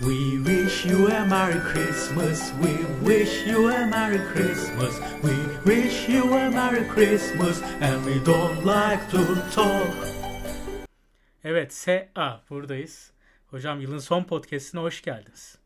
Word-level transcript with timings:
We 0.00 0.38
wish 0.38 0.86
you 0.86 1.08
a 1.08 1.26
Merry 1.26 1.60
Christmas. 1.60 2.52
We 2.62 2.72
wish 3.02 3.46
you 3.46 3.68
a 3.68 3.86
Merry 3.86 4.18
Christmas. 4.32 4.98
We 5.22 5.34
wish 5.66 6.08
you 6.08 6.22
a 6.22 6.50
Merry 6.50 6.88
Christmas. 6.88 7.60
And 7.80 8.02
we 8.06 8.18
don't 8.24 8.64
like 8.64 9.10
to 9.10 9.34
talk. 9.54 9.94
Evet, 11.44 11.72
S.A. 11.72 12.40
buradayız. 12.50 13.12
Hocam 13.46 13.80
yılın 13.80 13.98
son 13.98 14.24
podcastine 14.24 14.80
hoş 14.80 15.02
geldiniz. 15.02 15.58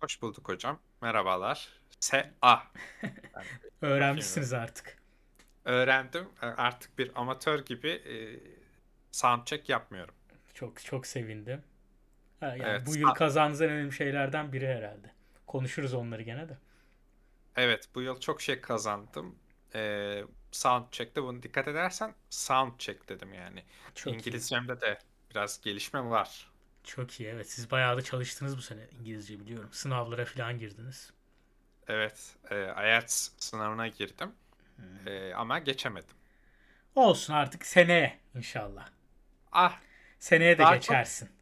Hoş 0.00 0.22
bulduk 0.22 0.48
hocam. 0.48 0.78
Merhabalar. 1.02 1.68
S.A. 2.00 2.58
Öğrenmişsiniz 3.82 4.52
artık. 4.52 4.96
Öğrendim. 5.64 6.28
Artık 6.40 6.98
bir 6.98 7.10
amatör 7.14 7.58
gibi 7.58 7.90
e, 7.90 8.14
soundcheck 9.12 9.68
yapmıyorum. 9.68 10.14
Çok 10.54 10.84
çok 10.84 11.06
sevindim. 11.06 11.62
Ha, 12.40 12.46
yani 12.46 12.62
evet. 12.66 12.86
Bu 12.86 12.96
yıl 12.96 13.10
kazandığınız 13.10 13.62
en 13.62 13.70
önemli 13.70 13.92
şeylerden 13.92 14.52
biri 14.52 14.68
herhalde. 14.68 15.10
Konuşuruz 15.46 15.94
onları 15.94 16.22
gene 16.22 16.48
de. 16.48 16.58
Evet 17.56 17.88
bu 17.94 18.02
yıl 18.02 18.20
çok 18.20 18.40
şey 18.40 18.60
kazandım. 18.60 19.38
Ee, 19.74 20.24
soundcheck'te 20.52 21.22
bunu 21.22 21.42
dikkat 21.42 21.68
edersen 21.68 22.14
soundcheck 22.30 23.08
dedim 23.08 23.34
yani. 23.34 23.62
Çok 23.94 24.14
İngilizcemde 24.14 24.72
iyi. 24.72 24.80
de 24.80 24.98
biraz 25.30 25.60
gelişme 25.60 26.04
var. 26.04 26.50
Çok 26.84 27.20
iyi 27.20 27.28
evet. 27.28 27.50
Siz 27.50 27.70
bayağı 27.70 27.96
da 27.96 28.02
çalıştınız 28.02 28.56
bu 28.56 28.62
sene 28.62 28.80
İngilizce 29.00 29.40
biliyorum. 29.40 29.68
Sınavlara 29.72 30.24
falan 30.24 30.58
girdiniz. 30.58 31.12
Evet. 31.88 32.36
E, 32.50 32.54
IELTS 32.56 33.30
sınavına 33.38 33.88
girdim. 33.88 34.32
Hmm. 34.76 35.08
E, 35.08 35.34
ama 35.34 35.58
geçemedim. 35.58 36.16
Olsun 36.94 37.32
artık 37.32 37.66
seneye 37.66 38.18
inşallah. 38.34 38.88
Ah. 39.52 39.78
Seneye 40.18 40.58
de 40.58 40.64
geçersin. 40.74 41.26
Çok 41.26 41.35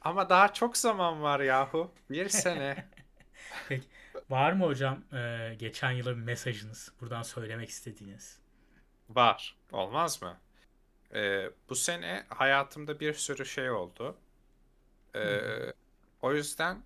ama 0.00 0.28
daha 0.28 0.52
çok 0.52 0.76
zaman 0.76 1.22
var 1.22 1.40
yahu. 1.40 1.94
Bir 2.10 2.28
sene. 2.42 2.88
Peki. 3.68 3.86
Var 4.30 4.52
mı 4.52 4.66
hocam 4.66 5.04
e, 5.12 5.54
geçen 5.58 5.90
yıla 5.90 6.16
bir 6.16 6.22
mesajınız? 6.22 6.92
Buradan 7.00 7.22
söylemek 7.22 7.68
istediğiniz? 7.68 8.38
Var. 9.10 9.56
Olmaz 9.72 10.22
mı? 10.22 10.40
E, 11.14 11.50
bu 11.68 11.74
sene 11.74 12.26
hayatımda 12.28 13.00
bir 13.00 13.14
sürü 13.14 13.46
şey 13.46 13.70
oldu. 13.70 14.16
E, 15.14 15.40
o 16.22 16.34
yüzden 16.34 16.82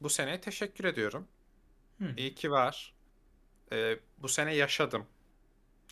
bu 0.00 0.08
seneye 0.10 0.40
teşekkür 0.40 0.84
ediyorum. 0.84 1.28
Hı. 1.98 2.14
İyi 2.16 2.34
ki 2.34 2.50
var. 2.50 2.94
E, 3.72 3.98
bu 4.18 4.28
sene 4.28 4.54
yaşadım. 4.54 5.06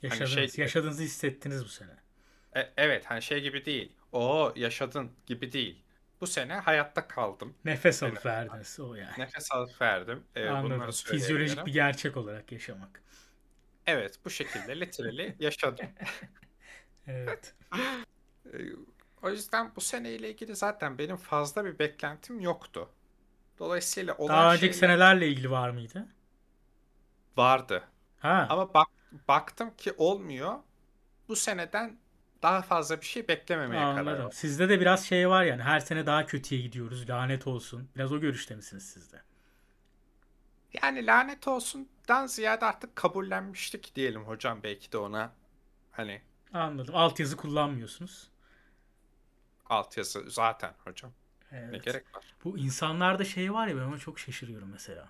Yaşadınız, 0.02 0.36
hani 0.36 0.48
şey 0.48 0.64
yaşadığınızı 0.64 1.02
hissettiniz 1.02 1.64
bu 1.64 1.68
sene. 1.68 1.96
E, 2.56 2.72
evet 2.76 3.04
hani 3.06 3.22
şey 3.22 3.40
gibi 3.40 3.64
değil. 3.64 3.92
O 4.12 4.52
yaşadın 4.56 5.12
gibi 5.26 5.52
değil 5.52 5.82
bu 6.20 6.26
sene 6.26 6.54
hayatta 6.54 7.08
kaldım. 7.08 7.54
Nefes 7.64 8.02
alıp 8.02 8.26
verdiniz 8.26 8.80
o 8.80 8.94
yani. 8.94 9.12
Nefes 9.18 9.52
alıp 9.52 9.80
verdim. 9.82 10.24
Evet, 10.34 10.50
Anladım. 10.50 10.90
Fizyolojik 10.90 11.66
bir 11.66 11.72
gerçek 11.72 12.16
olarak 12.16 12.52
yaşamak. 12.52 13.02
Evet 13.86 14.18
bu 14.24 14.30
şekilde 14.30 14.80
literally 14.80 15.36
yaşadım. 15.40 15.86
evet. 17.06 17.54
Ee, 18.54 18.58
o 19.22 19.30
yüzden 19.30 19.72
bu 19.76 19.80
seneyle 19.80 20.30
ilgili 20.30 20.56
zaten 20.56 20.98
benim 20.98 21.16
fazla 21.16 21.64
bir 21.64 21.78
beklentim 21.78 22.40
yoktu. 22.40 22.88
Dolayısıyla 23.58 24.14
olan 24.16 24.36
Daha 24.36 24.54
önceki 24.54 24.74
şeyler... 24.78 24.88
senelerle 24.88 25.28
ilgili 25.28 25.50
var 25.50 25.70
mıydı? 25.70 26.06
Vardı. 27.36 27.84
Ha. 28.18 28.46
Ama 28.50 28.74
bak 28.74 28.88
baktım 29.28 29.76
ki 29.76 29.92
olmuyor. 29.96 30.58
Bu 31.28 31.36
seneden 31.36 31.98
daha 32.42 32.62
fazla 32.62 33.00
bir 33.00 33.06
şey 33.06 33.28
beklememeye 33.28 33.82
Anladım. 33.82 34.04
karar 34.04 34.18
aldım. 34.18 34.32
Sizde 34.32 34.68
de 34.68 34.80
biraz 34.80 35.06
şey 35.06 35.28
var 35.28 35.44
yani 35.44 35.62
her 35.62 35.80
sene 35.80 36.06
daha 36.06 36.26
kötüye 36.26 36.60
gidiyoruz 36.60 37.10
lanet 37.10 37.46
olsun. 37.46 37.88
Biraz 37.96 38.12
o 38.12 38.20
görüşte 38.20 38.56
misiniz 38.56 38.88
sizde? 38.88 39.22
Yani 40.82 41.06
lanet 41.06 41.48
olsundan 41.48 42.26
ziyade 42.26 42.64
artık 42.64 42.96
kabullenmiştik 42.96 43.94
diyelim 43.94 44.24
hocam 44.24 44.62
belki 44.62 44.92
de 44.92 44.98
ona. 44.98 45.32
Hani. 45.92 46.22
Anladım. 46.52 46.94
Altyazı 46.96 47.36
kullanmıyorsunuz. 47.36 48.30
Altyazı 49.66 50.30
zaten 50.30 50.74
hocam. 50.84 51.12
Evet. 51.52 51.70
Ne 51.72 51.78
gerek 51.78 52.16
var? 52.16 52.24
Bu 52.44 52.58
insanlarda 52.58 53.24
şey 53.24 53.52
var 53.52 53.66
ya 53.66 53.76
ben 53.76 53.82
ona 53.82 53.98
çok 53.98 54.18
şaşırıyorum 54.18 54.68
mesela. 54.72 55.08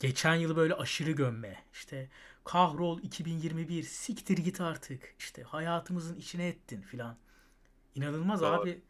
Geçen 0.00 0.34
yıl 0.34 0.56
böyle 0.56 0.74
aşırı 0.74 1.10
gömme. 1.10 1.62
İşte 1.72 2.08
kahrol 2.44 3.02
2021 3.02 3.82
siktir 3.82 4.38
git 4.38 4.60
artık 4.60 5.14
işte 5.18 5.42
hayatımızın 5.42 6.16
içine 6.16 6.48
ettin 6.48 6.80
filan. 6.80 7.16
İnanılmaz 7.94 8.40
Doğru. 8.40 8.60
abi. 8.60 8.82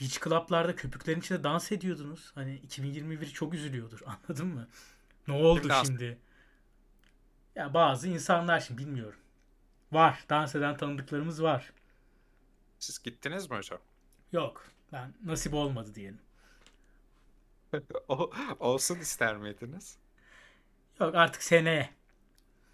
Beach 0.00 0.24
club'larda 0.24 0.76
köpüklerin 0.76 1.20
içinde 1.20 1.44
dans 1.44 1.72
ediyordunuz. 1.72 2.32
Hani 2.34 2.54
2021 2.54 3.26
çok 3.26 3.54
üzülüyordur 3.54 4.00
anladın 4.06 4.46
mı? 4.46 4.68
Ne 5.28 5.34
oldu 5.34 5.62
Kim 5.62 5.72
şimdi? 5.86 6.18
Ya 7.54 7.74
bazı 7.74 8.08
insanlar 8.08 8.60
şimdi 8.60 8.82
bilmiyorum. 8.82 9.20
Var. 9.92 10.24
Dans 10.28 10.54
eden 10.54 10.76
tanıdıklarımız 10.76 11.42
var. 11.42 11.72
Siz 12.78 13.02
gittiniz 13.02 13.50
mi 13.50 13.56
hocam? 13.56 13.78
Yok. 14.32 14.64
Ben 14.92 15.14
nasip 15.24 15.54
olmadı 15.54 15.94
diyelim. 15.94 16.20
o, 18.08 18.30
olsun 18.58 18.96
ister 18.98 19.36
miydiniz? 19.36 19.98
Yok 21.00 21.14
artık 21.14 21.42
seneye. 21.42 21.95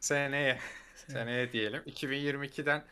Seneye. 0.03 0.59
Seneye 0.95 1.53
diyelim. 1.53 1.83
2022'den 1.87 2.85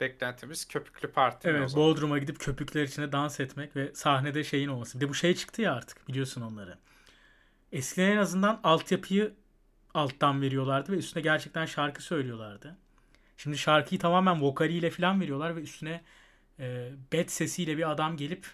beklentimiz 0.00 0.68
köpüklü 0.68 1.12
parti. 1.12 1.48
Evet 1.48 1.76
Bodrum'a 1.76 2.18
gidip 2.18 2.40
köpükler 2.40 2.82
içine 2.82 3.12
dans 3.12 3.40
etmek 3.40 3.76
ve 3.76 3.94
sahnede 3.94 4.44
şeyin 4.44 4.68
olması. 4.68 5.00
Bir 5.00 5.04
de 5.04 5.08
bu 5.08 5.14
şey 5.14 5.34
çıktı 5.34 5.62
ya 5.62 5.74
artık 5.74 6.08
biliyorsun 6.08 6.42
onları. 6.42 6.78
Eskiden 7.72 8.10
en 8.10 8.16
azından 8.16 8.60
altyapıyı 8.64 9.34
alttan 9.94 10.42
veriyorlardı 10.42 10.92
ve 10.92 10.96
üstüne 10.96 11.22
gerçekten 11.22 11.66
şarkı 11.66 12.02
söylüyorlardı. 12.02 12.76
Şimdi 13.36 13.58
şarkıyı 13.58 14.00
tamamen 14.00 14.42
vokaliyle 14.42 14.90
falan 14.90 15.20
veriyorlar 15.20 15.56
ve 15.56 15.60
üstüne 15.60 16.02
e, 16.58 16.90
bed 17.12 17.28
sesiyle 17.28 17.76
bir 17.76 17.90
adam 17.90 18.16
gelip 18.16 18.46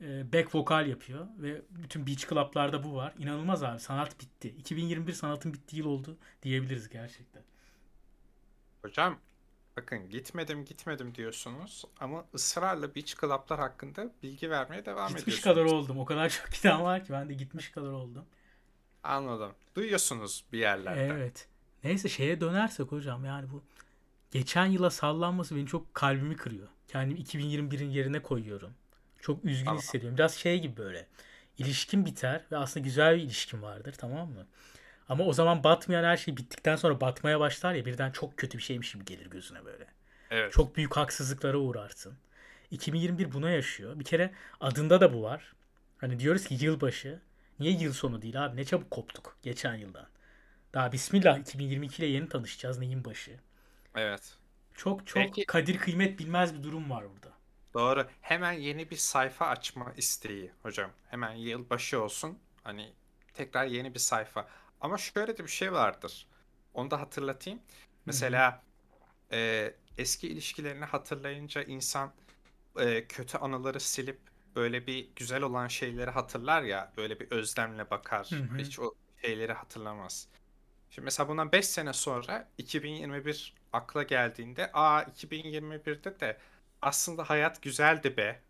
e, 0.00 0.32
back 0.32 0.54
vokal 0.54 0.86
yapıyor 0.86 1.26
ve 1.38 1.62
bütün 1.70 2.06
beach 2.06 2.28
club'larda 2.28 2.84
bu 2.84 2.94
var. 2.94 3.14
İnanılmaz 3.18 3.62
abi 3.62 3.80
sanat 3.80 4.20
bitti. 4.20 4.48
2021 4.48 5.12
sanatın 5.12 5.54
bittiği 5.54 5.82
yıl 5.82 5.88
oldu 5.88 6.16
diyebiliriz 6.42 6.88
gerçekten. 6.88 7.42
Hocam 8.82 9.18
bakın 9.76 10.10
gitmedim 10.10 10.64
gitmedim 10.64 11.14
diyorsunuz 11.14 11.84
ama 12.00 12.24
ısrarla 12.34 12.94
beach 12.94 13.20
club'lar 13.20 13.58
hakkında 13.58 14.12
bilgi 14.22 14.50
vermeye 14.50 14.86
devam 14.86 15.08
gitmiş 15.08 15.22
ediyorsunuz. 15.22 15.36
Gitmiş 15.36 15.40
kadar 15.40 15.64
oldum. 15.64 15.98
O 16.00 16.04
kadar 16.04 16.28
çok 16.28 16.46
kitap 16.52 16.82
var 16.82 17.04
ki 17.04 17.12
ben 17.12 17.28
de 17.28 17.34
gitmiş 17.34 17.70
kadar 17.70 17.88
oldum. 17.90 18.24
Anladım. 19.02 19.52
Duyuyorsunuz 19.76 20.44
bir 20.52 20.58
yerlerde. 20.58 21.06
Evet. 21.06 21.48
Neyse 21.84 22.08
şeye 22.08 22.40
dönersek 22.40 22.92
hocam 22.92 23.24
yani 23.24 23.50
bu 23.50 23.62
geçen 24.30 24.66
yıla 24.66 24.90
sallanması 24.90 25.56
beni 25.56 25.66
çok 25.66 25.94
kalbimi 25.94 26.36
kırıyor. 26.36 26.68
Kendimi 26.88 27.20
2021'in 27.20 27.90
yerine 27.90 28.22
koyuyorum. 28.22 28.74
Çok 29.20 29.44
üzgün 29.44 29.64
tamam. 29.64 29.80
hissediyorum. 29.80 30.18
Biraz 30.18 30.34
şey 30.34 30.60
gibi 30.60 30.76
böyle. 30.76 31.06
İlişkin 31.58 32.06
biter 32.06 32.44
ve 32.52 32.56
aslında 32.56 32.84
güzel 32.84 33.16
bir 33.16 33.22
ilişkin 33.22 33.62
vardır 33.62 33.94
tamam 33.98 34.28
mı? 34.28 34.46
Ama 35.12 35.24
o 35.24 35.32
zaman 35.32 35.64
batmayan 35.64 36.04
her 36.04 36.16
şey 36.16 36.36
bittikten 36.36 36.76
sonra 36.76 37.00
batmaya 37.00 37.40
başlar 37.40 37.74
ya 37.74 37.84
birden 37.84 38.10
çok 38.10 38.36
kötü 38.36 38.58
bir 38.58 38.62
şeymiş 38.62 38.92
gibi 38.92 39.04
gelir 39.04 39.26
gözüne 39.30 39.64
böyle. 39.64 39.86
Evet. 40.30 40.52
Çok 40.52 40.76
büyük 40.76 40.96
haksızlıklara 40.96 41.56
uğrarsın. 41.56 42.14
2021 42.70 43.32
buna 43.32 43.50
yaşıyor. 43.50 43.98
Bir 43.98 44.04
kere 44.04 44.32
adında 44.60 45.00
da 45.00 45.12
bu 45.12 45.22
var. 45.22 45.52
Hani 45.98 46.18
diyoruz 46.18 46.44
ki 46.44 46.56
yılbaşı. 46.60 47.20
Niye 47.58 47.72
yıl 47.72 47.92
sonu 47.92 48.22
değil 48.22 48.44
abi? 48.44 48.56
Ne 48.56 48.64
çabuk 48.64 48.90
koptuk 48.90 49.36
geçen 49.42 49.74
yıldan. 49.74 50.06
Daha 50.74 50.92
bismillah 50.92 51.38
2022 51.38 52.02
ile 52.02 52.06
yeni 52.06 52.28
tanışacağız. 52.28 52.78
Neyin 52.78 53.04
başı? 53.04 53.40
Evet. 53.94 54.34
Çok 54.74 55.06
çok 55.06 55.22
Peki. 55.22 55.46
kadir 55.46 55.78
kıymet 55.78 56.18
bilmez 56.18 56.54
bir 56.54 56.62
durum 56.62 56.90
var 56.90 57.04
burada. 57.14 57.32
Doğru. 57.74 58.06
Hemen 58.20 58.52
yeni 58.52 58.90
bir 58.90 58.96
sayfa 58.96 59.46
açma 59.46 59.92
isteği 59.96 60.50
hocam. 60.62 60.90
Hemen 61.10 61.32
yılbaşı 61.32 62.02
olsun. 62.02 62.38
Hani 62.62 62.92
tekrar 63.34 63.66
yeni 63.66 63.94
bir 63.94 63.98
sayfa. 63.98 64.48
Ama 64.82 64.98
şöyle 64.98 65.38
de 65.38 65.44
bir 65.44 65.48
şey 65.48 65.72
vardır. 65.72 66.26
Onu 66.74 66.90
da 66.90 67.00
hatırlatayım. 67.00 67.60
Mesela 68.06 68.62
e, 69.32 69.72
eski 69.98 70.28
ilişkilerini 70.28 70.84
hatırlayınca 70.84 71.62
insan 71.62 72.12
e, 72.78 73.06
kötü 73.06 73.38
anıları 73.38 73.80
silip 73.80 74.18
böyle 74.56 74.86
bir 74.86 75.08
güzel 75.16 75.42
olan 75.42 75.68
şeyleri 75.68 76.10
hatırlar 76.10 76.62
ya. 76.62 76.92
Böyle 76.96 77.20
bir 77.20 77.30
özlemle 77.30 77.90
bakar. 77.90 78.26
Hı-hı. 78.30 78.58
Hiç 78.58 78.78
o 78.78 78.94
şeyleri 79.22 79.52
hatırlamaz. 79.52 80.28
Şimdi 80.90 81.04
mesela 81.04 81.28
bundan 81.28 81.52
5 81.52 81.66
sene 81.66 81.92
sonra 81.92 82.48
2021 82.58 83.54
akla 83.72 84.02
geldiğinde 84.02 84.70
aa 84.72 85.02
2021'de 85.02 86.20
de 86.20 86.38
aslında 86.82 87.30
hayat 87.30 87.62
güzeldi 87.62 88.16
be 88.16 88.40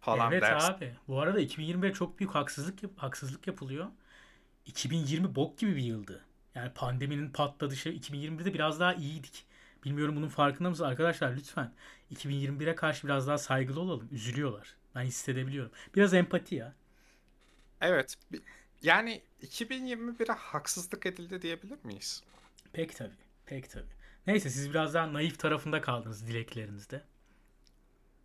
falan 0.00 0.32
evet 0.32 0.42
dersin. 0.42 0.72
abi. 0.72 0.96
Bu 1.08 1.20
arada 1.20 1.40
2021 1.40 1.92
çok 1.92 2.18
büyük 2.18 2.34
haksızlık 2.34 2.78
haksızlık 2.96 3.46
yapılıyor. 3.46 3.86
2020 4.66 5.34
bok 5.34 5.58
gibi 5.58 5.76
bir 5.76 5.82
yıldı. 5.82 6.24
Yani 6.54 6.72
pandeminin 6.74 7.30
patladığı 7.30 7.76
şey 7.76 7.96
2021'de 7.96 8.54
biraz 8.54 8.80
daha 8.80 8.94
iyiydik. 8.94 9.46
Bilmiyorum 9.84 10.16
bunun 10.16 10.28
farkında 10.28 10.68
mısınız 10.70 10.90
arkadaşlar 10.90 11.36
lütfen 11.36 11.72
2021'e 12.14 12.74
karşı 12.74 13.06
biraz 13.06 13.26
daha 13.26 13.38
saygılı 13.38 13.80
olalım. 13.80 14.08
Üzülüyorlar. 14.12 14.76
Ben 14.94 15.02
hissedebiliyorum. 15.02 15.72
Biraz 15.96 16.14
empati 16.14 16.54
ya. 16.54 16.74
Evet. 17.80 18.16
Yani 18.82 19.22
2021'e 19.42 20.32
haksızlık 20.32 21.06
edildi 21.06 21.42
diyebilir 21.42 21.78
miyiz? 21.84 22.22
Pek 22.72 22.96
tabii. 22.96 23.10
Pek 23.46 23.70
tabii. 23.70 23.92
Neyse 24.26 24.50
siz 24.50 24.70
biraz 24.70 24.94
daha 24.94 25.12
naif 25.12 25.38
tarafında 25.38 25.80
kaldınız 25.80 26.26
dileklerinizde. 26.26 27.02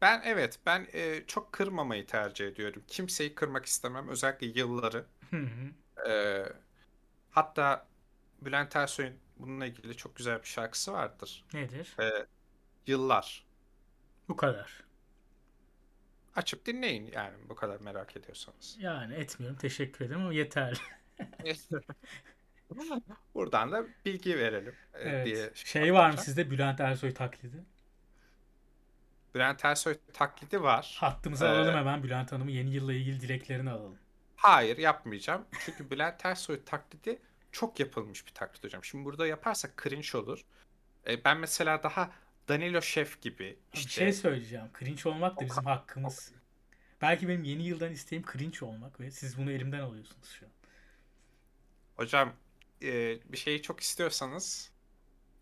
Ben 0.02 0.22
evet 0.26 0.60
ben 0.66 0.88
e, 0.94 1.24
çok 1.28 1.52
kırmamayı 1.52 2.06
tercih 2.06 2.48
ediyorum. 2.48 2.84
Kimseyi 2.88 3.36
kırmak 3.36 3.66
istemem. 3.66 4.08
Özellikle 4.08 4.48
yılları. 4.48 5.06
Hı 5.30 5.38
hı. 5.38 5.72
E, 6.10 6.44
hatta 7.32 7.88
Bülent 8.42 8.76
Ersoy'un 8.76 9.20
bununla 9.38 9.66
ilgili 9.66 9.98
çok 9.98 10.16
güzel 10.16 10.42
bir 10.42 10.48
şarkısı 10.48 10.94
vardır. 10.94 11.46
Nedir? 11.54 11.96
E, 12.02 12.28
Yıllar. 12.88 13.46
Bu 14.30 14.36
kadar. 14.36 14.84
Açıp 16.36 16.66
dinleyin 16.66 17.12
yani 17.14 17.36
bu 17.50 17.56
kadar 17.56 17.80
merak 17.80 18.18
ediyorsanız. 18.18 18.76
Yani 18.80 19.14
etmiyorum. 19.14 19.58
Teşekkür 19.58 20.06
ederim 20.06 20.22
ama 20.22 20.34
yeterli. 20.34 20.78
Buradan 23.36 23.72
da 23.72 23.86
bilgi 24.06 24.38
verelim 24.38 24.76
e, 24.94 25.22
diye 25.26 25.38
Evet. 25.38 25.56
şey 25.56 25.84
Şey 25.84 25.94
var 25.94 26.12
mı 26.12 26.18
sizde 26.18 26.52
Bülent 26.52 26.80
Ersoy 26.80 27.14
taklidi? 27.14 27.66
Bülent 29.36 29.66
Ersoy 29.66 29.98
taklidi 30.14 30.62
var. 30.64 30.98
Hattımıza 31.00 31.48
Ee, 31.48 31.50
alalım 31.50 31.76
hemen 31.76 32.04
Bülent 32.04 32.32
Hanım'ın 32.32 32.52
yeni 32.52 32.70
yılla 32.74 32.94
ilgili 32.94 33.22
dileklerini 33.22 33.70
alalım. 33.70 34.00
Hayır 34.38 34.78
yapmayacağım. 34.78 35.46
Çünkü 35.66 35.92
Bülent 35.92 36.26
Ersoy 36.26 36.64
taklidi 36.66 37.20
çok 37.52 37.80
yapılmış 37.80 38.28
bir 38.28 38.34
taklit 38.34 38.64
hocam. 38.64 38.84
Şimdi 38.84 39.06
burada 39.06 39.28
yaparsak 39.28 39.82
cringe 39.84 40.18
olur. 40.18 40.46
E, 41.08 41.24
ben 41.24 41.38
mesela 41.38 41.84
daha 41.84 42.12
Danilo 42.48 42.82
Şef 42.82 43.22
gibi 43.22 43.44
Abi 43.44 43.74
Bir 43.74 43.78
işte 43.78 43.90
şey 43.90 44.14
söyleyeceğim. 44.14 44.68
Cringe 44.80 45.10
olmak 45.10 45.40
da 45.42 45.46
bizim 45.46 45.66
hakkımız. 45.66 46.32
Belki 47.02 47.28
benim 47.28 47.44
yeni 47.44 47.64
yıldan 47.64 47.92
isteğim 47.92 48.26
cringe 48.34 48.66
olmak 48.66 49.00
ve 49.00 49.12
siz 49.12 49.38
bunu 49.38 49.52
elimden 49.52 49.80
alıyorsunuz 49.80 50.30
şu 50.30 50.46
an. 50.46 50.52
hocam 51.96 52.34
e, 52.82 53.20
bir 53.32 53.38
şeyi 53.38 53.62
çok 53.62 53.80
istiyorsanız 53.80 54.72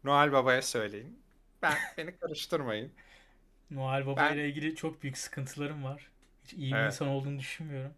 Noel 0.04 0.32
Baba'ya 0.32 0.62
söyleyin. 0.62 1.24
Ben 1.62 1.78
beni 1.98 2.18
karıştırmayın. 2.18 2.94
Noel 3.72 4.06
Baba 4.06 4.18
Ben 4.18 4.34
ile 4.34 4.50
ilgili 4.50 4.76
çok 4.76 5.04
büyük 5.04 5.18
sıkıntılarım 5.18 5.84
var. 5.84 6.12
Hiç 6.44 6.54
iyi 6.54 6.74
bir 6.74 6.78
evet. 6.78 6.94
insan 6.94 7.08
olduğunu 7.08 7.40
düşünmüyorum. 7.40 7.94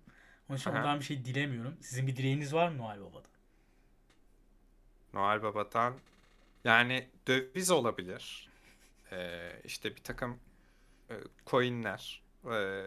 Onun 0.50 0.58
için 0.58 0.70
Aha. 0.70 0.80
ondan 0.80 1.00
bir 1.00 1.06
şey 1.06 1.26
dilemiyorum. 1.26 1.78
Sizin 1.82 2.08
bir 2.08 2.16
dileğiniz 2.16 2.54
var 2.54 2.70
mı 2.70 2.78
Noel 2.78 3.02
Baba'da? 3.02 3.28
Noel 5.14 5.44
Baba'dan 5.44 5.94
yani 6.64 7.10
döviz 7.28 7.72
olabilir. 7.72 8.50
E, 9.12 9.50
işte 9.64 9.96
bir 9.96 10.04
takım 10.04 10.40
e, 11.10 11.16
coinler, 11.46 12.24
e, 12.46 12.84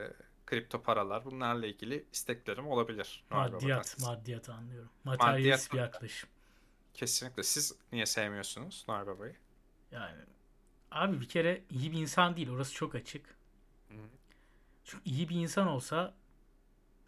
kripto 0.46 0.82
paralar 0.82 1.24
bunlarla 1.24 1.66
ilgili 1.66 2.06
isteklerim 2.12 2.66
olabilir 2.68 3.24
Noel 3.30 3.40
Baba'dan. 3.52 3.54
Maddiyat, 3.54 3.96
maddiyat 4.00 4.48
anlıyorum. 4.48 4.90
Maddiyat 5.04 5.20
Materyalist 5.28 5.72
bir 5.72 5.78
yaklaşım. 5.78 6.30
kesinlikle. 6.94 7.42
Siz 7.42 7.74
niye 7.92 8.06
sevmiyorsunuz 8.06 8.84
Noel 8.88 9.06
Baba'yı? 9.06 9.36
Yani 9.90 10.20
abi 10.90 11.20
bir 11.20 11.28
kere 11.28 11.64
iyi 11.70 11.92
bir 11.92 11.98
insan 11.98 12.36
değil. 12.36 12.50
Orası 12.50 12.74
çok 12.74 12.94
açık. 12.94 13.26
Hı. 13.88 13.94
Çünkü 14.84 15.04
iyi 15.10 15.28
bir 15.28 15.34
insan 15.36 15.66
olsa 15.66 16.14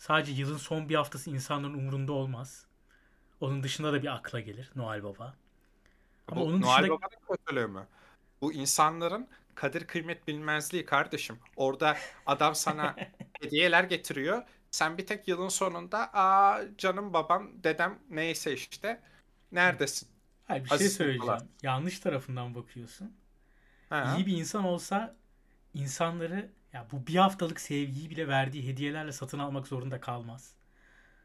sadece 0.03 0.33
yılın 0.33 0.57
son 0.57 0.89
bir 0.89 0.95
haftası 0.95 1.31
insanların 1.31 1.75
umurunda 1.75 2.13
olmaz. 2.13 2.67
Onun 3.41 3.63
dışında 3.63 3.93
da 3.93 4.03
bir 4.03 4.15
akla 4.15 4.41
gelir 4.41 4.71
Noel 4.77 5.05
Baba. 5.05 5.35
Ama 6.29 6.41
Bu 6.41 6.45
onun 6.45 6.61
Noel 6.61 6.79
dışında 6.79 6.91
Baba'nın 6.91 7.37
kötülüğü 7.37 7.67
mü? 7.67 7.87
Bu 8.41 8.53
insanların 8.53 9.29
kadir 9.55 9.87
kıymet 9.87 10.29
bilmezliği 10.29 10.85
kardeşim. 10.85 11.39
Orada 11.57 11.97
adam 12.27 12.55
sana 12.55 12.97
hediyeler 13.41 13.85
getiriyor. 13.85 14.43
Sen 14.71 14.99
bir 14.99 15.07
tek 15.07 15.29
yılın 15.29 15.49
sonunda 15.49 16.11
aa 16.13 16.63
canım 16.79 17.13
babam, 17.13 17.65
dedem 17.65 17.99
neyse 18.11 18.53
işte 18.53 19.01
neredesin? 19.53 20.09
Hayır 20.45 20.65
bir 20.65 20.69
şey 20.69 20.75
Aziz 20.75 20.97
söyleyeceğim. 20.97 21.35
Nikola. 21.35 21.47
Yanlış 21.63 22.01
tarafından 22.01 22.55
bakıyorsun. 22.55 23.17
Ha? 23.89 24.15
İyi 24.17 24.27
bir 24.27 24.37
insan 24.37 24.65
olsa 24.65 25.17
insanları 25.75 26.51
ya 26.73 26.87
bu 26.93 27.07
bir 27.07 27.17
haftalık 27.17 27.61
sevgiyi 27.61 28.11
bile 28.11 28.29
verdiği 28.29 28.69
hediyelerle 28.69 29.13
satın 29.13 29.39
almak 29.39 29.69
zorunda 29.69 30.01
kalmaz. 30.01 30.55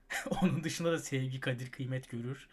Onun 0.30 0.64
dışında 0.64 0.92
da 0.92 1.00
sevgi, 1.00 1.40
kadir, 1.40 1.72
kıymet 1.72 2.10
görür. 2.10 2.48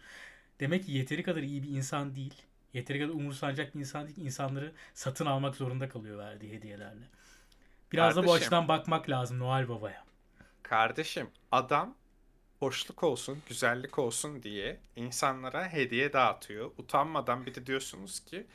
Demek 0.61 0.85
ki 0.87 0.93
yeteri 0.93 1.23
kadar 1.23 1.43
iyi 1.43 1.63
bir 1.63 1.69
insan 1.69 2.15
değil. 2.17 2.35
Yeteri 2.75 2.99
kadar 3.01 3.13
umursanacak 3.15 3.75
bir 3.75 3.81
insan 3.81 4.07
değil 4.07 4.19
insanları 4.19 4.73
satın 4.95 5.27
almak 5.27 5.57
zorunda 5.57 5.89
kalıyor 5.89 6.19
verdiği 6.19 6.53
hediyelerle. 6.53 7.05
Biraz 7.93 8.17
da 8.17 8.27
bu 8.27 8.31
Kardeşim, 8.31 8.31
açıdan 8.31 8.69
bakmak 8.69 9.11
lazım 9.11 9.39
Noel 9.39 9.69
Baba'ya. 9.69 10.05
kardeşim 10.63 11.31
adam 11.53 11.97
hoşluk 12.59 13.03
olsun, 13.03 13.43
güzellik 13.47 13.99
olsun 13.99 14.43
diye 14.43 14.81
insanlara 14.97 15.69
hediye 15.73 16.13
dağıtıyor. 16.13 16.71
Utanmadan 16.79 17.47
bir 17.47 17.55
de 17.55 17.67
diyorsunuz 17.67 18.21
ki 18.21 18.47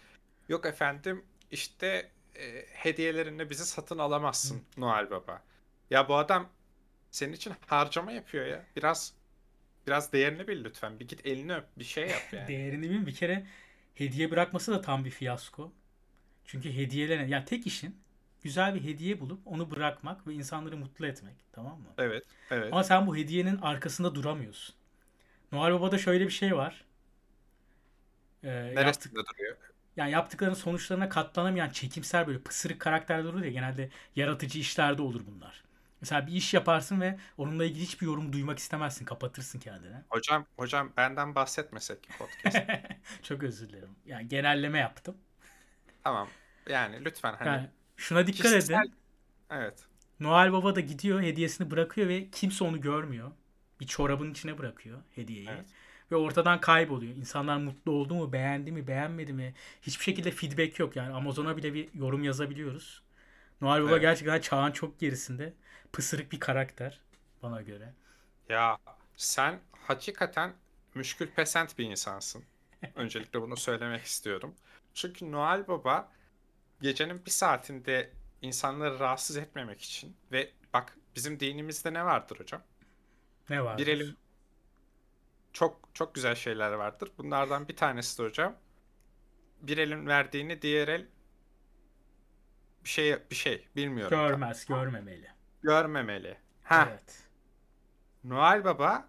yok 0.49 0.65
efendim 0.65 1.25
işte 1.51 2.11
e, 2.39 2.65
hediyelerinle 2.73 3.49
bizi 3.49 3.65
satın 3.65 3.97
alamazsın 3.97 4.61
Noel 4.77 5.11
Baba. 5.11 5.43
Ya 5.89 6.09
bu 6.09 6.15
adam 6.15 6.49
senin 7.11 7.33
için 7.33 7.53
harcama 7.67 8.11
yapıyor 8.11 8.45
ya. 8.45 8.65
Biraz 8.75 9.13
biraz 9.87 10.13
değerini 10.13 10.47
bil 10.47 10.63
lütfen. 10.63 10.99
Bir 10.99 11.07
git 11.07 11.25
elini 11.25 11.55
öp, 11.55 11.65
bir 11.77 11.83
şey 11.83 12.07
yap 12.07 12.21
yani. 12.31 12.47
Değerini 12.47 12.89
bil. 12.89 13.05
Bir 13.05 13.15
kere 13.15 13.45
hediye 13.95 14.31
bırakması 14.31 14.71
da 14.71 14.81
tam 14.81 15.05
bir 15.05 15.11
fiyasko. 15.11 15.71
Çünkü 16.45 16.73
hediyelerine 16.75 17.29
ya 17.29 17.45
tek 17.45 17.67
işin 17.67 17.95
güzel 18.41 18.75
bir 18.75 18.83
hediye 18.83 19.19
bulup 19.19 19.47
onu 19.47 19.71
bırakmak 19.71 20.27
ve 20.27 20.33
insanları 20.33 20.77
mutlu 20.77 21.07
etmek. 21.07 21.35
Tamam 21.51 21.79
mı? 21.79 21.87
Evet, 21.97 22.23
evet. 22.51 22.73
Ama 22.73 22.83
sen 22.83 23.07
bu 23.07 23.15
hediyenin 23.15 23.57
arkasında 23.57 24.15
duramıyorsun. 24.15 24.75
Noel 25.51 25.73
Baba'da 25.73 25.97
şöyle 25.97 26.25
bir 26.25 26.31
şey 26.31 26.55
var. 26.55 26.85
Ee, 28.43 28.49
yaptık, 28.49 28.75
Neresinde 28.77 29.19
duruyor? 29.19 29.57
Yani 29.99 30.11
yaptıklarının 30.11 30.55
sonuçlarına 30.55 31.09
katlanamayan 31.09 31.69
çekimser 31.69 32.27
böyle 32.27 32.39
pısırık 32.39 32.79
karakterler 32.79 33.23
olur 33.23 33.43
ya 33.43 33.51
genelde 33.51 33.89
yaratıcı 34.15 34.59
işlerde 34.59 35.01
olur 35.01 35.21
bunlar. 35.27 35.63
Mesela 36.01 36.27
bir 36.27 36.31
iş 36.31 36.53
yaparsın 36.53 37.01
ve 37.01 37.19
onunla 37.37 37.65
ilgili 37.65 37.83
hiçbir 37.83 38.05
yorum 38.05 38.33
duymak 38.33 38.59
istemezsin. 38.59 39.05
Kapatırsın 39.05 39.59
kendine. 39.59 40.03
Hocam, 40.09 40.45
hocam 40.57 40.91
benden 40.97 41.35
bahsetmesek 41.35 42.09
podcast. 42.17 42.57
Çok 43.23 43.43
özür 43.43 43.69
dilerim. 43.69 43.89
Yani 44.05 44.27
genelleme 44.27 44.79
yaptım. 44.79 45.17
Tamam. 46.03 46.27
Yani 46.69 47.05
lütfen 47.05 47.33
hani 47.33 47.47
Yani 47.47 47.69
şuna 47.97 48.27
dikkat 48.27 48.51
kişisel 48.51 48.81
edin. 48.83 48.93
evet. 49.49 49.85
Noel 50.19 50.53
Baba 50.53 50.75
da 50.75 50.79
gidiyor 50.79 51.21
hediyesini 51.21 51.71
bırakıyor 51.71 52.07
ve 52.07 52.29
kimse 52.29 52.63
onu 52.63 52.81
görmüyor. 52.81 53.31
Bir 53.79 53.87
çorabın 53.87 54.31
içine 54.31 54.57
bırakıyor 54.57 54.99
hediyeyi. 55.15 55.49
Evet. 55.49 55.65
Ve 56.11 56.15
ortadan 56.15 56.61
kayboluyor. 56.61 57.15
İnsanlar 57.15 57.57
mutlu 57.57 57.91
oldu 57.91 58.13
mu, 58.15 58.33
beğendi 58.33 58.71
mi, 58.71 58.87
beğenmedi 58.87 59.33
mi? 59.33 59.53
Hiçbir 59.81 60.03
şekilde 60.03 60.31
feedback 60.31 60.79
yok. 60.79 60.95
Yani 60.95 61.13
Amazon'a 61.13 61.57
bile 61.57 61.73
bir 61.73 61.89
yorum 61.93 62.23
yazabiliyoruz. 62.23 63.03
Noel 63.61 63.83
Baba 63.83 63.97
Evet. 63.97 63.99
gerçekten 63.99 64.41
çağın 64.41 64.71
çok 64.71 64.99
gerisinde. 64.99 65.53
Pısırık 65.93 66.31
bir 66.31 66.39
karakter 66.39 67.01
bana 67.43 67.61
göre. 67.61 67.93
Ya 68.49 68.77
sen 69.15 69.59
hakikaten 69.71 70.53
müşkül 70.95 71.27
pesent 71.31 71.77
bir 71.77 71.85
insansın. 71.85 72.45
Öncelikle 72.95 73.41
bunu 73.41 73.57
söylemek 73.57 74.03
istiyorum. 74.03 74.55
Çünkü 74.93 75.31
Noel 75.31 75.67
Baba 75.67 76.11
gecenin 76.81 77.25
bir 77.25 77.31
saatinde 77.31 78.13
insanları 78.41 78.99
rahatsız 78.99 79.37
etmemek 79.37 79.81
için 79.81 80.17
ve 80.31 80.53
bak 80.73 80.97
bizim 81.15 81.39
dinimizde 81.41 81.93
ne 81.93 82.05
vardır 82.05 82.39
hocam? 82.39 82.63
Ne 83.49 83.63
Bir 83.77 83.87
vardır? 83.87 83.87
elin 83.87 84.17
çok 85.53 85.79
çok 85.93 86.15
güzel 86.15 86.35
şeyler 86.35 86.71
vardır. 86.71 87.11
Bunlardan 87.17 87.67
bir 87.67 87.75
tanesi 87.75 88.17
de 88.17 88.23
hocam 88.23 88.55
bir 89.61 89.77
elin 89.77 90.07
verdiğini 90.07 90.61
diğer 90.61 90.87
el 90.87 91.07
bir 92.83 92.89
şey 92.89 93.17
bir 93.31 93.35
şey 93.35 93.67
bilmiyorum 93.75 94.17
tam. 94.17 94.27
Görmez, 94.27 94.65
görmemeli. 94.65 95.27
Görmemeli. 95.63 96.37
Ha, 96.63 96.87
Evet. 96.89 97.27
Noel 98.23 98.63
Baba 98.65 99.07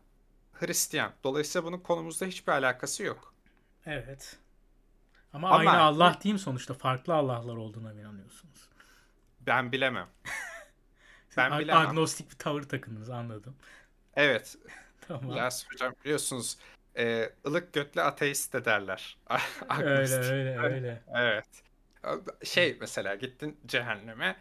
Hristiyan. 0.52 1.12
Dolayısıyla 1.24 1.66
bunun 1.66 1.78
konumuzda 1.78 2.26
hiçbir 2.26 2.52
alakası 2.52 3.02
yok. 3.02 3.34
Evet. 3.86 4.38
Ama, 5.32 5.48
Ama 5.50 5.58
aynı 5.58 5.80
Allah 5.80 6.18
değil 6.24 6.32
mi 6.32 6.38
sonuçta? 6.38 6.74
Farklı 6.74 7.14
Allah'lar 7.14 7.56
olduğuna 7.56 7.92
inanıyorsunuz? 7.92 8.68
ben 9.40 9.72
bilemem. 9.72 10.08
Ben 11.36 11.58
bilemem. 11.58 11.86
agnostik 11.88 12.30
bir 12.30 12.36
tavır 12.38 12.62
takındınız 12.62 13.10
anladım. 13.10 13.56
Evet. 14.14 14.56
Tamam. 15.00 15.36
Yas 15.36 15.66
hocam 15.72 15.94
biliyorsunuz 16.04 16.58
e, 16.98 17.32
ılık 17.46 17.72
götlü 17.72 18.02
ateist 18.02 18.52
de 18.52 18.64
derler. 18.64 19.18
Öyle 19.82 20.14
öyle 20.14 20.58
öyle. 20.58 21.02
Evet. 21.14 21.46
Şey 22.44 22.76
mesela 22.80 23.14
gittin 23.14 23.60
cehenneme 23.66 24.36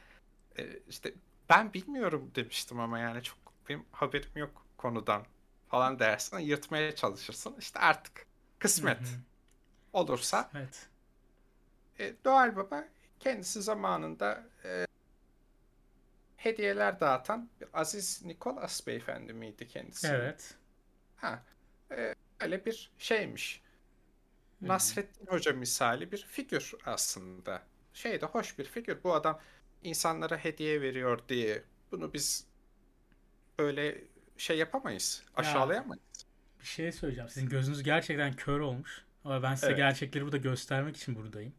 e, 0.57 0.79
işte 0.89 1.13
ben 1.49 1.73
bilmiyorum 1.73 2.31
demiştim 2.35 2.79
ama 2.79 2.99
yani 2.99 3.23
çok 3.23 3.37
benim 3.69 3.85
haberim 3.91 4.31
yok 4.35 4.65
konudan 4.77 5.25
falan 5.67 5.99
dersin 5.99 6.39
yırtmaya 6.39 6.95
çalışırsın. 6.95 7.55
İşte 7.59 7.79
artık 7.79 8.25
kısmet 8.59 9.01
olursa 9.93 10.49
Evet. 10.55 10.87
e, 11.99 12.13
Noel 12.25 12.55
Baba 12.55 12.83
kendisi 13.19 13.61
zamanında 13.61 14.43
e, 14.65 14.85
hediyeler 16.43 16.99
dağıtan 16.99 17.49
bir 17.61 17.67
Aziz 17.73 18.25
Nikolas 18.25 18.87
beyefendi 18.87 19.33
miydi 19.33 19.67
kendisi? 19.67 20.07
Evet. 20.07 20.57
Ha, 21.15 21.43
e, 21.91 22.15
öyle 22.39 22.65
bir 22.65 22.91
şeymiş. 22.97 23.61
Hı. 24.61 24.67
Nasrettin 24.67 25.25
Hoca 25.27 25.53
misali 25.53 26.11
bir 26.11 26.17
figür 26.17 26.73
aslında. 26.85 27.63
Şey 27.93 28.21
de 28.21 28.25
hoş 28.25 28.59
bir 28.59 28.65
figür. 28.65 29.03
Bu 29.03 29.13
adam 29.13 29.39
insanlara 29.83 30.37
hediye 30.37 30.81
veriyor 30.81 31.19
diye 31.29 31.63
bunu 31.91 32.13
biz 32.13 32.47
böyle 33.59 34.03
şey 34.37 34.57
yapamayız. 34.57 35.23
Ya 35.27 35.33
Aşağılayamayız. 35.35 36.03
bir 36.59 36.65
şey 36.65 36.91
söyleyeceğim. 36.91 37.29
Sizin 37.29 37.49
gözünüz 37.49 37.83
gerçekten 37.83 38.33
kör 38.33 38.59
olmuş. 38.59 39.05
Ama 39.23 39.43
ben 39.43 39.55
size 39.55 39.73
Evet, 39.73 39.77
gerçekleri 39.77 40.23
burada 40.23 40.37
göstermek 40.37 40.97
için 40.97 41.15
buradayım. 41.15 41.53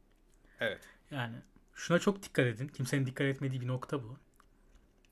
evet. 0.61 0.81
Yani 1.11 1.37
şuna 1.75 1.99
çok 1.99 2.23
dikkat 2.23 2.47
edin. 2.47 2.69
Kimsenin 2.69 3.07
dikkat 3.07 3.27
etmediği 3.27 3.61
bir 3.61 3.67
nokta 3.67 4.03
bu. 4.03 4.19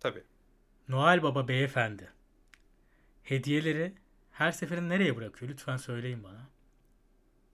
Tabii. 0.00 0.22
Noel 0.88 1.22
Baba 1.22 1.48
beyefendi 1.48 2.12
hediyeleri 3.22 3.94
her 4.32 4.52
seferinde 4.52 4.94
nereye 4.94 5.16
bırakıyor? 5.16 5.50
Lütfen 5.50 5.76
söyleyin 5.76 6.24
bana. 6.24 6.48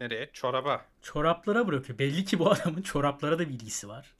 Nereye? 0.00 0.30
Çoraba. 0.32 0.84
Çoraplara 1.02 1.66
bırakıyor. 1.66 1.98
Belli 1.98 2.24
ki 2.24 2.38
bu 2.38 2.50
adamın 2.50 2.82
çoraplara 2.82 3.38
da 3.38 3.48
bir 3.48 3.54
ilgisi 3.54 3.88
var. 3.88 4.14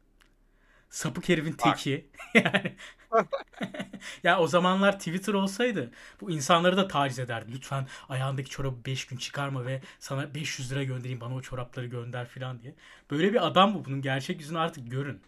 Sapık 0.91 1.29
herifin 1.29 1.53
teki. 1.53 2.11
Yani 2.35 2.77
ya 4.23 4.41
o 4.41 4.47
zamanlar 4.47 4.99
Twitter 4.99 5.35
olsaydı 5.35 5.91
bu 6.21 6.31
insanları 6.31 6.77
da 6.77 6.89
taciz 6.89 7.19
ederdi. 7.19 7.53
Lütfen 7.53 7.87
ayağındaki 8.09 8.51
çorabı 8.51 8.85
5 8.87 9.07
gün 9.07 9.17
çıkarma 9.17 9.67
ve 9.67 9.81
sana 9.99 10.35
500 10.35 10.73
lira 10.73 10.83
göndereyim 10.83 11.21
bana 11.21 11.35
o 11.35 11.43
çorapları 11.43 11.87
gönder 11.87 12.27
falan 12.27 12.63
diye. 12.63 12.75
Böyle 13.11 13.33
bir 13.33 13.47
adam 13.47 13.75
bu. 13.75 13.85
Bunun 13.85 14.03
gerçek 14.03 14.41
yüzünü 14.41 14.59
artık 14.59 14.91
görün. 14.91 15.23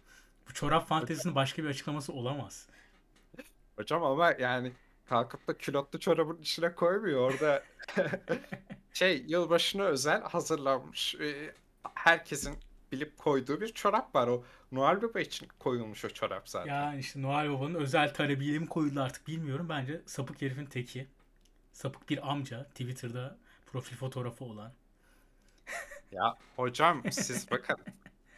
Bu 0.49 0.53
çorap 0.53 0.87
fantezisinin 0.87 1.35
başka 1.35 1.63
bir 1.63 1.69
açıklaması 1.69 2.13
olamaz. 2.13 2.67
Hocam 3.77 4.03
ama 4.03 4.31
yani 4.31 4.71
kalkıp 5.05 5.47
da 5.47 5.57
külotlu 5.57 5.99
çorabın 5.99 6.37
içine 6.37 6.75
koymuyor. 6.75 7.31
Orada 7.31 7.63
şey 8.93 9.23
yılbaşına 9.27 9.83
özel 9.83 10.21
hazırlanmış. 10.21 11.15
e, 11.15 11.53
herkesin 11.93 12.57
bilip 12.91 13.17
koyduğu 13.17 13.61
bir 13.61 13.67
çorap 13.73 14.15
var. 14.15 14.27
O 14.27 14.43
Noel 14.71 15.01
Baba 15.01 15.19
için 15.19 15.47
koyulmuş 15.59 16.05
o 16.05 16.09
çorap 16.09 16.49
zaten. 16.49 16.73
Yani 16.73 16.99
işte 16.99 17.21
Noel 17.21 17.51
Baba'nın 17.51 17.75
özel 17.75 18.13
talebiyle 18.13 18.59
mi 18.59 18.67
koyuldu 18.67 19.01
artık 19.01 19.27
bilmiyorum. 19.27 19.69
Bence 19.69 20.01
sapık 20.05 20.41
herifin 20.41 20.65
teki. 20.65 21.07
Sapık 21.73 22.09
bir 22.09 22.31
amca. 22.31 22.63
Twitter'da 22.63 23.37
profil 23.71 23.95
fotoğrafı 23.95 24.45
olan. 24.45 24.73
Ya 26.11 26.37
hocam 26.55 27.03
siz 27.11 27.51
bakın 27.51 27.77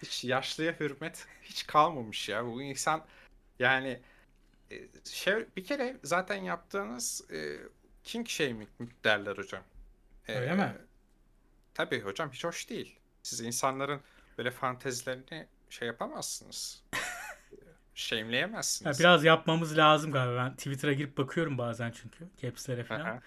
hiç 0.01 0.24
yaşlıya 0.24 0.79
hürmet 0.79 1.27
hiç 1.41 1.67
kalmamış 1.67 2.29
ya. 2.29 2.46
Bu 2.46 2.62
insan 2.62 3.05
yani 3.60 4.00
şey 5.12 5.48
bir 5.58 5.64
kere 5.64 6.00
zaten 6.04 6.36
yaptığınız 6.44 7.32
e, 7.32 7.58
king 8.04 8.28
shaming 8.28 8.70
derler 9.04 9.38
hocam. 9.38 9.64
Öyle 10.28 10.54
E, 10.54 10.56
mi? 10.56 10.78
tabii 11.74 12.02
hocam 12.02 12.32
hiç 12.32 12.44
hoş 12.44 12.70
değil. 12.70 13.00
Siz 13.24 13.42
insanların 13.42 14.02
böyle 14.38 14.52
fantezilerini 14.52 15.48
şey 15.70 15.88
yapamazsınız. 15.88 16.84
Ya 18.86 18.94
Shameleyemezsiniz. 18.94 19.00
biraz 19.00 19.24
yapmamız 19.24 19.78
lazım 19.78 20.12
galiba. 20.12 20.38
Ben 20.38 20.56
Twitter'a 20.56 20.94
girip 20.94 21.18
bakıyorum 21.18 21.58
bazen 21.58 21.92
çünkü. 21.92 22.30
Caps'lere 22.42 22.84
falan. 22.84 23.02
Aha. 23.02 23.22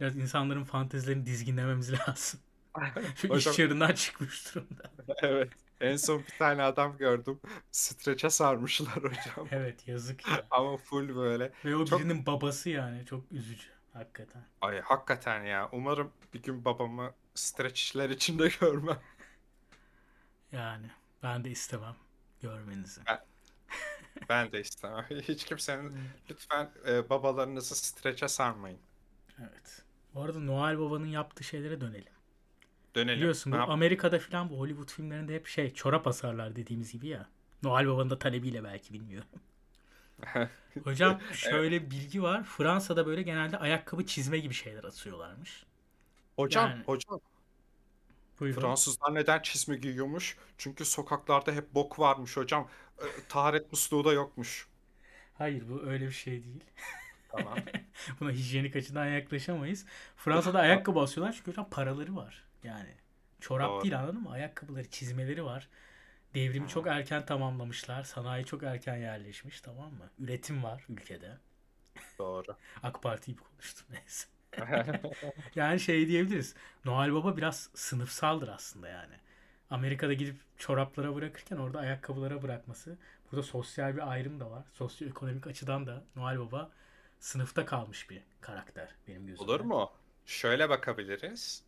Biraz 0.00 0.16
insanların 0.16 0.64
fantezilerini 0.64 1.26
dizginlememiz 1.26 1.92
lazım. 2.08 2.40
Şu 3.16 3.28
iş 3.28 3.46
Hocam 3.46 3.54
çığırından 3.54 3.92
çıkmış 3.94 4.54
durumda. 4.54 4.90
evet. 5.22 5.52
En 5.80 5.96
son 5.96 6.18
bir 6.18 6.38
tane 6.38 6.62
adam 6.62 6.96
gördüm. 6.96 7.40
Streçe 7.72 8.30
sarmışlar 8.30 8.96
hocam. 8.96 9.48
Evet 9.50 9.88
yazık 9.88 10.28
ya. 10.28 10.46
Ama 10.50 10.76
full 10.76 11.16
böyle. 11.16 11.52
Ve 11.64 11.76
o 11.76 11.84
Çok 11.84 12.00
birinin 12.00 12.26
babası 12.26 12.70
yani. 12.70 13.06
Çok 13.06 13.32
üzücü. 13.32 13.68
Hakikaten. 13.92 14.44
Ay 14.60 14.80
hakikaten 14.80 15.44
ya. 15.44 15.68
Umarım 15.72 16.12
bir 16.34 16.42
gün 16.42 16.64
babamı 16.64 17.14
streç 17.34 17.80
işler 17.80 18.10
içinde 18.10 18.48
görmem. 18.60 19.00
Yani 20.52 20.90
ben 21.22 21.44
de 21.44 21.50
istemem 21.50 21.96
görmenizi. 22.42 23.00
Ben, 23.06 23.20
ben 24.28 24.52
de 24.52 24.60
istemem. 24.60 25.04
Hiç 25.10 25.44
kimsenin 25.44 25.98
lütfen 26.30 26.70
e, 26.88 27.10
babalarınızı 27.10 27.76
streçe 27.76 28.28
sarmayın. 28.28 28.78
Evet. 29.40 29.82
Bu 30.14 30.22
arada 30.22 30.40
Noel 30.40 30.78
Baba'nın 30.78 31.06
yaptığı 31.06 31.44
şeylere 31.44 31.80
dönelim. 31.80 32.15
Dönelim. 32.96 33.16
Biliyorsun 33.18 33.52
bu? 33.52 33.56
Amerika'da 33.56 34.18
falan 34.18 34.50
bu 34.50 34.58
Hollywood 34.58 34.90
filmlerinde 34.90 35.34
hep 35.34 35.46
şey 35.46 35.74
çorap 35.74 36.06
asarlar 36.06 36.56
dediğimiz 36.56 36.92
gibi 36.92 37.08
ya. 37.08 37.28
Noel 37.62 37.88
Baba'nın 37.88 38.10
da 38.10 38.18
talebiyle 38.18 38.64
belki 38.64 38.94
bilmiyorum. 38.94 39.28
Hocam 40.84 41.20
Evet. 41.26 41.36
şöyle 41.36 41.82
bir 41.82 41.90
bilgi 41.90 42.22
var. 42.22 42.44
Fransa'da 42.44 43.06
böyle 43.06 43.22
genelde 43.22 43.58
ayakkabı 43.58 44.06
çizme 44.06 44.38
gibi 44.38 44.54
şeyler 44.54 44.84
asıyorlarmış. 44.84 45.66
Hocam, 46.36 46.70
Yani 46.70 46.84
hocam. 46.84 47.20
buyurun. 48.40 48.60
Fransızlar 48.60 49.14
neden 49.14 49.42
çizme 49.42 49.76
giyiyormuş? 49.76 50.36
Çünkü 50.58 50.84
sokaklarda 50.84 51.52
hep 51.52 51.74
bok 51.74 51.98
varmış 51.98 52.36
hocam. 52.36 52.68
E, 52.98 53.04
taharet 53.28 53.72
musluğu 53.72 54.04
da 54.04 54.12
yokmuş. 54.12 54.68
Hayır 55.34 55.68
bu 55.68 55.82
öyle 55.82 56.06
bir 56.06 56.12
şey 56.12 56.44
değil. 56.44 56.64
Tamam. 57.36 57.58
Buna 58.20 58.30
hijyenik 58.30 58.76
açıdan 58.76 59.06
yaklaşamayız. 59.06 59.86
Fransa'da 60.16 60.58
ayakkabı 60.58 61.00
asıyorlar 61.00 61.32
çünkü 61.32 61.50
hocam 61.50 61.70
paraları 61.70 62.16
var. 62.16 62.44
Yani 62.64 62.94
çorap 63.40 63.70
Doğru. 63.70 63.82
değil 63.82 63.98
anladın 63.98 64.22
mı? 64.22 64.30
Ayakkabıları, 64.30 64.90
çizmeleri 64.90 65.44
var. 65.44 65.68
Devrimi 66.34 66.68
çok 66.68 66.86
erken 66.86 67.26
tamamlamışlar. 67.26 68.04
Sanayi 68.04 68.44
çok 68.44 68.62
erken 68.62 68.96
yerleşmiş 68.96 69.60
tamam 69.60 69.92
mı? 69.92 70.10
Üretim 70.18 70.64
var 70.64 70.84
ülkede. 70.88 71.38
Doğru. 72.18 72.56
AK 72.82 73.02
Parti 73.02 73.32
gibi 73.32 73.42
konuştum 73.42 73.86
neyse. 73.90 74.28
Yani 75.54 75.80
şey 75.80 76.08
diyebiliriz. 76.08 76.54
Noel 76.84 77.14
Baba 77.14 77.36
biraz 77.36 77.70
sınıfsaldır 77.74 78.48
aslında 78.48 78.88
yani. 78.88 79.14
Amerika'da 79.70 80.12
gidip 80.12 80.36
çoraplara 80.58 81.14
bırakırken 81.14 81.56
orada 81.56 81.78
ayakkabılara 81.78 82.42
bırakması. 82.42 82.98
Burada 83.32 83.42
sosyal 83.42 83.96
bir 83.96 84.12
ayrım 84.12 84.40
da 84.40 84.50
var. 84.50 84.64
Sosyoekonomik 84.72 85.46
açıdan 85.46 85.86
da 85.86 86.04
Noel 86.16 86.38
Baba 86.40 86.70
sınıfta 87.20 87.64
kalmış 87.66 88.10
bir 88.10 88.22
karakter 88.40 88.94
benim 89.08 89.22
Olur 89.38 89.60
gözümde. 89.60 89.62
mu? 89.62 89.92
Şöyle 90.26 90.68
bakabiliriz. 90.68 91.64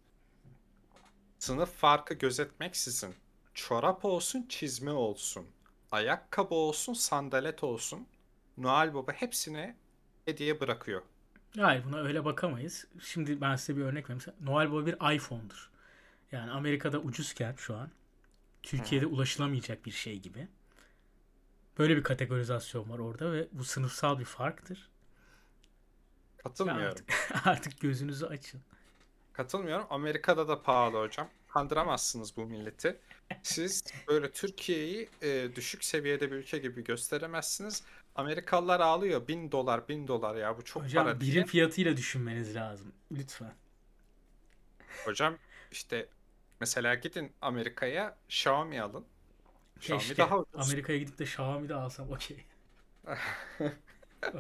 Sınıf 1.38 1.73
farkı 1.73 2.14
gözetmeksizin 2.14 3.14
çorap 3.55 4.05
olsun, 4.05 4.47
çizme 4.49 4.90
olsun, 4.93 5.47
ayakkabı 5.93 6.55
olsun, 6.55 6.93
sandalet 6.93 7.64
olsun, 7.64 8.09
Noel 8.57 8.95
Baba 8.95 9.12
hepsine 9.12 9.76
hediye 10.25 10.61
bırakıyor. 10.61 11.02
Hayır 11.57 11.85
buna 11.85 11.99
öyle 11.99 12.25
bakamayız. 12.25 12.87
Şimdi 13.02 13.40
ben 13.40 13.57
size 13.57 13.76
bir 13.78 13.85
örnek 13.85 14.11
vereyim. 14.11 14.25
Noel 14.40 14.73
Baba 14.73 14.87
bir 14.87 15.14
iPhone'dur. 15.17 15.71
Yani 16.33 16.50
Amerika'da 16.50 16.99
ucuzken 16.99 17.55
şu 17.59 17.76
an 17.76 17.90
Türkiye'de 18.62 19.05
Hı. 19.07 19.11
ulaşılamayacak 19.11 19.87
bir 19.87 19.90
şey 19.90 20.21
gibi. 20.21 20.49
Böyle 21.78 21.97
bir 21.97 22.02
kategorizasyon 22.02 22.90
var 22.90 22.99
orada 22.99 23.33
ve 23.33 23.49
bu 23.52 23.64
sınıfsal 23.64 24.19
bir 24.19 24.25
farktır. 24.25 24.88
Katılmıyorum. 26.49 27.05
artık 27.09 27.47
artık 27.47 27.81
gözünüzü 27.81 28.26
açın. 28.26 28.61
Katılmıyorum. 29.33 29.87
Amerika'da 29.90 30.49
da 30.49 30.62
pahalı 30.62 31.00
hocam. 31.00 31.28
Kandıramazsınız 31.49 32.37
bu 32.37 32.47
milleti. 32.47 32.97
Siz 33.43 33.85
böyle 34.09 34.31
Türkiye'yi 34.31 35.09
e, 35.23 35.49
düşük 35.57 35.85
seviyede 35.85 36.31
bir 36.31 36.37
ülke 36.37 36.59
gibi 36.59 36.85
gösteremezsiniz. 36.85 37.83
Amerikalılar 38.14 38.81
ağlıyor. 38.81 39.28
Bin 39.28 39.52
dolar, 39.52 39.88
bin 39.88 40.09
dolar 40.09 40.37
ya 40.37 40.57
bu 40.59 40.64
çok 40.64 40.83
Hocam 40.83 41.05
para 41.05 41.21
birim 41.21 41.33
diye. 41.33 41.45
fiyatıyla 41.47 41.97
düşünmeniz 41.97 42.55
lazım. 42.57 42.93
Lütfen. 43.12 43.52
Hocam 45.05 45.37
işte 45.73 46.09
mesela 46.61 46.95
gidin 46.95 47.33
Amerika'ya 47.43 48.17
Xiaomi 48.28 48.83
alın. 48.83 49.05
Xiaomi 49.76 50.02
Keşke 50.02 50.17
daha 50.23 50.38
ucuz. 50.38 50.69
Amerika'ya 50.71 50.99
gidip 50.99 51.19
de 51.19 51.25
Xiaomi 51.25 51.69
de 51.69 51.75
alsam 51.75 52.11
okey. 52.11 52.45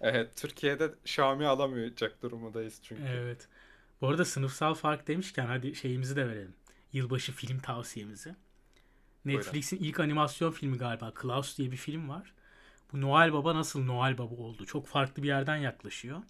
Evet. 0.00 0.36
Türkiye'de 0.36 0.94
Xiaomi 1.04 1.46
alamayacak 1.46 2.22
durumundayız 2.22 2.80
çünkü. 2.82 3.02
Evet. 3.02 3.48
Bu 4.00 4.08
arada 4.08 4.24
sınıfsal 4.24 4.74
fark 4.74 5.08
demişken 5.08 5.46
hadi 5.46 5.74
şeyimizi 5.74 6.16
de 6.16 6.28
verelim. 6.28 6.54
Yılbaşı 6.92 7.32
film 7.32 7.58
tavsiyemizi. 7.58 8.34
Netflix'in 9.24 9.76
ilk 9.76 10.00
animasyon 10.00 10.50
filmi 10.50 10.78
galiba. 10.78 11.14
Klaus 11.14 11.58
diye 11.58 11.72
bir 11.72 11.76
film 11.76 12.08
var. 12.08 12.34
Bu 12.92 13.00
Noel 13.00 13.32
Baba 13.32 13.54
nasıl 13.54 13.84
Noel 13.84 14.18
Baba 14.18 14.34
oldu? 14.34 14.66
Çok 14.66 14.86
farklı 14.86 15.22
bir 15.22 15.28
yerden 15.28 15.56
yaklaşıyor. 15.56 16.22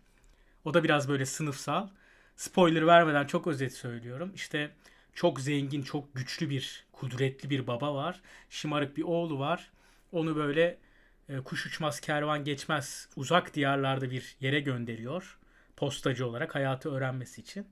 O 0.64 0.74
da 0.74 0.84
biraz 0.84 1.08
böyle 1.08 1.26
sınıfsal. 1.26 1.88
Spoiler 2.36 2.86
vermeden 2.86 3.26
çok 3.26 3.46
özet 3.46 3.74
söylüyorum. 3.74 4.32
İşte 4.34 4.70
çok 5.14 5.40
zengin, 5.40 5.82
çok 5.82 6.14
güçlü 6.14 6.50
bir, 6.50 6.86
kudretli 6.92 7.50
bir 7.50 7.66
baba 7.66 7.94
var. 7.94 8.20
Şımarık 8.50 8.96
bir 8.96 9.02
oğlu 9.02 9.38
var. 9.38 9.70
Onu 10.12 10.36
böyle 10.36 10.78
e, 11.28 11.40
kuş 11.40 11.66
uçmaz, 11.66 12.00
kervan 12.00 12.44
geçmez 12.44 13.08
uzak 13.16 13.54
diyarlarda 13.54 14.10
bir 14.10 14.36
yere 14.40 14.60
gönderiyor. 14.60 15.38
Postacı 15.76 16.26
olarak 16.26 16.54
hayatı 16.54 16.90
öğrenmesi 16.90 17.40
için. 17.40 17.66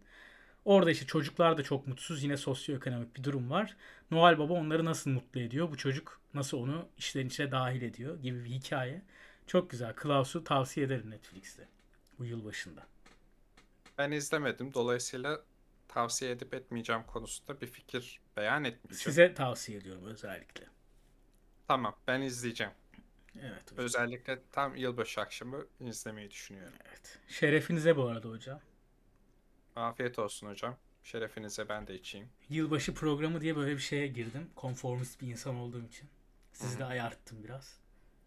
Orada 0.65 0.91
işte 0.91 1.07
çocuklar 1.07 1.59
da 1.59 1.63
çok 1.63 1.87
mutsuz. 1.87 2.23
Yine 2.23 2.37
sosyoekonomik 2.37 3.17
bir 3.17 3.25
durum 3.25 3.51
var. 3.51 3.77
Noel 4.11 4.39
Baba 4.39 4.53
onları 4.53 4.85
nasıl 4.85 5.11
mutlu 5.11 5.41
ediyor? 5.41 5.71
Bu 5.71 5.77
çocuk 5.77 6.21
nasıl 6.35 6.59
onu 6.59 6.89
işlerin 6.99 7.29
içine 7.29 7.51
dahil 7.51 7.83
ediyor 7.83 8.23
gibi 8.23 8.45
bir 8.45 8.51
hikaye. 8.51 9.03
Çok 9.47 9.71
güzel. 9.71 9.95
Klaus'u 9.95 10.45
tavsiye 10.45 10.87
ederim 10.87 11.11
Netflix'te. 11.11 11.69
Bu 12.19 12.25
yıl 12.25 12.45
başında. 12.45 12.87
Ben 13.99 14.11
izlemedim. 14.11 14.75
Dolayısıyla 14.75 15.41
tavsiye 15.89 16.31
edip 16.31 16.55
etmeyeceğim 16.55 17.03
konusunda 17.03 17.61
bir 17.61 17.67
fikir 17.67 18.21
beyan 18.37 18.65
etmeyeceğim. 18.65 19.05
Size 19.05 19.35
tavsiye 19.35 19.79
ediyorum 19.79 20.05
özellikle. 20.07 20.65
Tamam, 21.69 21.97
ben 22.07 22.21
izleyeceğim. 22.21 22.73
Evet 23.43 23.73
hocam. 23.73 23.85
Özellikle 23.85 24.39
tam 24.53 24.77
yılbaşı 24.77 25.21
akşamı 25.21 25.67
izlemeyi 25.81 26.31
düşünüyorum. 26.31 26.75
Evet. 26.89 27.19
Şerefinize 27.29 27.97
bu 27.97 28.05
arada 28.09 28.29
hocam. 28.29 28.61
Afiyet 29.77 30.19
olsun 30.19 30.47
hocam. 30.47 30.77
Şerefinize 31.05 31.69
ben 31.69 31.87
de 31.87 31.95
içeyim. 31.95 32.29
Yılbaşı 32.49 32.95
programı 32.95 33.41
diye 33.41 33.57
böyle 33.57 33.73
bir 33.73 33.83
şeye 33.83 34.07
girdim. 34.07 34.51
Konformist 34.57 35.21
bir 35.21 35.27
insan 35.29 35.57
olduğum 35.57 35.85
için. 35.85 36.09
Sizi 36.53 36.79
de 36.79 36.85
ayarttım 36.85 37.45
biraz. 37.45 37.79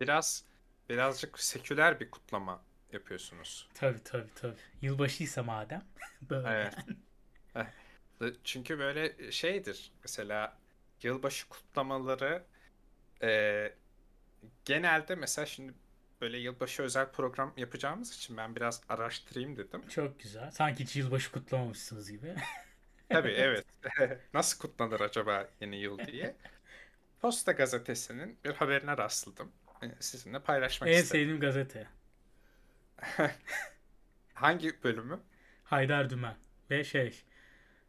Biraz 0.01 0.43
birazcık 0.89 1.39
seküler 1.39 1.99
bir 1.99 2.11
kutlama 2.11 2.61
yapıyorsunuz. 2.93 3.67
Tabii 3.73 4.03
tabii 4.03 4.29
tabii. 4.35 4.55
Yılbaşıysa 4.81 5.43
madem. 5.43 5.83
böyle. 6.21 6.71
Evet. 7.55 7.67
Çünkü 8.43 8.79
böyle 8.79 9.31
şeydir. 9.31 9.91
Mesela 10.03 10.57
yılbaşı 11.03 11.49
kutlamaları 11.49 12.43
e, 13.23 13.73
genelde 14.65 15.15
mesela 15.15 15.45
şimdi 15.45 15.73
böyle 16.21 16.37
yılbaşı 16.37 16.83
özel 16.83 17.11
program 17.11 17.53
yapacağımız 17.57 18.15
için 18.15 18.37
ben 18.37 18.55
biraz 18.55 18.81
araştırayım 18.89 19.57
dedim. 19.57 19.87
Çok 19.87 20.19
güzel. 20.19 20.51
Sanki 20.51 20.83
hiç 20.83 20.95
yılbaşı 20.95 21.31
kutlamamışsınız 21.31 22.11
gibi. 22.11 22.35
Tabii 23.09 23.31
evet. 23.31 23.65
Nasıl 24.33 24.59
kutlanır 24.59 24.99
acaba 24.99 25.49
yeni 25.61 25.75
yıl 25.77 25.99
diye. 25.99 26.35
Posta 27.21 27.51
gazetesinin 27.51 28.37
bir 28.45 28.53
haberine 28.53 28.97
rastladım. 28.97 29.51
E, 29.83 29.87
Sizinle 29.99 30.39
paylaşmak 30.39 30.89
en 30.89 30.93
istedim. 30.93 31.07
sevdiğim 31.09 31.39
gazete. 31.39 31.87
Hangi 34.33 34.83
bölümü? 34.83 35.19
Haydar 35.63 36.09
Dümen. 36.09 36.35
Ve 36.71 36.83
şey 36.83 37.23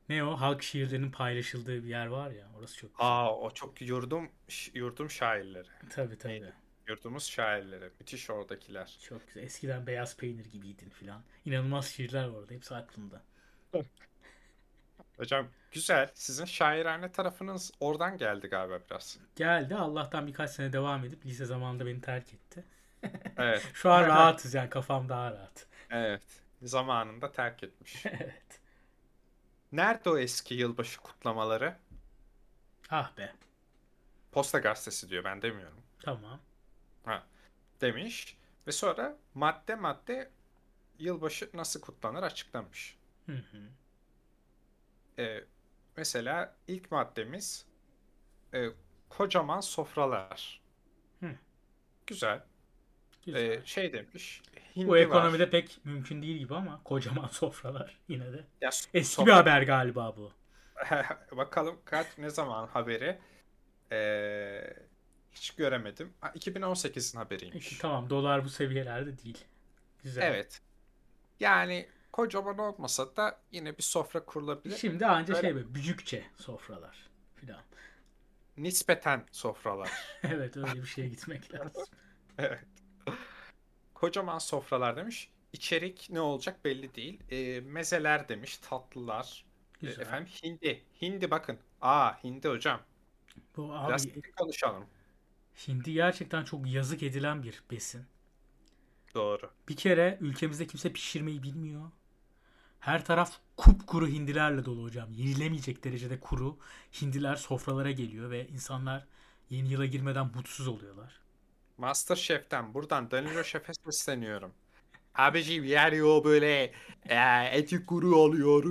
ne 0.09 0.25
o 0.25 0.37
halk 0.37 0.62
şiirlerinin 0.62 1.11
paylaşıldığı 1.11 1.85
bir 1.85 1.88
yer 1.88 2.07
var 2.07 2.31
ya 2.31 2.47
orası 2.59 2.77
çok 2.77 2.91
güzel. 2.91 3.07
Aa 3.07 3.37
o 3.37 3.50
çok 3.50 3.81
yurdum 3.81 4.31
yurdum 4.75 5.11
şairleri. 5.11 5.69
Tabii 5.91 6.19
tabii. 6.19 6.33
Neydi? 6.33 6.53
Yurdumuz 6.88 7.27
şairleri. 7.31 7.91
Müthiş 8.00 8.31
oradakiler. 8.31 8.99
Çok 9.09 9.27
güzel. 9.27 9.43
Eskiden 9.43 9.87
beyaz 9.87 10.17
peynir 10.17 10.45
gibiydin 10.45 10.91
filan. 10.91 11.23
İnanılmaz 11.45 11.87
şiirler 11.87 12.25
var 12.25 12.35
orada. 12.38 12.55
Hepsi 12.55 12.75
aklımda. 12.75 13.23
Hocam 15.17 15.49
güzel. 15.73 16.11
Sizin 16.15 16.45
şairane 16.45 17.12
tarafınız 17.12 17.73
oradan 17.81 18.19
geldi 18.19 18.49
galiba 18.49 18.79
biraz. 18.91 19.19
Geldi. 19.37 19.75
Allah'tan 19.75 20.27
birkaç 20.27 20.50
sene 20.50 20.73
devam 20.73 21.05
edip 21.05 21.27
lise 21.27 21.45
zamanında 21.45 21.87
beni 21.87 22.00
terk 22.00 22.35
etti. 22.35 22.65
Evet. 23.37 23.71
Şu 23.75 23.91
an 23.91 24.03
rahatız 24.09 24.55
yani 24.55 24.71
kafam 24.71 25.09
daha 25.09 25.33
rahat. 25.33 25.67
Evet. 25.91 26.23
Zamanında 26.62 27.33
terk 27.33 27.62
etmiş. 27.62 28.07
evet. 28.07 28.61
Nerede 29.73 30.11
o 30.11 30.19
eski 30.19 30.55
yılbaşı 30.55 31.01
kutlamaları? 31.01 31.77
Ah 32.91 33.17
be. 33.17 33.35
Posta 34.33 34.59
gazetesi 34.59 35.11
diyor 35.11 35.25
ben 35.25 35.43
demiyorum. 35.43 35.83
Tamam. 36.03 36.41
Ha, 37.05 37.27
demiş 37.81 38.37
ve 38.67 38.73
sonra 38.73 39.17
madde 39.35 39.75
madde 39.75 40.31
yılbaşı 40.99 41.51
nasıl 41.55 41.81
kutlanır 41.81 42.23
açıklamış. 42.23 42.97
Hı 43.27 43.33
hı. 43.33 43.69
Ee, 45.19 45.45
mesela 45.97 46.57
ilk 46.69 46.91
maddemiz 46.91 47.67
e, 48.55 48.69
kocaman 49.09 49.61
sofralar. 49.61 50.61
Hı. 51.21 51.35
Güzel. 52.07 52.45
Güzel. 53.28 53.50
Ee, 53.50 53.62
şey 53.64 53.92
demiş. 53.92 54.42
Hindi 54.76 54.88
Bu 54.88 54.92
var. 54.92 54.99
ekonomide 54.99 55.50
pek 55.50 55.80
mümkün 55.84 56.23
değil 56.23 56.36
gibi 56.36 56.54
ama 56.54 56.80
kocaman 56.84 57.28
sofralar 57.32 57.99
yine 58.08 58.32
de. 58.32 58.45
Ya, 58.60 58.69
Eski 58.95 58.99
sofra- 59.23 59.26
bir 59.26 59.32
haber 59.32 59.62
galiba 59.62 60.17
bu. 60.17 60.32
Bakalım 61.36 61.78
kaç 61.84 62.06
ne 62.19 62.30
zaman 62.30 62.67
haberi. 62.67 63.19
Ee, 63.93 64.75
hiç 65.32 65.50
göremedim. 65.50 66.12
Ha, 66.21 66.28
2018'in 66.36 67.19
haberiymiş. 67.19 67.69
Peki, 67.69 67.78
tamam 67.82 68.10
dolar 68.10 68.45
bu 68.45 68.49
seviyelerde 68.49 69.19
değil. 69.19 69.45
Güzel. 70.02 70.23
Evet. 70.23 70.60
Yani 71.41 71.88
kocaman 72.12 72.58
olmasa 72.58 73.17
da 73.17 73.41
yine 73.52 73.76
bir 73.78 73.82
sofra 73.82 74.25
kurulabilir. 74.25 74.76
Şimdi 74.76 75.06
anca 75.06 75.34
Öyle- 75.36 75.47
şey 75.49 75.56
böyle 75.56 75.75
büyükçe 75.75 76.25
sofralar 76.36 77.08
filan. 77.34 77.60
Nispeten 78.56 79.26
sofralar. 79.32 79.91
evet 80.23 80.56
öyle 80.56 80.75
bir 80.75 80.86
şeye 80.86 81.08
gitmek 81.08 81.54
lazım. 81.54 81.84
Evet. 82.38 82.64
Kocaman 84.00 84.39
sofralar 84.39 84.97
demiş. 84.97 85.28
İçerik 85.52 86.08
ne 86.11 86.21
olacak 86.21 86.65
belli 86.65 86.95
değil. 86.95 87.21
Ee, 87.30 87.61
mezeler 87.61 88.28
demiş, 88.28 88.58
tatlılar. 88.58 89.45
Ee, 89.82 89.87
Güzel. 89.87 90.02
efendim 90.02 90.32
hindi. 90.43 90.82
Hindi 91.02 91.30
bakın. 91.30 91.58
Aa 91.80 92.25
hindi 92.25 92.49
hocam. 92.49 92.80
Bu 93.56 93.73
abi 93.75 93.89
Biraz 93.89 94.06
konuşalım. 94.37 94.84
hindi 95.69 95.93
gerçekten 95.93 96.45
çok 96.45 96.67
yazık 96.67 97.02
edilen 97.02 97.43
bir 97.43 97.63
besin. 97.71 98.06
Doğru. 99.15 99.50
Bir 99.69 99.76
kere 99.76 100.19
ülkemizde 100.21 100.67
kimse 100.67 100.93
pişirmeyi 100.93 101.43
bilmiyor. 101.43 101.91
Her 102.80 103.04
taraf 103.04 103.39
kupkuru 103.56 104.08
hindilerle 104.08 104.65
dolu 104.65 104.82
hocam. 104.84 105.13
Yenilemeyecek 105.13 105.84
derecede 105.84 106.21
kuru 106.21 106.58
hindiler 107.02 107.37
sofralara 107.37 107.91
geliyor 107.91 108.30
ve 108.30 108.49
insanlar 108.49 109.06
yeni 109.50 109.69
yıla 109.69 109.87
girmeden 109.87 110.26
mutsuz 110.34 110.69
oluyorlar. 110.69 111.21
Masterchef'ten 111.78 112.75
buradan 112.75 113.10
Danilo 113.10 113.45
Şef'e 113.45 113.73
sesleniyorum. 113.75 114.52
Abiciğim 115.14 115.64
yani 115.64 116.02
o 116.02 116.25
böyle 116.25 116.73
e, 117.08 117.45
eti 117.52 117.86
kuru 117.86 118.17
oluyor. 118.17 118.64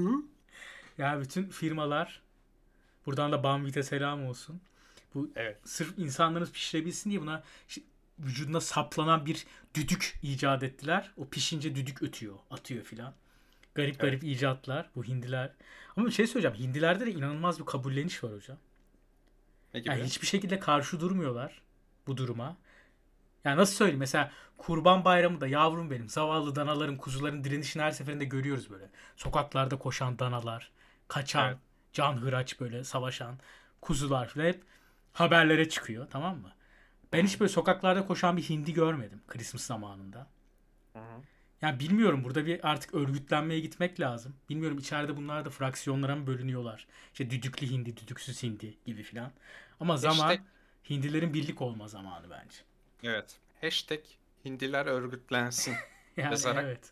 Ya 0.97 1.21
bütün 1.21 1.49
firmalar 1.49 2.21
buradan 3.05 3.31
da 3.31 3.43
Banvit'e 3.43 3.83
selam 3.83 4.25
olsun. 4.25 4.61
Bu 5.15 5.31
Evet. 5.35 5.57
sırf 5.65 5.99
insanlarımız 5.99 6.51
pişirebilsin 6.51 7.09
diye 7.09 7.21
buna 7.21 7.43
vücuduna 8.19 8.61
saplanan 8.61 9.25
bir 9.25 9.47
düdük 9.75 10.19
icat 10.23 10.63
ettiler. 10.63 11.11
O 11.17 11.27
pişince 11.29 11.75
düdük 11.75 12.03
ötüyor, 12.03 12.35
atıyor 12.51 12.83
filan. 12.83 13.13
Garip 13.75 13.99
garip 13.99 14.23
icatlar 14.23 14.89
bu 14.95 15.03
hindiler. 15.03 15.51
Ama 15.97 16.05
bir 16.07 16.11
şey 16.11 16.27
söyleyeceğim. 16.27 16.67
Hindilerde 16.67 17.05
de 17.05 17.11
inanılmaz 17.11 17.59
bir 17.59 17.65
kabulleniş 17.65 18.23
var 18.23 18.33
hocam. 18.33 18.57
Ne 19.73 19.79
gibi? 19.79 19.89
Yani 19.89 20.03
hiçbir 20.03 20.27
şekilde 20.27 20.59
karşı 20.59 20.99
durmuyorlar 20.99 21.61
bu 22.07 22.17
duruma. 22.17 22.57
Yani 23.47 23.57
nasıl 23.59 23.75
söyleyeyim? 23.75 23.99
Mesela 23.99 24.31
Kurban 24.57 25.05
Bayramı 25.05 25.41
da 25.41 25.47
yavrum 25.47 25.91
benim 25.91 26.09
zavallı 26.09 26.55
danaların, 26.55 26.97
kuzuların 26.97 27.43
direnişini 27.43 27.83
her 27.83 27.91
seferinde 27.91 28.25
görüyoruz 28.25 28.69
böyle. 28.71 28.89
Sokaklarda 29.15 29.77
koşan 29.79 30.19
danalar, 30.19 30.71
kaçan, 31.07 31.47
Evet. 31.47 31.57
can 31.93 32.17
hıraç 32.21 32.59
böyle 32.59 32.83
savaşan 32.83 33.39
kuzular 33.81 34.27
falan 34.27 34.45
hep 34.45 34.63
haberlere 35.13 35.69
çıkıyor 35.69 36.07
tamam 36.09 36.37
mı? 36.37 36.51
Ben 37.13 37.25
hiç 37.25 37.39
böyle 37.39 37.49
sokaklarda 37.49 38.05
koşan 38.07 38.37
bir 38.37 38.43
hindi 38.43 38.73
görmedim 38.73 39.21
Christmas 39.27 39.63
zamanında. 39.63 40.27
Hı 40.93 40.99
hı. 40.99 41.23
Yani 41.61 41.79
bilmiyorum 41.79 42.23
burada 42.23 42.45
bir 42.45 42.69
artık 42.69 42.93
örgütlenmeye 42.93 43.59
gitmek 43.59 43.99
lazım. 43.99 44.35
Bilmiyorum 44.49 44.77
içeride 44.77 45.17
bunlar 45.17 45.45
da 45.45 45.49
fraksiyonlara 45.49 46.15
mı 46.15 46.27
bölünüyorlar? 46.27 46.87
İşte 47.13 47.29
düdüklü 47.29 47.67
hindi, 47.67 47.97
düdüksüz 47.97 48.43
hindi 48.43 48.77
gibi 48.85 49.03
filan. 49.03 49.31
Ama 49.79 49.97
zaman 49.97 50.37
Hashtag- 50.37 50.41
hindilerin 50.89 51.33
birlik 51.33 51.61
olma 51.61 51.87
zamanı 51.87 52.29
bence. 52.29 52.57
Evet. 53.03 53.39
Hashtag 53.61 53.99
hindiler 54.45 54.85
örgütlensin. 54.85 55.75
Yani 56.17 56.31
Yazarak. 56.31 56.63
evet. 56.65 56.91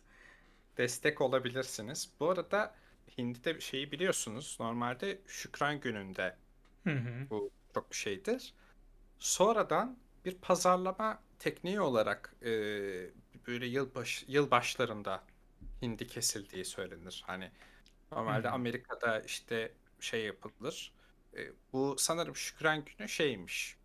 Destek 0.78 1.20
olabilirsiniz. 1.20 2.10
Bu 2.20 2.30
arada 2.30 2.74
hindide 3.18 3.60
şeyi 3.60 3.92
biliyorsunuz. 3.92 4.56
Normalde 4.60 5.18
Şükran 5.26 5.80
gününde 5.80 6.36
Hı 6.84 6.90
hı. 6.90 7.30
bu 7.30 7.50
çok 7.74 7.94
şeydir. 7.94 8.54
Sonradan 9.18 9.98
bir 10.24 10.34
pazarlama 10.34 11.22
tekniği 11.38 11.80
olarak 11.80 12.34
e, 12.42 12.48
böyle 13.46 13.66
yılbaş 13.66 14.24
yıl 14.28 14.50
başlarında 14.50 15.24
hindi 15.82 16.06
kesildiği 16.06 16.64
söylenir. 16.64 17.24
Hani 17.26 17.50
normalde 18.12 18.48
Hı. 18.48 18.52
Amerika'da 18.52 19.20
işte 19.20 19.72
şey 20.00 20.24
yapılır. 20.24 20.92
E, 21.36 21.52
bu 21.72 21.96
sanırım 21.98 22.36
Şükran 22.36 22.84
günü 22.84 23.08
şeymiş. 23.08 23.75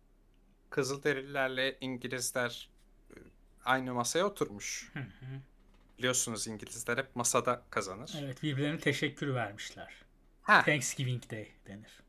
Kızılderililerle 0.72 1.76
İngilizler 1.80 2.68
e, 3.10 3.14
aynı 3.64 3.94
masaya 3.94 4.24
oturmuş. 4.24 4.90
Hı 4.92 4.98
hı. 4.98 5.40
Biliyorsunuz 5.98 6.46
İngilizler 6.46 6.98
hep 6.98 7.16
masada 7.16 7.62
kazanır. 7.70 8.12
Evet 8.24 8.42
birbirlerine 8.42 8.78
teşekkür 8.78 9.34
vermişler. 9.34 9.94
Ha, 10.42 10.62
Thanksgiving 10.66 11.30
Day 11.30 11.48
denir. 11.66 12.02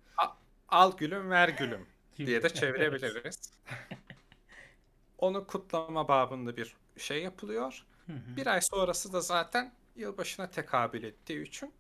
al 0.70 0.98
gülüm 0.98 1.30
ver 1.30 1.50
gülüm 1.50 1.88
diye 2.18 2.44
de 2.44 2.50
çevirebiliriz. 2.50 3.52
Onu 5.18 5.48
kutlama 5.48 6.08
babında 6.08 6.58
bir 6.58 6.76
şey 6.98 7.24
yapılıyor. 7.24 7.84
Hı 8.06 8.14
hı. 8.14 8.38
Bir 8.38 8.48
ay 8.48 8.62
sonrası 8.62 9.14
da 9.14 9.22
zaten 9.22 9.74
yılbaşına 9.96 10.50
tekabül 10.52 11.04
ettiği 11.04 11.42
için 11.44 11.74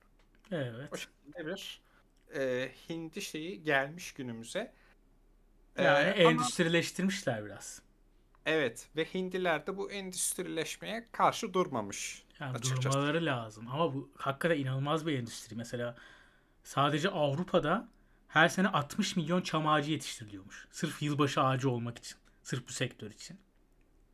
o 0.91 0.95
Evet. 0.95 0.97
şekilde 0.97 1.45
bir 1.47 1.81
e, 2.35 2.71
hindi 2.89 3.21
şeyi 3.21 3.63
gelmiş 3.63 4.13
günümüze. 4.13 4.73
E, 5.75 5.83
Yani 5.83 6.11
ama 6.21 6.31
endüstrileştirmişler 6.31 7.45
biraz. 7.45 7.81
Evet 8.45 8.87
ve 8.95 9.05
Hindiler 9.13 9.67
de 9.67 9.77
bu 9.77 9.91
endüstrileşmeye 9.91 11.07
karşı 11.11 11.53
durmamış 11.53 12.23
Yani 12.39 12.57
açıkçası. 12.57 12.97
durmaları 12.97 13.25
lazım. 13.25 13.67
Ama 13.67 13.93
bu 13.93 14.11
hakikaten 14.17 14.57
inanılmaz 14.57 15.07
bir 15.07 15.19
endüstri. 15.19 15.55
Mesela 15.55 15.95
sadece 16.63 17.09
Avrupa'da 17.09 17.87
her 18.27 18.49
sene 18.49 18.67
60 18.67 19.15
milyon 19.15 19.41
çam 19.41 19.67
ağacı 19.67 19.91
yetiştiriliyormuş. 19.91 20.67
Sırf 20.71 21.01
yılbaşı 21.01 21.41
ağacı 21.41 21.69
olmak 21.69 21.97
için. 21.97 22.17
Sırf 22.43 22.67
bu 22.67 22.71
sektör 22.71 23.11
için. 23.11 23.39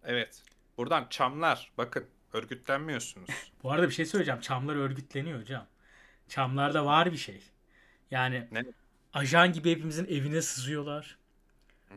Evet. 0.03 0.43
Buradan 0.77 1.07
çamlar 1.09 1.71
bakın 1.77 2.05
örgütlenmiyorsunuz. 2.33 3.29
Bu 3.63 3.71
arada 3.71 3.87
bir 3.87 3.93
şey 3.93 4.05
söyleyeceğim. 4.05 4.41
Çamlar 4.41 4.75
örgütleniyor 4.75 5.39
hocam. 5.41 5.67
Çamlarda 6.27 6.85
var 6.85 7.11
bir 7.11 7.17
şey. 7.17 7.41
Yani 8.11 8.47
Ne? 8.51 8.65
ajan 9.13 9.53
gibi 9.53 9.71
hepimizin 9.71 10.05
evine 10.05 10.41
sızıyorlar. 10.41 11.17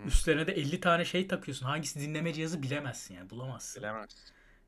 Üstlerine 0.07 0.47
de 0.47 0.53
50 0.53 0.81
tane 0.81 1.05
şey 1.05 1.29
takıyorsun. 1.29 1.67
Hangisi 1.67 2.01
dinleme 2.01 2.33
cihazı 2.33 2.63
bilemezsin 2.63 3.15
yani 3.15 3.31
bulamazsın. 3.31 3.83
Bilemez. 3.83 4.11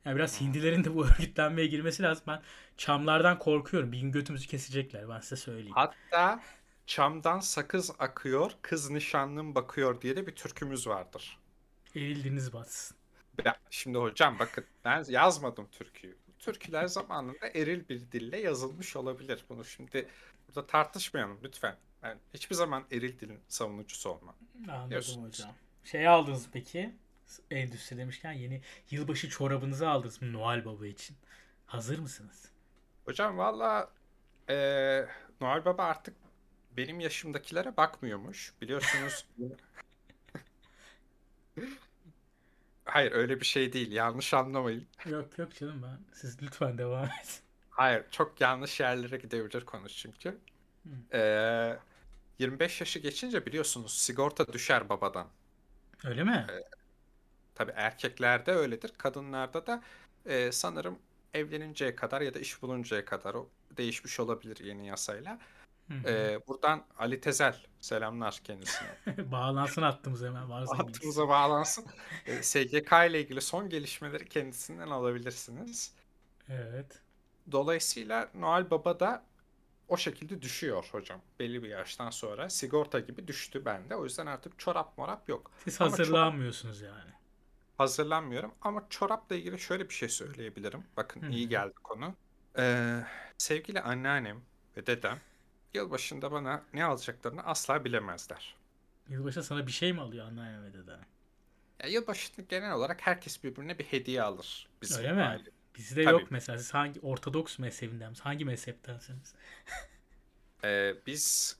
Yani 0.05 0.15
biraz 0.15 0.41
Hindilerin 0.41 0.83
de 0.83 0.95
bu 0.95 1.05
örgütlenmeye 1.05 1.67
girmesi 1.67 2.03
lazım. 2.03 2.23
Ben 2.27 2.41
çamlardan 2.77 3.39
korkuyorum. 3.39 3.91
Bir 3.91 3.99
gün 3.99 4.11
götümüzü 4.11 4.47
kesecekler. 4.47 5.09
Ben 5.09 5.19
size 5.19 5.35
söyleyeyim. 5.35 5.75
Hatta 5.75 6.39
çamdan 6.87 7.39
sakız 7.39 7.91
akıyor, 7.99 8.51
kız 8.61 8.89
nişanlım 8.89 9.55
bakıyor 9.55 10.01
diye 10.01 10.15
de 10.15 10.27
bir 10.27 10.35
türkümüz 10.35 10.87
vardır. 10.87 11.37
Erildiniz 11.95 12.53
batsın. 12.53 12.97
Ya, 13.45 13.55
şimdi 13.69 13.97
hocam 13.97 14.39
bakın 14.39 14.65
ben 14.85 15.03
yazmadım 15.09 15.67
türküyü. 15.71 16.15
Türküler 16.39 16.87
zamanında 16.87 17.47
eril 17.47 17.89
bir 17.89 18.11
dille 18.11 18.37
yazılmış 18.41 18.95
olabilir. 18.95 19.45
Bunu 19.49 19.65
şimdi 19.65 20.07
burada 20.47 20.67
tartışmayalım 20.67 21.39
lütfen. 21.43 21.75
Ben 22.05 22.17
hiçbir 22.33 22.55
zaman 22.55 22.85
eril 22.91 23.19
dilin 23.19 23.39
savunucusu 23.47 24.09
olmam. 24.09 24.35
Anladım 24.69 24.89
Diyorsunuz. 24.89 25.27
hocam. 25.39 25.53
Şey 25.83 26.07
aldınız 26.07 26.47
peki? 26.53 26.95
Endüstri 27.51 27.97
demişken 27.97 28.31
yeni 28.31 28.61
yılbaşı 28.91 29.29
çorabınızı 29.29 29.89
aldınız 29.89 30.21
mı 30.21 30.33
Noel 30.33 30.65
Baba 30.65 30.87
için? 30.87 31.17
Hazır 31.65 31.99
mısınız? 31.99 32.51
Hocam 33.05 33.37
valla 33.37 33.91
eee, 34.49 35.07
Noel 35.41 35.65
Baba 35.65 35.83
artık 35.83 36.15
benim 36.77 36.99
yaşımdakilere 36.99 37.77
bakmıyormuş. 37.77 38.53
Biliyorsunuz. 38.61 39.25
Hayır 42.85 43.11
öyle 43.11 43.39
bir 43.39 43.45
şey 43.45 43.73
değil. 43.73 43.91
Yanlış 43.91 44.33
anlamayın. 44.33 44.87
Yok 45.05 45.37
yok 45.37 45.55
canım 45.55 45.83
ben. 45.83 45.99
Siz 46.13 46.41
lütfen 46.41 46.77
devam 46.77 47.05
edin. 47.05 47.39
Hayır 47.69 48.03
çok 48.11 48.41
yanlış 48.41 48.79
yerlere 48.79 49.17
gidebilir 49.17 49.65
konu 49.65 49.89
çünkü. 49.89 50.37
Eee, 51.13 51.79
25 52.39 52.79
yaşı 52.81 52.99
geçince 52.99 53.45
biliyorsunuz 53.45 53.97
sigorta 53.97 54.53
düşer 54.53 54.89
babadan. 54.89 55.27
Öyle 56.05 56.23
mi? 56.23 56.47
Tabii 57.55 57.71
erkeklerde 57.75 58.51
öyledir. 58.51 58.93
Kadınlarda 58.97 59.67
da 59.67 59.83
eee, 60.25 60.51
sanırım 60.51 60.99
evleninceye 61.33 61.95
kadar 61.95 62.21
ya 62.21 62.33
da 62.33 62.39
iş 62.39 62.61
buluncaya 62.61 63.05
kadar 63.05 63.33
o 63.33 63.49
değişmiş 63.77 64.19
olabilir 64.19 64.57
yeni 64.65 64.87
yasayla. 64.87 65.39
Hı 65.87 65.93
hı. 65.93 66.07
Eee, 66.07 66.39
buradan 66.47 66.85
Ali 66.97 67.21
Tezel 67.21 67.55
selamlar 67.79 68.41
kendisine. 68.43 68.87
Bağlansın 69.31 69.81
attığımız 69.81 70.23
hemen. 70.23 70.47
Hattımıza 70.49 71.27
bağlansın. 71.27 71.85
Eee, 72.27 72.43
SGK 72.43 73.05
ile 73.05 73.21
ilgili 73.21 73.41
son 73.41 73.69
gelişmeleri 73.69 74.29
kendisinden 74.29 74.89
alabilirsiniz. 74.89 75.93
Evet. 76.49 76.99
Dolayısıyla 77.51 78.29
Noel 78.33 78.69
Baba 78.71 78.99
da 78.99 79.23
o 79.87 79.97
şekilde 79.97 80.41
düşüyor 80.41 80.89
hocam. 80.91 81.21
Belli 81.39 81.63
bir 81.63 81.69
yaştan 81.69 82.09
sonra 82.09 82.49
sigorta 82.49 82.99
gibi 82.99 83.27
düştü 83.27 83.65
bende. 83.65 83.95
O 83.95 84.03
yüzden 84.03 84.25
artık 84.25 84.59
çorap 84.59 84.97
morap 84.97 85.29
yok. 85.29 85.51
Siz 85.57 85.81
Ama 85.81 85.91
hazırlanmıyorsunuz 85.91 86.81
yani. 86.81 87.11
Hazırlanmıyorum 87.77 88.55
ama 88.61 88.87
çorapla 88.89 89.35
ilgili 89.35 89.59
şöyle 89.59 89.89
bir 89.89 89.93
şey 89.93 90.09
söyleyebilirim. 90.09 90.83
Bakın 90.97 91.21
Hı 91.21 91.25
iyi 91.29 91.49
geldi 91.49 91.73
konu. 91.83 92.15
Ee, 92.57 93.03
sevgili 93.37 93.81
anneannem 93.81 94.45
ve 94.77 94.85
dedem 94.87 95.21
yılbaşında 95.73 96.31
bana 96.31 96.65
ne 96.73 96.85
alacaklarını 96.85 97.43
asla 97.43 97.85
bilemezler. 97.85 98.55
Yılbaşı 99.09 99.43
sana 99.43 99.67
bir 99.67 99.71
şey 99.71 99.93
mi 99.93 100.01
alıyor 100.01 100.25
anneanne 100.27 100.63
ve 100.63 100.73
dede? 100.73 100.97
Ya 101.83 101.87
yılbaşında 101.89 102.41
genel 102.49 102.73
olarak 102.73 103.01
herkes 103.07 103.43
birbirine 103.43 103.79
bir 103.79 103.83
hediye 103.85 104.21
alır 104.23 104.69
bizim 104.81 104.97
Öyle 104.97 105.13
mi? 105.13 105.21
aile. 105.21 105.51
Bizde 105.77 106.03
Tabii. 106.03 106.21
yok 106.21 106.31
mesela. 106.31 106.57
Siz 106.57 106.73
hangi 106.73 106.99
Ortodoks 106.99 107.59
mezhebinden 107.59 108.09
misiniz? 108.09 108.25
Hangi 108.25 108.45
mezheptensiniz? 108.45 109.33
Ee, 110.63 110.95
biz 111.07 111.57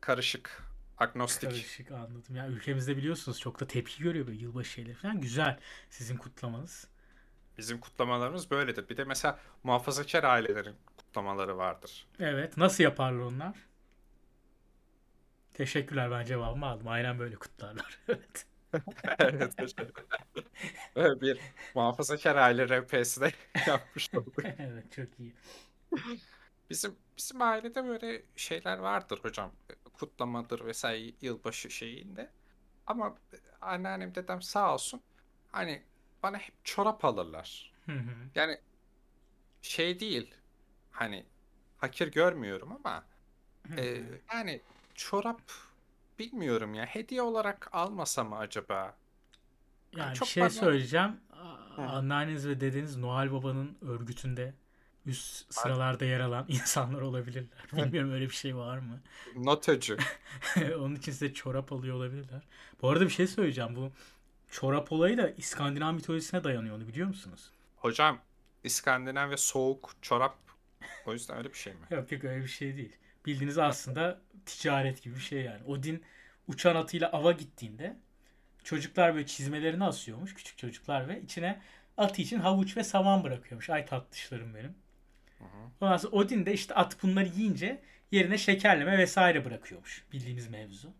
karışık, 0.00 0.62
agnostik. 0.98 1.50
Karışık 1.50 1.90
anladım. 1.90 2.36
Ya 2.36 2.48
ülkemizde 2.48 2.96
biliyorsunuz 2.96 3.40
çok 3.40 3.60
da 3.60 3.66
tepki 3.66 4.02
görüyor 4.02 4.26
böyle 4.26 4.38
yılbaşı 4.38 4.70
şeyleri 4.70 4.94
falan. 4.94 5.20
Güzel 5.20 5.58
sizin 5.90 6.16
kutlamanız. 6.16 6.88
Bizim 7.58 7.80
kutlamalarımız 7.80 8.50
böyledir. 8.50 8.88
Bir 8.88 8.96
de 8.96 9.04
mesela 9.04 9.38
muhafazakar 9.62 10.24
ailelerin 10.24 10.76
kutlamaları 10.96 11.56
vardır. 11.56 12.06
Evet. 12.20 12.56
Nasıl 12.56 12.84
yaparlar 12.84 13.20
onlar? 13.20 13.56
Teşekkürler 15.54 16.10
ben 16.10 16.24
cevabımı 16.24 16.66
aldım. 16.66 16.88
Aynen 16.88 17.18
böyle 17.18 17.36
kutlarlar. 17.36 17.98
evet. 18.08 18.46
Evet. 19.18 19.54
Böyle 20.96 21.20
bir 21.20 21.40
muhafazakar 21.74 22.36
aile 22.36 22.68
RP'si 22.80 23.20
de 23.20 23.32
yapmış 23.66 24.14
olduk. 24.14 24.44
evet 24.58 24.92
çok 24.92 25.20
iyi. 25.20 25.34
Bizim 26.70 26.96
bizim 27.18 27.42
ailede 27.42 27.84
böyle 27.84 28.22
şeyler 28.36 28.78
vardır 28.78 29.18
hocam. 29.22 29.52
Kutlamadır 29.92 30.64
vesaire 30.64 31.12
yılbaşı 31.20 31.70
şeyinde. 31.70 32.30
Ama 32.86 33.16
anneannem 33.60 34.14
dedem 34.14 34.42
sağ 34.42 34.74
olsun 34.74 35.02
hani 35.52 35.82
bana 36.22 36.38
hep 36.38 36.54
çorap 36.64 37.04
alırlar. 37.04 37.72
Hı 37.86 37.92
hı. 37.92 38.14
Yani 38.34 38.58
şey 39.62 40.00
değil 40.00 40.34
hani 40.90 41.26
hakir 41.78 42.12
görmüyorum 42.12 42.72
ama 42.72 43.04
Hı 43.68 43.80
e, 43.80 44.02
yani 44.34 44.60
çorap 44.94 45.42
bilmiyorum 46.18 46.74
ya 46.74 46.84
hediye 46.86 47.22
olarak 47.22 47.68
almasa 47.72 48.24
mı 48.24 48.36
acaba? 48.36 48.96
Yani 49.96 50.14
çok 50.14 50.28
bir 50.28 50.32
şey 50.32 50.42
bana- 50.42 50.50
söyleyeceğim. 50.50 51.16
Hı. 51.76 51.82
Anneanneniz 51.82 52.48
ve 52.48 52.60
dedeniz 52.60 52.96
Noel 52.96 53.32
Baba'nın 53.32 53.76
örgütünde 53.82 54.54
üst 55.06 55.54
sıralarda 55.54 56.04
yer 56.04 56.20
alan 56.20 56.44
insanlar 56.48 57.00
olabilirler. 57.00 57.58
Bilmiyorum 57.72 58.12
öyle 58.12 58.24
bir 58.24 58.34
şey 58.34 58.56
var 58.56 58.78
mı? 58.78 59.00
Notöcü. 59.36 59.96
Onun 60.78 60.94
için 60.94 61.12
size 61.12 61.34
çorap 61.34 61.72
alıyor 61.72 61.96
olabilirler. 61.96 62.42
Bu 62.82 62.88
arada 62.88 63.04
bir 63.04 63.10
şey 63.10 63.26
söyleyeceğim. 63.26 63.76
Bu 63.76 63.90
çorap 64.50 64.92
olayı 64.92 65.18
da 65.18 65.30
İskandinav 65.30 65.92
mitolojisine 65.94 66.44
dayanıyor 66.44 66.76
onu 66.76 66.88
biliyor 66.88 67.08
musunuz? 67.08 67.50
Hocam 67.76 68.18
İskandinav 68.64 69.30
ve 69.30 69.36
soğuk 69.36 69.90
çorap 70.02 70.36
o 71.06 71.12
yüzden 71.12 71.38
öyle 71.38 71.48
bir 71.48 71.58
şey 71.58 71.72
mi? 71.72 71.86
Yok 71.90 72.12
yok 72.12 72.24
öyle 72.24 72.42
bir 72.42 72.48
şey 72.48 72.76
değil. 72.76 72.96
Bildiğiniz 73.26 73.58
aslında 73.58 74.20
ticaret 74.46 75.02
gibi 75.02 75.14
bir 75.14 75.20
şey 75.20 75.42
yani. 75.42 75.64
Odin 75.64 76.04
uçan 76.48 76.76
atıyla 76.76 77.12
ava 77.12 77.32
gittiğinde 77.32 77.96
çocuklar 78.64 79.14
böyle 79.14 79.26
çizmelerini 79.26 79.84
asıyormuş 79.84 80.34
küçük 80.34 80.58
çocuklar 80.58 81.08
ve 81.08 81.20
içine 81.22 81.60
atı 81.96 82.22
için 82.22 82.38
havuç 82.38 82.76
ve 82.76 82.84
saman 82.84 83.24
bırakıyormuş. 83.24 83.70
Ay 83.70 83.86
tatlışlarım 83.86 84.54
benim. 84.54 84.74
Hı 85.38 85.44
hı. 85.44 85.70
Ondan 85.80 85.96
sonra 85.96 86.16
Odin 86.16 86.46
de 86.46 86.52
işte 86.52 86.74
at 86.74 87.02
bunları 87.02 87.28
yiyince 87.28 87.82
yerine 88.10 88.38
şekerleme 88.38 88.98
vesaire 88.98 89.44
bırakıyormuş. 89.44 90.04
Bildiğimiz 90.12 90.48
mevzu. 90.48 90.94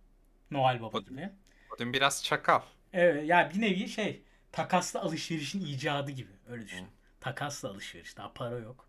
Noel 0.51 0.83
Baba 0.83 0.99
Odin. 0.99 1.11
gibi. 1.11 1.31
Odin 1.75 1.93
biraz 1.93 2.25
çakal. 2.25 2.63
Evet 2.93 3.29
ya 3.29 3.51
bir 3.55 3.61
nevi 3.61 3.89
şey 3.89 4.23
takaslı 4.53 5.01
alışverişin 5.01 5.67
icadı 5.67 6.11
gibi 6.11 6.31
öyle 6.49 6.67
düşün. 6.67 6.85
Hı. 6.85 6.91
Takaslı 7.21 7.69
alışveriş 7.69 8.17
daha 8.17 8.33
para 8.33 8.59
yok. 8.59 8.89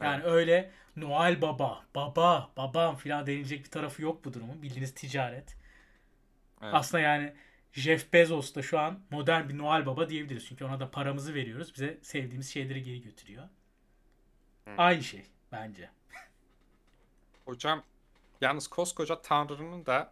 Yani 0.00 0.24
öyle 0.24 0.70
Noel 1.00 1.42
Baba, 1.42 1.86
baba, 1.94 2.50
babam 2.56 2.96
filan 2.96 3.26
denilecek 3.26 3.64
bir 3.64 3.70
tarafı 3.70 4.02
yok 4.02 4.24
bu 4.24 4.32
durumun. 4.34 4.62
Bildiğiniz 4.62 4.94
ticaret. 4.94 5.56
Evet. 6.62 6.74
Aslında 6.74 7.00
yani 7.02 7.32
Jeff 7.72 8.12
Bezos 8.12 8.54
da 8.54 8.62
şu 8.62 8.78
an 8.78 9.00
modern 9.10 9.48
bir 9.48 9.58
Noel 9.58 9.86
Baba 9.86 10.08
diyebiliriz. 10.08 10.46
Çünkü 10.46 10.64
ona 10.64 10.80
da 10.80 10.90
paramızı 10.90 11.34
veriyoruz. 11.34 11.74
Bize 11.74 11.98
sevdiğimiz 12.02 12.52
şeyleri 12.52 12.82
geri 12.82 13.02
götürüyor. 13.02 13.42
Hı. 14.64 14.70
Aynı 14.78 15.02
şey 15.02 15.22
bence. 15.52 15.90
Hocam 17.44 17.82
yalnız 18.40 18.68
koskoca 18.68 19.22
Tanrı'nın 19.22 19.86
da 19.86 20.10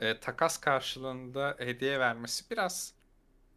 e, 0.00 0.20
takas 0.20 0.60
karşılığında 0.60 1.56
hediye 1.58 2.00
vermesi 2.00 2.50
biraz 2.50 2.94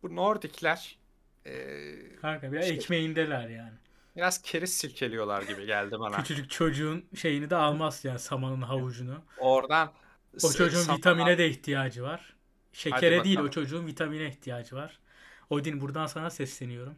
bu 0.03 0.15
Nordikler 0.15 0.97
e, 1.45 2.15
Kanka 2.21 2.51
bir 2.51 2.59
İşte- 2.59 2.73
ekmeğindeler 2.73 3.49
yani. 3.49 3.73
Biraz 4.17 4.41
keriz 4.41 4.73
silkeliyorlar 4.73 5.41
gibi 5.41 5.65
geldi 5.65 5.99
bana. 5.99 6.17
Küçücük 6.17 6.49
çocuğun 6.49 7.05
şeyini 7.15 7.49
de 7.49 7.55
almaz 7.55 8.05
yani 8.05 8.19
samanın 8.19 8.61
havucunu. 8.61 9.21
Oradan 9.37 9.93
O 10.43 10.51
çocuğun 10.51 10.81
samana- 10.81 10.97
vitamine 10.97 11.37
de 11.37 11.49
ihtiyacı 11.49 12.03
var. 12.03 12.35
Şekere 12.73 13.23
değil 13.23 13.39
o 13.39 13.49
çocuğun 13.49 13.87
vitamine 13.87 14.27
ihtiyacı 14.27 14.75
var. 14.75 14.99
Odin 15.49 15.81
buradan 15.81 16.05
sana 16.05 16.29
sesleniyorum. 16.29 16.95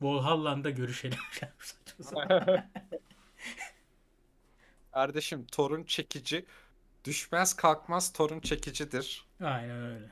Valhalla'da 0.00 0.70
görüşelim. 0.70 1.18
Kardeşim 4.92 5.46
torun 5.46 5.84
çekici 5.84 6.46
düşmez 7.04 7.54
kalkmaz 7.54 8.12
torun 8.12 8.40
çekicidir. 8.40 9.26
Aynen 9.40 9.86
öyle. 9.86 10.10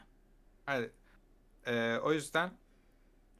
Hani 0.66 0.88
Ee, 1.66 1.98
o 2.02 2.12
yüzden 2.12 2.52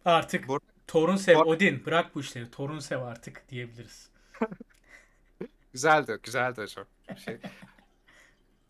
Artık 0.05 0.49
bu 0.89 0.93
Torunsev, 0.93 1.35
bu- 1.37 1.41
Odin 1.41 1.87
bırak 1.87 2.15
bu 2.15 2.21
işleri. 2.21 2.51
Torunsev 2.51 3.03
artık 3.03 3.49
diyebiliriz. 3.49 4.11
güzeldi, 5.73 6.19
güzeldi 6.23 6.61
hocam. 6.63 6.87
Şey. 7.25 7.39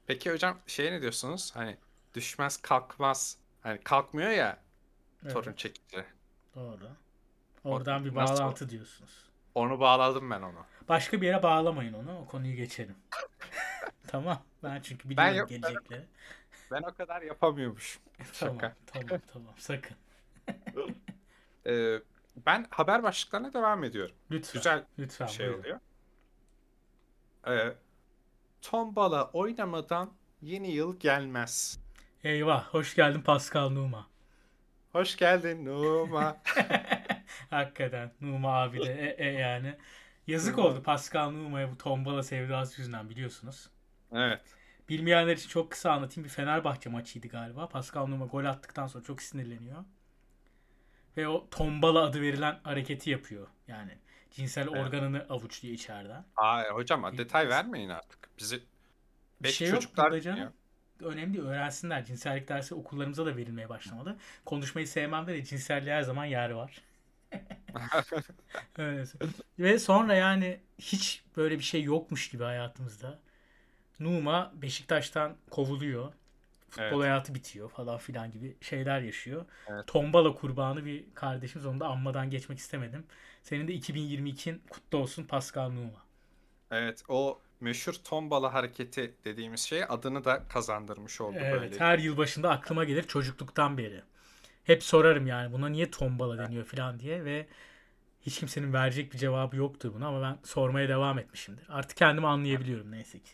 Peki 0.07 0.33
hocam 0.33 0.59
şey 0.67 0.93
ne 0.93 1.01
diyorsunuz? 1.01 1.57
Hani 1.57 1.77
düşmez 2.15 2.57
kalkmaz. 2.57 3.37
Hani 3.63 3.81
kalkmıyor 3.81 4.31
ya 4.31 4.59
torun 5.29 5.49
Evet, 5.49 5.59
çekici. 5.59 6.05
doğru. 6.55 6.89
O 7.65 7.71
Oradan 7.71 8.05
bir 8.05 8.15
nasıl? 8.15 8.35
bağlantı 8.35 8.69
diyorsunuz. 8.71 9.27
Onu 9.55 9.81
bağladım 9.81 10.31
ben 10.31 10.43
onu. 10.43 10.67
Başka 10.89 11.21
bir 11.21 11.27
yere 11.27 11.43
bağlamayın 11.43 11.93
onu. 11.93 12.19
O 12.19 12.27
konuyu 12.27 12.55
geçelim. 12.57 12.97
Tamam. 14.07 14.43
Ben 14.63 14.81
çünkü 14.81 15.09
biliyorum 15.11 15.37
yok- 15.37 15.51
ben- 15.51 15.61
gelecekleri. 15.61 16.05
Ben 16.71 16.83
o 16.83 16.95
kadar 16.95 17.23
yapamıyormuşum. 17.23 18.03
Tamam, 18.41 18.55
Şaka. 18.61 18.77
tamam, 18.87 19.21
tamam. 19.33 19.55
Sakın. 19.59 19.97
Ee, 21.67 22.01
ben 22.47 22.67
haber 22.71 23.03
başlıklarına 23.03 23.53
devam 23.53 23.85
ediyorum. 23.85 24.17
Lütfen. 24.31 24.59
Güzel 24.59 24.85
Lütfen 24.99 25.27
şey 25.27 25.47
buyurun. 25.47 25.61
oluyor. 25.61 25.81
Ee, 27.49 27.75
tombala 28.63 29.31
oynamadan 29.31 30.13
yeni 30.43 30.71
yıl 30.71 30.99
gelmez. 31.01 31.81
Eyvah. 32.25 32.65
Hoş 32.65 32.95
geldin 32.95 33.21
Pascal 33.21 33.71
Numa. 33.71 34.07
Hoş 34.93 35.17
geldin 35.17 35.65
Numa. 35.65 36.37
Hakikaten 37.51 38.13
Numa 38.21 38.63
abi 38.63 38.81
de 38.81 39.15
e, 39.19 39.29
e 39.29 39.33
yani. 39.33 39.77
Yazık 40.27 40.59
oldu 40.59 40.83
Pascal 40.83 41.31
Numa'ya 41.31 41.71
bu 41.71 41.79
tombala 41.79 42.23
sevdası 42.23 42.81
yüzünden 42.81 43.09
biliyorsunuz. 43.11 43.71
evet. 44.13 44.41
Bilmeyenler 44.89 45.37
için 45.37 45.49
çok 45.49 45.71
kısa 45.71 45.93
anlatayım. 45.93 46.25
Bir 46.25 46.31
Fenerbahçe 46.31 46.91
maçıydı 46.91 47.29
galiba. 47.29 47.69
Pascal 47.69 48.07
Numa 48.07 48.27
gol 48.27 48.45
attıktan 48.45 48.87
sonra 48.87 49.05
çok 49.05 49.23
sinirleniyor. 49.23 49.85
Ve 51.17 51.29
o 51.29 51.49
tombala 51.51 52.03
adı 52.03 52.21
verilen 52.23 52.61
hareketi 52.63 53.11
yapıyor. 53.11 53.47
Yani 53.69 53.91
cinsel 54.31 54.69
Evet. 54.69 54.77
organını 54.77 55.27
avuçluyor 55.29 55.75
içeriden. 55.75 56.25
Aa, 56.37 56.65
hocam 56.71 57.13
Bir- 57.13 57.19
detay 57.19 57.49
vermeyin 57.49 57.89
artık. 57.89 58.19
Bizi 58.39 58.61
Bir 59.43 59.49
şey 59.49 59.69
yok 59.69 59.77
çocuklar 59.81 60.07
burada 60.07 60.21
canım. 60.21 60.53
Önemli 61.01 61.35
değil. 61.35 61.45
Öğrensinler. 61.47 62.05
Cinsellik 62.05 62.49
dersi 62.49 62.75
okullarımıza 62.75 63.27
da 63.27 63.37
verilmeye 63.37 63.69
başlamalı. 63.69 64.17
Konuşmayı 64.45 64.89
sevmem 64.89 65.27
de 65.27 65.45
cinselliğe 65.45 65.95
her 65.95 66.03
zaman 66.03 66.25
yer 66.25 66.51
var. 66.51 66.81
Evet. 68.79 69.15
Ve 69.59 69.79
sonra 69.79 70.15
yani 70.15 70.61
hiç 70.79 71.23
böyle 71.37 71.59
bir 71.59 71.65
şey 71.65 71.83
yokmuş 71.83 72.29
gibi 72.31 72.45
hayatımızda. 72.45 73.19
Numa 74.01 74.53
Beşiktaş'tan 74.55 75.37
kovuluyor. 75.51 76.13
Futbol 76.77 77.03
Evet. 77.03 77.05
hayatı 77.05 77.35
bitiyor 77.35 77.71
falan 77.71 77.99
filan 77.99 78.31
gibi 78.31 78.57
şeyler 78.61 79.01
yaşıyor. 79.01 79.45
Evet. 79.67 79.87
Tombala 79.87 80.35
kurbanı 80.35 80.85
bir 80.85 81.15
kardeşimiz 81.15 81.67
onu 81.67 81.81
da 81.81 81.87
anmadan 81.89 82.31
geçmek 82.31 82.59
istemedim. 82.59 83.07
Senin 83.43 83.69
de 83.69 83.75
2022'in 83.75 84.63
kutlu 84.71 84.99
olsun 84.99 85.25
Pascal 85.25 85.71
Numa. 85.71 86.07
Evet, 86.71 87.03
o 87.09 87.43
meşhur 87.61 87.93
tombala 87.95 88.55
hareketi 88.55 89.15
dediğimiz 89.25 89.61
şey 89.61 89.85
adını 89.89 90.25
da 90.25 90.49
kazandırmış 90.49 91.21
oldu 91.21 91.39
Evet, 91.41 91.53
böyle. 91.53 91.79
her 91.79 91.99
yıl 91.99 92.17
başında 92.17 92.51
aklıma 92.51 92.85
gelir 92.85 93.03
çocukluktan 93.03 93.79
beri. 93.79 94.03
Hep 94.65 94.83
sorarım 94.85 95.27
yani 95.27 95.53
buna 95.53 95.69
niye 95.69 95.91
tombala 95.91 96.39
deniyor 96.39 96.65
falan 96.65 97.01
diye 97.01 97.25
ve 97.25 97.47
hiç 98.23 98.39
kimsenin 98.41 98.73
verecek 98.73 99.13
bir 99.13 99.19
cevabı 99.19 99.57
yoktu 99.57 99.93
buna 99.97 100.09
ama 100.09 100.23
ben 100.23 100.39
sormaya 100.45 100.89
devam 100.89 101.19
etmişimdir. 101.19 101.67
Artık 101.71 101.97
kendimi 101.97 102.27
anlayabiliyorum 102.29 102.91
neyse 102.93 103.21
ki. 103.21 103.31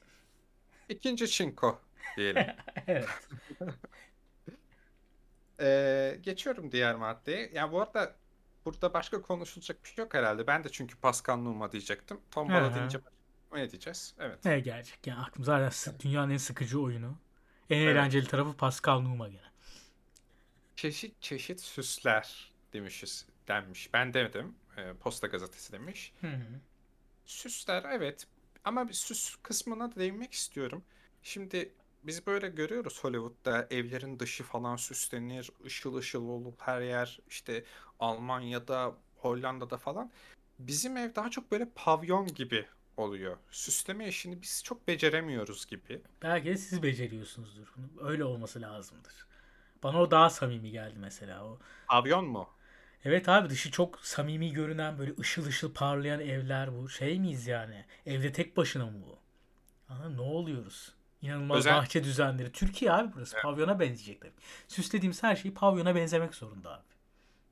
İkinci 0.88 1.30
çinko 1.30 1.80
diyelim. 2.16 2.46
Evet. 2.86 3.08
Ee, 5.60 6.18
geçiyorum 6.22 6.72
diğer 6.72 6.94
maddeye. 6.94 7.50
Ya 7.54 7.72
bu 7.72 7.80
arada 7.82 8.16
burada 8.64 8.94
başka 8.94 9.22
konuşulacak 9.22 9.84
bir 9.84 9.88
şey 9.88 10.04
yok 10.04 10.14
herhalde. 10.14 10.46
Ben 10.46 10.64
de 10.64 10.68
çünkü 10.68 10.96
Pascal 10.96 11.36
Numa 11.36 11.72
diyecektim. 11.72 12.20
Tombala 12.30 12.74
deyince 12.74 12.98
ne 13.52 13.70
diyeceğiz? 13.70 14.14
Evet. 14.18 14.44
Ne 14.44 14.60
gelecek 14.60 15.06
yani 15.06 15.20
aklım 15.20 15.44
zaten 15.44 15.68
sı- 15.68 16.00
dünyanın 16.00 16.30
en 16.32 16.36
sıkıcı 16.36 16.80
oyunu. 16.80 17.18
En 17.70 17.78
Evet. 17.86 17.88
eğlenceli 17.96 18.26
tarafı 18.26 18.56
Pascal 18.56 19.00
Numa 19.00 19.28
gene. 19.28 19.52
Çeşit 20.76 21.22
çeşit 21.22 21.60
süsler 21.60 22.52
demişiz 22.72 23.26
denmiş. 23.48 23.92
Ben 23.92 24.14
demedim. 24.14 24.54
Ee, 24.76 24.92
Posta 25.00 25.26
gazetesi 25.26 25.72
demiş. 25.72 26.12
Hı 26.20 26.26
hı. 26.26 26.60
Süsler 27.24 27.84
evet 27.92 28.26
ama 28.64 28.88
bir 28.88 28.92
süs 28.94 29.36
kısmına 29.42 29.92
da 29.92 29.96
değinmek 29.96 30.32
istiyorum. 30.32 30.84
Şimdi 31.22 31.72
biz 32.02 32.26
böyle 32.26 32.48
görüyoruz 32.48 33.04
Hollywood'da 33.04 33.66
evlerin 33.70 34.18
dışı 34.18 34.44
falan 34.44 34.76
süslenir, 34.76 35.50
ışıl 35.66 35.94
ışıl 35.94 36.28
olur 36.28 36.52
her 36.58 36.80
yer. 36.80 37.20
İşte 37.28 37.64
Almanya'da, 38.00 38.94
Hollanda'da 39.16 39.76
falan. 39.76 40.10
Bizim 40.58 40.96
ev 40.96 41.14
daha 41.14 41.30
çok 41.30 41.52
böyle 41.52 41.68
pavyon 41.74 42.26
gibi 42.26 42.66
oluyor. 42.96 43.36
Süsleme 43.50 44.08
işini 44.08 44.42
biz 44.42 44.64
çok 44.64 44.88
beceremiyoruz 44.88 45.66
gibi. 45.66 46.02
Belki 46.22 46.48
de 46.48 46.56
siz 46.56 46.82
beceriyorsunuzdur. 46.82 47.72
bunu. 47.76 48.08
Öyle 48.08 48.24
olması 48.24 48.60
lazımdır. 48.60 49.26
Bana 49.82 50.00
o 50.00 50.10
daha 50.10 50.30
samimi 50.30 50.70
geldi 50.70 50.98
mesela. 50.98 51.44
O 51.44 51.58
Pavyon 51.88 52.24
mu? 52.24 52.48
Evet 53.04 53.28
abi 53.28 53.48
dışı 53.50 53.70
çok 53.70 54.00
samimi 54.00 54.52
görünen 54.52 54.98
böyle 54.98 55.12
ışıl 55.20 55.46
ışıl 55.46 55.74
parlayan 55.74 56.20
evler 56.20 56.74
bu. 56.78 56.88
Şey 56.88 57.20
miyiz 57.20 57.46
yani? 57.46 57.84
Evde 58.06 58.32
tek 58.32 58.56
başına 58.56 58.86
mı 58.86 59.02
bu? 59.06 59.18
Mı? 59.94 60.16
Ne 60.16 60.20
oluyoruz? 60.20 60.94
İnanılmaz 61.22 61.58
Özel- 61.58 61.76
bahçe 61.76 62.04
düzenleri. 62.04 62.52
Türkiye 62.52 62.92
abi 62.92 63.12
burası. 63.14 63.36
Pavyona 63.42 63.80
benzeyecek 63.80 64.20
tabii. 64.20 64.32
Süslediğimiz 64.68 65.22
her 65.22 65.36
şey 65.36 65.52
pavyona 65.54 65.94
benzemek 65.94 66.34
zorunda 66.34 66.70
abi. 66.74 66.82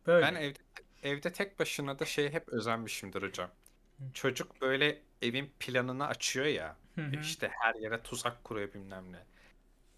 Böyle. 0.07 0.27
Ben 0.27 0.35
evde 0.35 0.59
evde 1.03 1.33
tek 1.33 1.59
başına 1.59 1.99
da 1.99 2.05
şey 2.05 2.33
hep 2.33 2.49
özenmişimdir 2.49 3.23
hocam. 3.23 3.51
Çocuk 4.15 4.61
böyle 4.61 4.99
evin 5.23 5.51
planını 5.61 6.07
açıyor 6.07 6.47
ya. 6.47 6.77
Hı 6.95 7.01
hı. 7.01 7.21
İşte 7.21 7.51
her 7.61 7.75
yere 7.75 8.03
tuzak 8.03 8.45
kuruyor 8.45 8.73
bilmem 8.75 9.13
ne. 9.13 9.19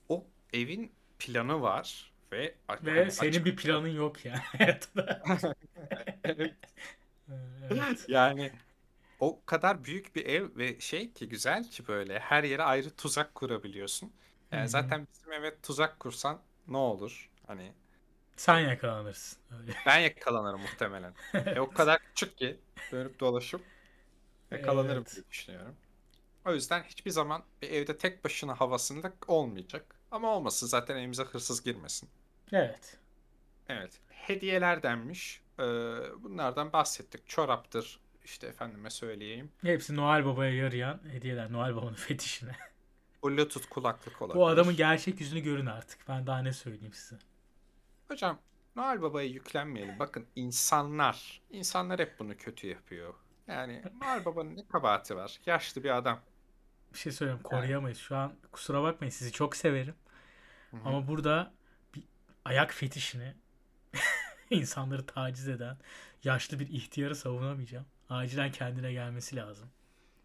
O 0.09 0.25
evin 0.53 0.93
planı 1.19 1.63
var 1.63 2.13
ve 2.33 2.55
Ve 2.83 2.99
hani 2.99 3.13
senin 3.13 3.31
açık- 3.31 3.45
bir 3.47 3.57
planın 3.57 3.89
yok 3.89 4.25
yani 4.25 4.39
hayatında. 4.59 5.23
Evet. 6.25 6.55
evet. 7.71 8.05
Yani 8.09 8.53
o 9.23 9.43
kadar 9.47 9.85
büyük 9.85 10.17
bir 10.17 10.27
ev 10.27 10.57
ve 10.59 10.81
şey 10.81 11.15
ki 11.15 11.29
güzel 11.31 11.71
ki 11.71 11.89
böyle 11.89 12.21
her 12.21 12.45
yere 12.45 12.65
ayrı 12.65 12.97
tuzak 12.97 13.37
kurabiliyorsun. 13.37 14.15
Yani 14.53 14.69
Hı 14.69 14.69
hı. 14.69 14.69
zaten 14.69 15.09
bizim 15.15 15.33
eve 15.33 15.61
tuzak 15.63 16.01
kursan 16.01 16.43
ne 16.69 16.77
olur? 16.79 17.31
Hani 17.47 17.75
Sen 18.37 18.59
yakalanırsın. 18.61 19.39
Öyle. 19.61 19.75
ben 19.87 19.99
yakalanırım 19.99 20.61
muhtemelen. 20.61 21.15
E, 21.55 21.61
o 21.61 21.73
kadar 21.73 21.99
küçük 22.09 22.39
ki 22.39 22.61
dönüp 22.93 23.21
dolaşıp 23.21 23.67
yakalanırım 24.51 25.05
Evet. 25.05 25.13
diye 25.17 25.25
düşünüyorum. 25.31 25.77
O 26.47 26.53
yüzden 26.55 26.83
hiçbir 26.83 27.11
zaman 27.11 27.45
bir 27.63 27.71
evde 27.71 27.99
tek 27.99 28.25
başına 28.25 28.61
havasında 28.61 29.13
olmayacak. 29.29 29.97
Ama 30.11 30.37
olmasın 30.37 30.67
zaten 30.67 30.97
evimize 30.97 31.25
hırsız 31.25 31.63
girmesin. 31.65 32.11
Evet. 32.53 33.01
Evet. 33.69 34.01
Hediyeler 34.09 34.83
denmiş. 34.83 35.43
Ee, 35.59 35.63
bunlardan 36.23 36.73
bahsettik. 36.73 37.29
Çoraptır. 37.29 38.01
İşte 38.25 38.47
efendime 38.47 38.91
söyleyeyim. 38.91 39.53
Hepsi 39.63 39.97
Noel 39.97 40.25
Baba'ya 40.25 40.55
yarayan 40.55 41.01
hediyeler. 41.11 41.53
Noel 41.53 41.77
Baba'nın 41.77 41.95
fetişine. 42.09 42.57
Bluetooth 43.25 43.67
kulaklık 43.71 44.23
olabilir. 44.23 44.41
Bu 44.41 44.47
adamın 44.47 44.77
gerçek 44.77 45.21
yüzünü 45.21 45.41
görün 45.41 45.67
artık. 45.67 46.09
Ben 46.09 46.27
daha 46.27 46.43
ne 46.43 46.53
söyleyeyim 46.53 46.93
size. 46.93 47.17
Hocam 48.09 48.39
Noel 48.77 49.03
Baba'ya 49.03 49.29
yüklenmeyelim. 49.29 49.99
Bakın 49.99 50.27
insanlar, 50.37 51.41
insanlar 51.51 52.01
hep 52.01 52.19
bunu 52.19 52.37
kötü 52.37 52.67
yapıyor. 52.67 53.15
Yani 53.49 53.83
Noel 54.03 54.25
Baba'nın 54.25 54.57
ne 54.57 54.67
kabahati 54.69 55.17
var? 55.17 55.41
Yaşlı 55.47 55.85
bir 55.85 55.97
adam. 55.97 56.21
Bir 56.93 56.99
şey 56.99 57.13
söyleyeyim 57.13 57.43
koruyamayız. 57.43 57.99
Şu 57.99 58.17
an 58.17 58.33
kusura 58.53 58.83
bakmayın 58.83 59.11
sizi 59.11 59.33
çok 59.33 59.57
severim. 59.57 59.95
Hı 60.71 60.77
hı. 60.77 60.81
Ama 60.85 61.09
burada 61.09 61.53
bir 61.95 62.05
ayak 62.45 62.73
fetişini 62.75 63.35
insanları 64.51 65.07
taciz 65.07 65.49
eden 65.49 65.77
yaşlı 66.25 66.59
bir 66.59 66.69
ihtiyarı 66.69 67.17
savunamayacağım. 67.17 67.87
Acilen 68.09 68.53
kendine 68.53 68.93
gelmesi 68.93 69.37
lazım. 69.37 69.69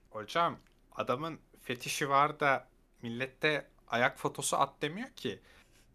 Hocam 0.10 0.60
adamın 0.92 1.40
fetişi 1.62 2.10
var 2.10 2.40
da 2.40 2.68
millette 3.02 3.68
ayak 3.88 4.18
fotosu 4.20 4.58
at 4.58 4.82
demiyor 4.82 5.10
ki. 5.10 5.40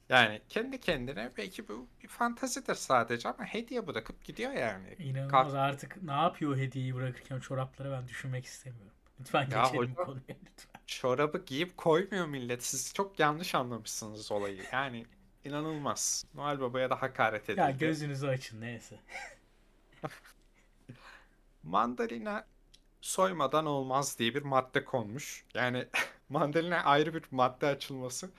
Yani 0.09 0.42
kendi 0.49 0.81
kendine 0.81 1.33
belki 1.37 1.68
bu 1.68 1.88
bir 2.03 2.09
fantazidir 2.09 2.75
sadece 2.75 3.29
ama 3.29 3.45
hediye 3.45 3.87
bırakıp 3.87 4.25
gidiyor 4.25 4.53
yani. 4.53 4.95
İnanılmaz 4.99 5.31
Kalk- 5.53 5.55
artık 5.55 6.03
ne 6.03 6.12
yapıyor 6.12 6.57
hediyeyi 6.57 6.95
bırakırken 6.95 7.40
çorapları 7.40 7.90
ben 7.90 8.09
düşünmek 8.09 8.45
istemiyorum. 8.45 8.92
Lütfen 9.21 9.51
Ya 9.51 9.62
geçelim 9.62 9.79
hocam. 9.90 9.95
konuya 10.07 10.23
lütfen. 10.29 10.81
Çorabı 10.87 11.45
giyip 11.45 11.77
koymuyor 11.77 12.27
millet. 12.27 12.64
Siz 12.64 12.95
çok 12.95 13.18
yanlış 13.18 13.55
anlamışsınız 13.55 14.33
olayı. 14.33 14.62
Yani 14.73 15.07
inanılmaz. 15.45 16.25
Noel 16.35 16.61
Baba'ya 16.61 16.90
da 16.90 17.03
hakaret 17.03 17.45
edildi. 17.45 17.61
Ya 17.61 17.71
gözünüzü 17.71 18.27
açın 18.27 18.61
neyse. 18.61 19.01
Mandalina 21.62 22.46
soymadan 23.01 23.66
olmaz 23.66 24.18
diye 24.18 24.35
bir 24.35 24.42
madde 24.42 24.85
konmuş. 24.85 25.44
Yani 25.55 25.87
mandalina 26.29 26.85
ayrı 26.85 27.14
bir 27.14 27.25
madde 27.31 27.66
açılması 27.66 28.31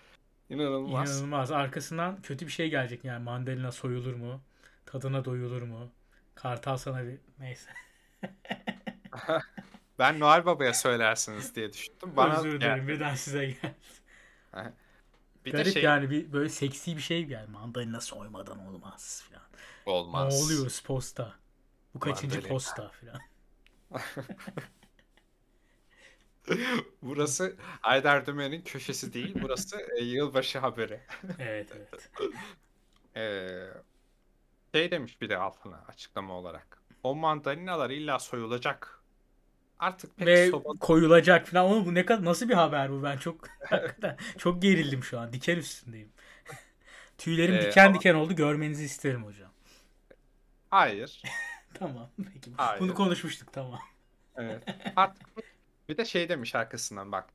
İnanılmaz. 0.50 1.20
İnanılmaz. 1.20 1.52
Arkasından 1.52 2.22
kötü 2.22 2.48
bir 2.48 2.52
şey 2.52 2.70
gelecek 2.70 3.06
yani. 3.06 3.24
Mandalina 3.24 3.72
soyulur 3.72 4.14
mu? 4.14 4.42
Tadına 4.86 5.26
doyulur 5.26 5.62
mu? 5.62 5.92
Kartal 6.36 6.78
sana 6.78 7.04
bir 7.04 7.18
neyse. 7.40 7.70
Ben 10.00 10.20
Noel 10.20 10.46
Baba'ya 10.46 10.74
söylersiniz 10.74 11.56
diye 11.56 11.74
düşündüm. 11.74 12.12
Bana 12.16 12.38
Özür 12.38 12.62
dilerim 12.62 12.88
birden 12.88 13.16
size 13.16 13.46
geldi. 13.46 13.76
Bir 15.46 15.52
de 15.52 15.58
Garip 15.58 15.74
şey 15.74 15.84
yani 15.84 16.10
bir 16.10 16.34
böyle 16.34 16.50
seksi 16.50 16.98
bir 16.98 17.02
şey 17.02 17.26
geldi. 17.26 17.52
Mandalina 17.52 18.02
soymadan 18.02 18.60
olmaz 18.68 19.24
falan. 19.30 19.44
olmaz. 19.86 20.34
Ne 20.34 20.44
oluyoruz 20.46 20.82
posta? 20.82 21.34
Bu 21.96 22.00
kaçıncı 22.00 22.36
Mandalina. 22.36 22.54
posta 22.54 22.92
falan. 22.92 23.20
Burası 27.02 27.56
Aydar 27.84 28.26
Dümen'in 28.26 28.62
köşesi 28.62 29.14
değil. 29.14 29.36
Burası 29.42 29.78
e, 30.00 30.04
yılbaşı 30.04 30.60
haberi. 30.60 31.00
Evet 31.40 31.68
evet. 31.76 32.10
Ee, 33.16 33.68
şey 34.76 34.92
demiş 34.92 35.22
bir 35.22 35.30
de 35.30 35.38
altına 35.38 35.86
açıklama 35.88 36.34
olarak. 36.34 36.82
O 37.04 37.16
mandalinalar 37.16 37.90
illa 37.90 38.20
soyulacak. 38.20 39.00
Artık 39.80 40.18
pek 40.18 40.28
Ve 40.28 40.48
soba... 40.50 40.70
koyulacak 40.80 41.48
falan. 41.48 41.66
Oğlum 41.66 41.86
bu 41.86 41.94
ne 41.94 42.06
kadar 42.06 42.26
nasıl 42.26 42.50
bir 42.50 42.54
haber 42.54 42.92
bu? 42.92 43.04
Ben 43.04 43.18
çok 43.18 43.48
çok 44.38 44.62
gerildim 44.62 45.04
şu 45.04 45.20
an. 45.20 45.34
Diken 45.34 45.58
üstündeyim. 45.58 46.10
Tüylerim 47.18 47.56
Ee, 47.56 47.62
diken 47.62 47.86
ama- 47.86 47.96
diken 47.96 48.16
oldu. 48.16 48.36
Görmenizi 48.36 48.84
isterim 48.86 49.24
hocam. 49.26 49.52
Hayır. 50.70 51.22
Tamam. 51.80 52.10
Peki. 52.34 52.52
Hayır. 52.58 52.82
Bunu 52.82 52.94
konuşmuştuk 52.94 53.54
tamam. 53.54 53.80
Evet. 54.36 54.64
Artık 54.96 55.28
bir 55.90 55.98
de 55.98 56.06
şey 56.06 56.30
demiş 56.30 56.56
arkasından 56.56 57.12
bak. 57.12 57.30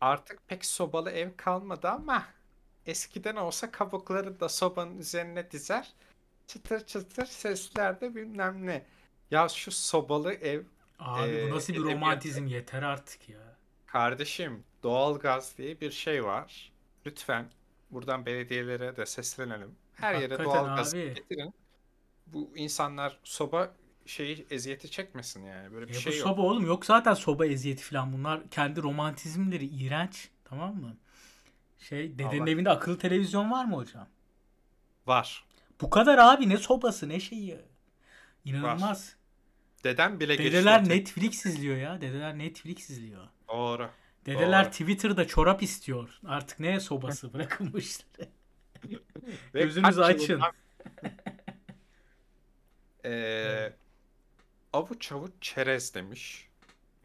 Artık 0.00 0.48
pek 0.48 0.64
sobalı 0.64 1.10
ev 1.10 1.36
kalmadı 1.36 1.88
ama 1.88 2.26
eskiden 2.86 3.36
olsa 3.36 3.70
kabukları 3.70 4.40
da 4.40 4.48
sobanın 4.48 4.98
üzerine 4.98 5.50
dizer. 5.50 5.92
Çıtır 6.46 6.86
çıtır 6.86 7.26
sesler 7.26 8.00
de 8.00 8.14
bilmem 8.14 8.66
ne. 8.66 8.86
Ya 9.30 9.48
şu 9.48 9.70
sobalı 9.72 10.32
ev 10.32 10.62
Abi 10.98 11.30
Ee, 11.30 11.50
bu 11.50 11.54
nasıl 11.54 11.72
bir 11.72 11.78
romantizm 11.84 12.46
yeter 12.46 12.82
artık 12.82 13.28
ya. 13.28 13.56
kardeşim 13.86 14.64
doğalgaz 14.82 15.58
diye 15.58 15.80
bir 15.80 15.90
şey 15.90 16.24
var. 16.24 16.72
Lütfen 17.06 17.50
buradan 17.90 18.26
belediyelere 18.26 18.96
de 18.96 19.06
seslenelim. 19.06 19.74
Her 19.94 20.14
yere 20.14 20.36
Hakikaten 20.36 20.44
doğalgaz 20.44 20.94
abi. 20.94 21.14
getirin. 21.14 21.54
Bu 22.26 22.52
insanlar 22.56 23.18
soba 23.24 23.74
şeyi 24.06 24.46
eziyeti 24.50 24.90
çekmesin 24.90 25.44
yani. 25.44 25.72
Böyle 25.72 25.88
bir 25.88 25.94
Ya 25.94 26.00
şey 26.00 26.12
bu 26.12 26.16
yok. 26.16 26.28
soba 26.28 26.42
oğlum 26.42 26.66
yok 26.66 26.86
zaten 26.86 27.14
soba 27.14 27.46
eziyeti 27.46 27.82
falan 27.82 28.12
bunlar 28.12 28.50
kendi 28.50 28.82
romantizmleri 28.82 29.66
iğrenç 29.66 30.28
tamam 30.44 30.76
mı? 30.76 30.96
Şey 31.78 32.18
dedenin 32.18 32.40
Allah- 32.40 32.50
evinde 32.50 32.70
akıllı 32.70 32.98
televizyon 32.98 33.50
var 33.50 33.64
mı 33.64 33.76
hocam? 33.76 34.08
Var. 35.06 35.44
Bu 35.80 35.90
kadar 35.90 36.18
abi 36.18 36.48
ne 36.48 36.56
sobası 36.56 37.08
ne 37.08 37.20
şeyi. 37.20 37.58
İnanılmaz. 38.44 39.16
Dedem 39.84 40.20
bile 40.20 40.38
Dedeler 40.38 40.88
Netflix 40.88 41.46
izliyor 41.46 41.76
ya. 41.76 42.00
Dedeler 42.00 42.38
Netflix 42.38 42.90
izliyor. 42.90 43.28
Doğru. 43.48 43.90
Dedeler 44.26 44.64
Doğru. 44.64 44.70
Twitter'da 44.70 45.26
çorap 45.26 45.62
istiyor. 45.62 46.18
Artık 46.26 46.60
ne 46.60 46.80
sobası 46.80 47.32
bırakılmış. 47.34 47.98
Ve 49.54 49.62
Gözünüzü 49.62 50.00
açın. 50.00 50.40
Ee, 53.06 53.72
avuç 54.72 55.12
avuç 55.12 55.32
çerez 55.40 55.94
demiş. 55.94 56.48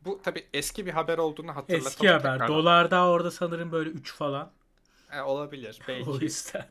Bu 0.06 0.22
tabi 0.22 0.48
eski 0.54 0.86
bir 0.86 0.92
haber 0.92 1.18
olduğunu 1.18 1.56
hatırlatalım. 1.56 1.88
Eski 1.88 2.10
haber. 2.10 2.34
tekrar. 2.34 2.48
Dolar 2.48 2.92
da 2.92 3.08
orada 3.08 3.32
sanırım 3.32 3.72
böyle 3.72 3.90
3 3.90 4.14
falan. 4.14 4.52
E, 5.12 5.22
olabilir 5.22 5.80
O 5.86 5.88
belki. 5.88 6.24
yüzden. 6.26 6.68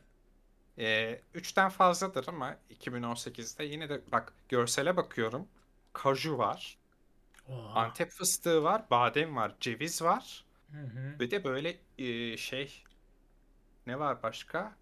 Ee, 0.77 1.21
üçten 1.33 1.69
fazladır 1.69 2.27
ama 2.27 2.57
2018'de 2.69 3.63
yine 3.63 3.89
de 3.89 4.01
bak 4.11 4.33
görsele 4.49 4.97
bakıyorum. 4.97 5.47
Kaju 5.93 6.37
var, 6.37 6.77
Oha. 7.49 7.79
Antep 7.79 8.09
fıstığı 8.11 8.63
var, 8.63 8.83
badem 8.91 9.35
var, 9.35 9.55
ceviz 9.59 10.01
var. 10.01 10.45
Hı 10.71 10.77
hı. 10.81 11.19
Ve 11.19 11.31
de 11.31 11.43
böyle 11.43 11.77
e, 11.97 12.37
şey 12.37 12.83
ne 13.87 13.99
var 13.99 14.23
başka? 14.23 14.75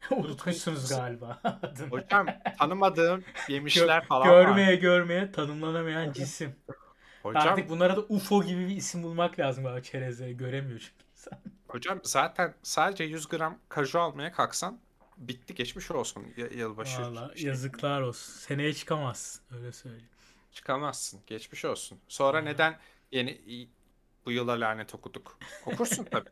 Unutmuşsunuz 0.10 0.88
galiba. 0.88 1.40
adını. 1.62 1.88
Hocam 1.90 2.26
tanımadığım 2.58 3.24
yemişler 3.48 4.02
Gö- 4.02 4.06
falan 4.06 4.28
var. 4.28 4.42
görmeye 4.44 4.76
görmeye 4.76 5.32
tanımlanamayan 5.32 6.12
cisim. 6.12 6.56
Hocam 7.22 7.42
Artık 7.48 7.68
bunlara 7.68 7.96
da 7.96 8.00
UFO 8.00 8.42
gibi 8.44 8.68
bir 8.68 8.76
isim 8.76 9.02
bulmak 9.02 9.38
lazım 9.38 9.64
galiba 9.64 9.80
çerezleri. 9.82 10.36
Göremiyor 10.36 10.80
çünkü 10.80 11.04
insan. 11.12 11.38
Hocam 11.68 12.00
zaten 12.02 12.54
sadece 12.62 13.04
100 13.04 13.28
gram 13.28 13.58
kaju 13.68 14.00
almaya 14.00 14.32
kalksan 14.32 14.80
bitti 15.16 15.54
geçmiş 15.54 15.90
olsun 15.90 16.24
y- 16.36 16.50
yılbaşı. 16.54 17.02
Valla 17.02 17.32
şey- 17.36 17.46
yazıklar 17.46 18.00
olsun. 18.00 18.32
Seneye 18.32 18.72
çıkamazsın. 18.74 19.42
Öyle 19.56 19.72
söyleyeyim. 19.72 20.08
Çıkamazsın. 20.52 21.20
Geçmiş 21.26 21.64
olsun. 21.64 21.98
Sonra 22.08 22.40
neden 22.40 22.78
yeni 23.12 23.40
bu 24.26 24.32
yıla 24.32 24.60
lanet 24.60 24.94
okuduk? 24.94 25.38
Okursun 25.66 26.04
tabii. 26.04 26.30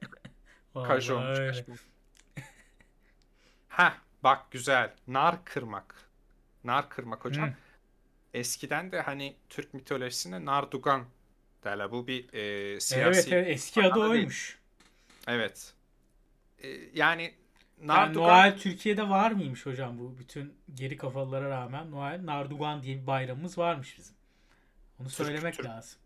Kaju 0.75 1.15
olmuş. 1.15 1.59
Heh 3.77 3.93
bak 4.25 4.51
güzel. 4.51 4.93
Nar 5.07 5.45
kırmak. 5.45 5.95
Nar 6.65 6.89
kırmak 6.89 7.25
hocam. 7.25 7.49
Hı. 7.49 7.55
Eskiden 8.35 8.93
de 8.93 9.01
hani 9.01 9.37
Türk 9.49 9.75
mitolojisinde 9.75 10.45
nardugan 10.45 11.05
derler. 11.65 11.91
Bu 11.93 12.07
bir 12.07 12.33
e, 12.33 12.41
Evet, 12.71 12.83
siyasi... 12.83 13.35
evet 13.35 13.49
eski 13.49 13.83
adı 13.83 13.95
değil. 13.95 14.07
oymuş. 14.07 14.59
Evet. 15.29 15.73
E, 16.63 16.69
yani 16.69 16.89
Yani 16.95 17.35
nardugan... 17.83 18.23
Noel 18.29 18.59
Türkiye'de 18.59 19.09
var 19.09 19.31
mıymış 19.31 19.67
hocam 19.67 19.99
bu 19.99 20.19
bütün 20.19 20.55
geri 20.75 20.97
kafalara 20.97 21.51
rağmen 21.51 21.91
Noel 21.91 22.27
Nardugan 22.27 22.83
diye 22.83 23.03
bir 23.03 23.07
bayramımız 23.07 23.59
varmış 23.59 23.99
bizim. 23.99 24.15
Onu 25.01 25.09
Türk- 25.09 25.17
söylemek 25.17 25.55
Türk- 25.55 25.67
lazım. 25.67 25.99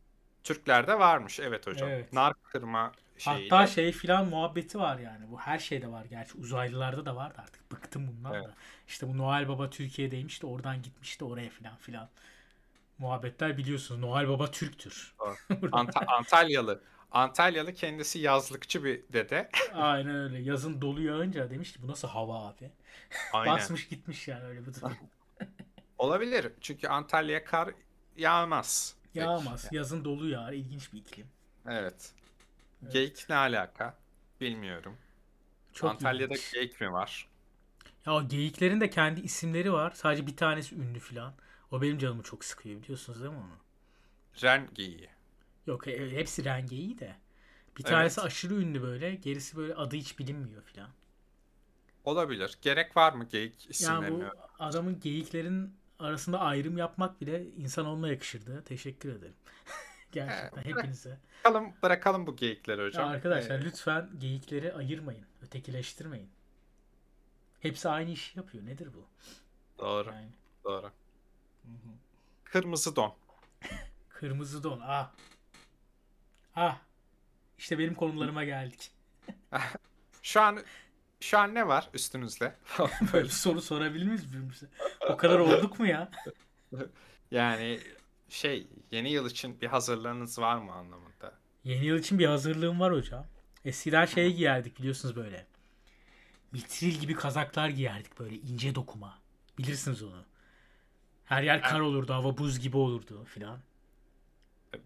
Türklerde 0.44 0.98
varmış 0.98 1.40
evet 1.40 1.66
hocam. 1.66 1.88
Evet. 1.88 2.12
Nar 2.12 2.34
kırma 2.42 2.92
şeyi. 3.18 3.48
Hatta 3.48 3.66
şey 3.66 3.92
filan 3.92 4.26
muhabbeti 4.28 4.78
var 4.78 4.98
yani. 4.98 5.30
Bu 5.30 5.38
her 5.38 5.58
şeyde 5.58 5.88
var 5.88 6.04
gerçi. 6.04 6.38
Uzaylılarda 6.38 7.06
da 7.06 7.16
vardı 7.16 7.34
artık. 7.38 7.72
Bıktım 7.72 8.08
bundan 8.08 8.34
Evet. 8.34 8.48
da. 8.48 8.54
İşte 8.88 9.08
bu 9.08 9.18
Noel 9.18 9.48
Baba 9.48 9.70
Türkiye'deymiş 9.70 10.42
de 10.42 10.46
oradan 10.46 10.82
gitmişti 10.82 11.24
oraya 11.24 11.48
filan 11.50 11.76
filan. 11.76 12.08
Muhabbetler 12.98 13.56
biliyorsunuz. 13.56 14.00
Noel 14.00 14.28
Baba 14.28 14.50
Türktür. 14.50 15.14
Anta- 15.50 16.06
Antalyalı. 16.06 16.80
Antalyalı 17.12 17.74
kendisi 17.74 18.18
yazlıkçı 18.18 18.84
bir 18.84 19.02
dede. 19.12 19.50
Aynen 19.74 20.14
öyle. 20.14 20.38
Yazın 20.38 20.80
dolu 20.80 21.02
yağınca 21.02 21.50
demiş 21.50 21.72
ki 21.72 21.82
bu 21.82 21.88
nasıl 21.88 22.08
hava 22.08 22.48
abi. 22.48 22.70
Aynen. 23.32 23.54
Basmış 23.54 23.88
gitmiş 23.88 24.28
yani 24.28 24.44
öyle 24.44 24.66
bir 24.66 24.74
durum. 24.74 24.96
Olabilir. 25.98 26.52
Çünkü 26.60 26.88
Antalya'ya 26.88 27.44
kar 27.44 27.70
yağmaz. 28.16 28.94
Yağmaz. 29.14 29.68
Yazın 29.72 30.04
dolu 30.04 30.28
yağar. 30.28 30.52
İlginç 30.52 30.92
bir 30.92 30.98
iklim. 30.98 31.26
Evet. 31.68 32.12
Geyik 32.82 33.26
ne 33.28 33.34
alaka? 33.36 33.98
Bilmiyorum. 34.40 34.98
Çok 35.72 35.90
Antalya'da 35.90 36.34
ilginç. 36.34 36.52
geyik 36.52 36.80
mi 36.80 36.92
var? 36.92 37.28
Ya 38.06 38.22
geyiklerin 38.22 38.80
de 38.80 38.90
kendi 38.90 39.20
isimleri 39.20 39.72
var. 39.72 39.90
Sadece 39.90 40.26
bir 40.26 40.36
tanesi 40.36 40.74
ünlü 40.74 40.98
filan. 40.98 41.34
O 41.70 41.82
benim 41.82 41.98
canımı 41.98 42.22
çok 42.22 42.44
sıkıyor 42.44 42.82
biliyorsunuz 42.82 43.20
değil 43.22 43.32
mi 43.32 43.38
onu? 43.38 43.58
Ren 44.42 44.68
geyiği. 44.74 45.10
Yok 45.66 45.88
e, 45.88 46.10
hepsi 46.16 46.44
rengeyi 46.44 46.98
de. 46.98 47.16
Bir 47.78 47.84
Evet. 47.84 47.90
tanesi 47.90 48.20
aşırı 48.20 48.54
ünlü 48.54 48.82
böyle. 48.82 49.14
Gerisi 49.14 49.56
böyle 49.56 49.74
adı 49.74 49.96
hiç 49.96 50.18
bilinmiyor 50.18 50.62
filan. 50.62 50.90
Olabilir. 52.04 52.58
Gerek 52.62 52.96
var 52.96 53.12
mı 53.12 53.24
geyik 53.24 53.70
isimlerine? 53.70 54.10
bu 54.10 54.34
adamın 54.58 55.00
geyiklerin 55.00 55.74
arasında 55.98 56.40
ayrım 56.40 56.76
yapmak 56.78 57.20
bile 57.20 57.46
insan 57.56 57.86
onunla 57.86 58.08
yakışırdı. 58.08 58.64
Teşekkür 58.64 59.12
ederim. 59.12 59.34
Gerçekten 60.12 60.62
Ee, 60.62 60.64
hepinize. 60.64 61.18
Bırakalım, 61.44 61.72
bırakalım 61.82 62.26
bu 62.26 62.36
geyikleri 62.36 62.80
Ya 62.80 62.86
hocam. 62.86 63.08
arkadaşlar 63.08 63.58
Ee, 63.58 63.64
lütfen 63.64 64.10
geyikleri 64.18 64.72
ayırmayın. 64.74 65.26
Ötekileştirmeyin. 65.42 66.30
Hepsi 67.60 67.88
aynı 67.88 68.10
işi 68.10 68.38
yapıyor. 68.38 68.66
Nedir 68.66 68.88
bu? 68.94 69.06
doğru, 69.78 70.08
Yani 70.10 70.28
doğru. 70.64 70.90
Kırmızı 72.44 72.96
don. 72.96 73.14
kırmızı 74.08 74.62
don. 74.62 74.80
Ah. 74.84 75.10
Ah. 76.56 76.78
İşte 77.58 77.78
benim 77.78 77.94
konularıma 77.94 78.44
geldik. 78.44 78.90
Şu 80.22 80.40
an 80.40 80.58
şu 81.20 81.38
an 81.38 81.54
ne 81.54 81.68
var 81.68 81.88
üstünüzde? 81.94 82.54
Böyle 83.12 83.24
bir 83.24 83.32
soru 83.32 83.60
sorabilir 83.62 84.06
miyiz 84.06 84.28
birbirimize? 84.28 84.66
O 85.08 85.16
kadar 85.16 85.38
olduk 85.38 85.78
mu 85.80 85.86
ya? 85.86 86.10
Yani 87.30 87.80
şey 88.28 88.66
yeni 88.90 89.10
yıl 89.12 89.30
için 89.30 89.60
bir 89.60 89.66
hazırlığınız 89.66 90.38
var 90.38 90.56
mı 90.58 90.72
anlamında? 90.72 91.38
Yeni 91.64 91.84
yıl 91.86 91.98
için 91.98 92.18
bir 92.18 92.26
hazırlığım 92.26 92.80
var 92.80 92.92
hocam. 92.92 93.26
Eskiden 93.64 94.04
şey 94.04 94.34
giyerdik 94.34 94.78
biliyorsunuz 94.78 95.16
böyle. 95.16 95.46
Mitril 96.52 96.94
gibi 96.94 97.14
kazaklar 97.14 97.68
giyerdik 97.68 98.18
böyle 98.18 98.36
ince 98.36 98.74
dokuma. 98.74 99.18
Bilirsiniz 99.58 100.02
onu. 100.02 100.24
Her 101.24 101.42
yer 101.42 101.62
kar 101.62 101.80
olurdu, 101.80 102.12
hava 102.14 102.38
buz 102.38 102.58
gibi 102.60 102.76
olurdu 102.76 103.24
filan. 103.24 103.58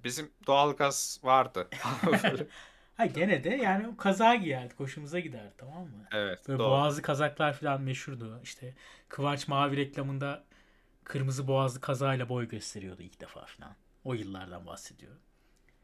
Bizim 0.05 0.31
doğalgaz 0.47 1.21
vardı. 1.23 1.69
Ha 2.97 3.07
gene 3.07 3.45
de 3.45 3.49
yani 3.51 3.89
o 3.89 3.97
kaza 3.97 4.35
giyerdik. 4.35 4.81
Hoşumuza 4.81 5.21
gider 5.21 5.51
tamam 5.59 5.83
mı? 5.83 6.07
Evet, 6.13 6.49
Böyle 6.49 6.59
doğru. 6.59 6.69
boğazlı 6.69 7.03
kazaklar 7.03 7.53
falan 7.53 7.83
meşhurdu. 7.83 8.41
İşte 8.43 8.75
Kıvanç 9.09 9.49
Mavi 9.49 9.77
reklamında 9.77 10.45
kırmızı 11.05 11.47
boğazlı 11.47 11.81
kazayla 11.81 12.29
boy 12.29 12.49
gösteriyordu 12.49 13.03
ilk 13.03 13.21
defa 13.21 13.47
falan. 13.47 13.77
O 14.05 14.15
yıllardan 14.15 14.67
bahsediyorum. 14.67 15.19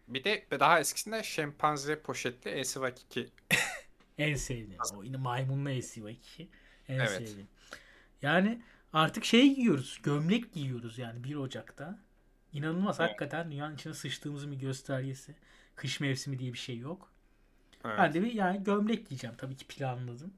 Bir 0.08 0.24
de 0.24 0.46
daha 0.50 0.80
eskisinde 0.80 1.22
şempanze 1.22 2.02
poşetli 2.02 2.50
Esivak2 2.50 3.28
En 4.18 4.34
sevdiğim. 4.34 4.80
O 4.94 5.02
yine 5.04 5.16
maymunlu 5.16 5.68
SUV2. 5.70 6.46
En 6.88 6.98
Evet. 6.98 7.10
sevdiğim. 7.10 7.48
Yani 8.22 8.62
artık 8.92 9.24
şey 9.24 9.54
giyiyoruz. 9.54 10.00
Gömlek 10.02 10.52
giyiyoruz 10.52 10.98
yani 10.98 11.24
1 11.24 11.34
Ocak'ta. 11.34 11.98
İnanılmaz 12.52 13.00
Evet. 13.00 13.10
hakikaten 13.10 13.50
dünyanın 13.50 13.74
içine 13.74 13.94
sıçtığımızın 13.94 14.52
bir 14.52 14.56
göstergesi. 14.56 15.34
Kış 15.76 16.00
mevsimi 16.00 16.38
diye 16.38 16.52
bir 16.52 16.58
şey 16.58 16.78
yok. 16.78 17.12
Evet. 17.84 17.98
Ben 17.98 18.14
de 18.14 18.22
bir 18.22 18.32
yani 18.32 18.64
gömlek 18.64 19.08
giyeceğim 19.08 19.36
tabii 19.38 19.56
ki 19.56 19.66
planladım. 19.66 20.34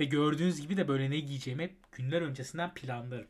Ve 0.00 0.04
gördüğünüz 0.04 0.60
gibi 0.60 0.76
de 0.76 0.88
böyle 0.88 1.10
ne 1.10 1.20
giyeceğimi 1.20 1.62
hep 1.62 1.92
günler 1.92 2.22
öncesinden 2.22 2.74
planlarım. 2.74 3.28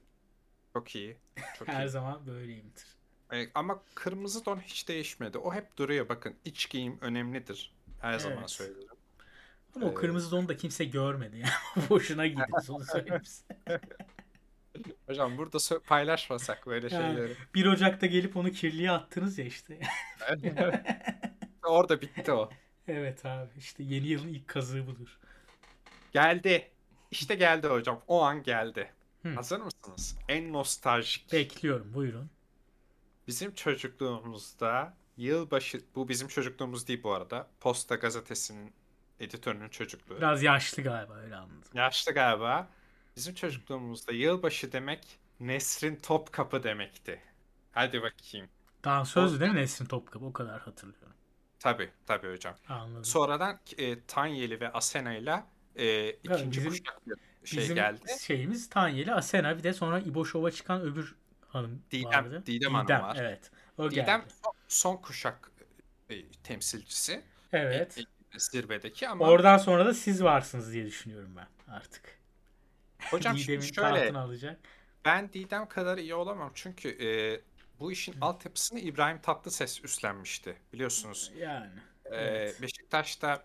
Çok 0.77 0.95
iyi. 0.97 1.17
Çok 1.59 1.69
Her 1.69 1.87
iyi. 1.87 1.89
zaman 1.89 2.27
böyleyimdir. 2.27 2.85
E, 3.33 3.47
ama 3.55 3.83
kırmızı 3.95 4.45
don 4.45 4.61
hiç 4.61 4.89
değişmedi. 4.89 5.39
O 5.39 5.55
hep 5.55 5.77
duruyor. 5.77 6.09
Bakın 6.09 6.35
iç 6.45 6.71
giyim 6.71 6.99
önemlidir. 7.01 7.75
Her 8.01 8.19
zaman 8.19 8.39
Evet. 8.39 8.51
söylerim. 8.51 8.89
Ama 9.77 9.87
o 9.87 9.91
Ee, 9.91 9.95
kırmızı 9.95 10.31
donu 10.31 10.49
da 10.49 10.57
kimse 10.57 10.85
görmedi 10.85 11.37
yani. 11.39 11.89
Boşuna 11.91 12.27
giydiniz 12.27 12.71
onu 12.71 12.85
söyleyeyim. 12.85 13.23
Hocam 15.07 15.39
burada 15.39 15.59
paylaşmasak 15.87 16.67
böyle 16.67 16.95
Yani. 16.95 17.15
şeyleri. 17.17 17.37
1 17.55 17.67
Ocak'ta 17.67 18.07
gelip 18.07 18.37
onu 18.37 18.51
kirliye 18.51 18.91
attınız 18.91 19.39
ya 19.39 19.45
işte. 19.45 19.81
Orada 21.67 22.01
bitti 22.01 22.33
o. 22.33 22.51
evet 22.89 23.27
abi 23.27 23.51
işte 23.59 23.83
yeni 23.83 24.07
yılın 24.07 24.29
ilk 24.29 24.49
kazığı 24.49 24.87
budur. 24.87 25.19
Geldi. 26.13 26.71
İşte 27.11 27.35
geldi 27.35 27.67
hocam. 27.67 28.03
O 28.09 28.23
an 28.23 28.43
geldi. 28.43 28.93
Hı. 29.33 29.35
Hazır 29.35 29.61
mısınız? 29.61 30.17
En 30.29 30.53
nostaljik. 30.53 31.33
Bekliyorum 31.33 31.95
buyurun. 31.95 32.31
Bizim 33.29 33.55
çocukluğumuzda 33.55 34.95
yılbaşı 35.17 35.81
bu 35.95 36.09
bizim 36.09 36.29
çocukluğumuz 36.29 36.89
değil 36.89 37.03
bu 37.03 37.13
arada. 37.13 37.49
Posta 37.61 37.95
gazetesinin 37.95 38.73
editörünün 39.21 39.69
çocukluğu. 39.69 40.17
Biraz 40.17 40.43
yaşlı 40.43 40.83
galiba 40.83 41.15
öyle 41.15 41.37
anladım. 41.37 41.71
Yaşlı 41.75 42.13
galiba. 42.13 42.69
Bizim 43.17 43.35
çocukluğumuzda 43.35 44.13
yılbaşı 44.13 44.73
demek 44.73 45.19
Nesrin 45.41 45.97
Topkapı 45.97 46.63
demekti. 46.63 47.23
Hadi 47.73 48.03
bakayım. 48.03 48.49
Dansözdü 48.85 49.41
değil 49.41 49.53
mi 49.53 49.59
Nesrin 49.61 49.87
Topkapı? 49.87 50.25
O 50.25 50.33
kadar 50.33 50.61
hatırlıyorum. 50.61 51.13
Tabii 51.59 51.91
tabii 52.07 52.33
hocam. 52.33 52.55
Anladım. 52.69 53.05
Sonradan 53.05 53.61
e, 53.79 54.01
Tanyeli 54.05 54.61
ve 54.61 54.73
Asena'yla 54.73 55.47
e, 55.77 56.11
ikinci 56.11 56.61
bizim- 56.61 56.71
kuşak 56.71 57.01
şey 57.47 57.63
Bizim 57.63 57.75
geldi. 57.75 58.01
şeyimiz 58.21 58.69
Tanyeli, 58.71 59.15
Asena 59.15 59.59
bir 59.59 59.63
de 59.63 59.73
sonra 59.73 60.01
İbo 60.01 60.25
Şov'a 60.25 60.51
çıkan 60.51 60.81
öbür 60.81 61.15
hanım 61.49 61.83
Didem- 61.93 62.05
vardı. 62.05 62.43
Didem 62.47 62.75
Hanım 62.75 63.03
var. 63.03 63.17
Evet. 63.21 63.51
O 63.79 63.91
Didem 63.91 64.21
geldi. 64.21 64.33
son, 64.45 64.53
son 64.69 64.97
kuşak 64.97 65.51
e, 66.11 66.29
temsilcisi. 66.45 67.23
Evet. 67.53 67.99
E, 67.99 68.01
e, 68.01 68.39
zirvedeki 68.39 69.09
ama 69.09 69.25
Oradan 69.29 69.59
sonra 69.59 69.87
da 69.87 69.95
siz 69.95 70.23
varsınız 70.25 70.73
diye 70.73 70.87
düşünüyorum 70.87 71.37
ben 71.37 71.73
artık. 71.75 72.19
hocam 73.11 73.37
Didem'in 73.37 73.61
şöyle 73.61 74.19
alacak. 74.19 74.61
ben 75.05 75.33
Didem 75.33 75.69
kadar 75.69 75.99
iyi 75.99 76.15
olamam 76.15 76.53
çünkü 76.55 76.89
e, 76.89 77.41
bu 77.81 77.93
işin 77.93 78.15
altyapısını 78.21 78.81
İbrahim 78.81 79.21
Tatlıses 79.21 79.85
üstlenmişti 79.85 80.57
biliyorsunuz. 80.73 81.33
Yani. 81.39 81.71
E, 82.05 82.17
Evet. 82.17 82.63
Beşiktaş'ta 82.63 83.45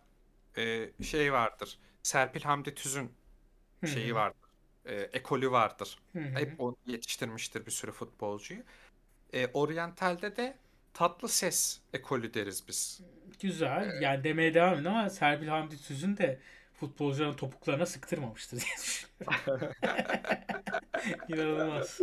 e, 0.57 0.89
şey 1.03 1.33
vardır. 1.33 1.79
Serpil 2.03 2.41
Hamdi 2.41 2.75
Tüz'ün 2.75 3.01
Hı 3.01 3.05
hı. 3.05 3.09
Şeyi 3.87 4.15
vardır. 4.15 4.49
E, 4.85 4.93
ekolü 4.95 5.51
vardır. 5.51 5.99
Hı 6.13 6.19
hı. 6.19 6.39
Hep 6.39 6.59
onu 6.59 6.75
yetiştirmiştir 6.85 7.65
bir 7.65 7.71
sürü 7.71 7.91
futbolcuyu. 7.91 8.63
E, 9.33 9.47
Oriental'de 9.47 10.35
de 10.35 10.57
tatlı 10.93 11.29
ses 11.29 11.79
ekolü 11.93 12.33
deriz 12.33 12.67
biz. 12.67 13.01
Güzel. 13.39 14.01
Yani 14.01 14.23
demeye 14.23 14.53
devam 14.53 14.73
edin 14.73 14.85
ama 14.85 15.09
Serpil 15.09 15.47
Hamdi 15.47 15.77
Tüzün 15.81 16.17
de 16.17 16.39
futbolcuların 16.73 17.33
topuklarına 17.35 17.85
sıktırmamıştır 17.85 18.61
diye 18.61 18.75
düşünüyorum. 18.77 19.73
İnanılmaz. 21.27 21.99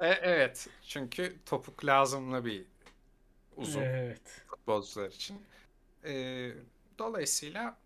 E, 0.00 0.08
evet. 0.08 0.68
Çünkü 0.82 1.36
topuk 1.46 1.84
lazımlı 1.84 2.44
bir 2.44 2.64
uzun 3.56 3.82
Evet. 3.82 4.42
futbolcular 4.46 5.10
için. 5.10 5.46
E, 6.04 6.12
dolayısıyla 6.98 7.78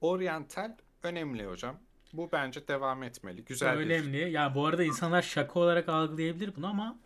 Oriental 0.00 0.76
önemli 1.02 1.46
hocam. 1.46 1.80
Bu 2.12 2.32
bence 2.32 2.68
devam 2.68 3.02
etmeli. 3.02 3.44
Güzel 3.44 3.78
bir 3.78 3.86
Önemli. 3.86 4.30
Yani 4.30 4.54
bu 4.54 4.66
arada 4.66 4.84
insanlar 4.84 5.22
şaka 5.22 5.60
olarak 5.60 5.88
algılayabilir 5.88 6.56
bunu 6.56 6.66
ama 6.66 6.98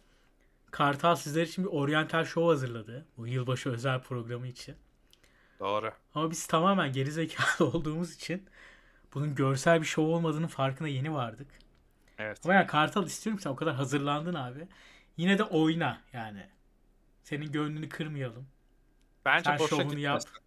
Kartal 0.70 1.16
sizler 1.16 1.42
için 1.46 1.64
bir 1.64 1.70
oryantal 1.70 2.24
show 2.24 2.48
hazırladı. 2.52 3.06
Bu 3.16 3.26
yılbaşı 3.26 3.70
özel 3.70 4.00
programı 4.02 4.46
için. 4.46 4.76
Doğru. 5.60 5.92
Ama 6.14 6.30
biz 6.30 6.46
tamamen 6.46 6.92
gerizekalı 6.92 7.68
olduğumuz 7.72 8.14
için 8.14 8.48
bunun 9.14 9.34
görsel 9.34 9.80
bir 9.80 9.86
show 9.86 10.12
olmadığının 10.14 10.46
farkına 10.46 10.88
yeni 10.88 11.14
vardık. 11.14 11.48
Evet. 12.18 12.40
Ama 12.44 12.54
yani 12.54 12.66
Kartal 12.66 13.06
istiyorum 13.06 13.36
ki 13.38 13.42
sen 13.42 13.50
o 13.50 13.56
kadar 13.56 13.74
hazırlandın 13.74 14.34
abi. 14.34 14.68
Yine 15.16 15.38
de 15.38 15.44
oyna 15.44 16.02
yani. 16.12 16.50
Senin 17.24 17.52
gönlünü 17.52 17.88
kırmayalım. 17.88 18.48
Bence 19.24 19.44
Sen 19.44 19.58
boşa 19.58 19.76
şovunu 19.76 19.98
yap. 19.98 20.20
gitmesin. 20.20 20.44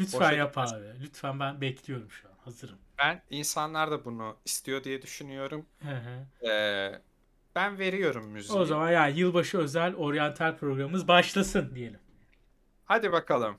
Lütfen 0.00 0.20
Boşa 0.20 0.32
yap 0.32 0.48
gitmesin. 0.50 0.76
abi. 0.76 1.00
Lütfen 1.02 1.40
ben 1.40 1.60
bekliyorum 1.60 2.10
şu 2.10 2.28
an. 2.28 2.35
Hazırım. 2.46 2.78
Ben 2.98 3.22
insanlar 3.30 3.90
da 3.90 4.04
bunu 4.04 4.36
istiyor 4.44 4.84
diye 4.84 5.02
düşünüyorum. 5.02 5.66
Hı 5.82 5.94
hı. 5.94 6.46
E, 6.48 7.00
ben 7.54 7.78
veriyorum 7.78 8.26
müziği. 8.28 8.58
O 8.58 8.64
zaman 8.64 8.90
yani 8.90 9.18
yılbaşı 9.18 9.58
özel 9.58 9.94
oryantal 9.94 10.56
programımız 10.56 11.08
başlasın 11.08 11.74
diyelim. 11.74 12.00
Hadi 12.84 13.12
bakalım. 13.12 13.58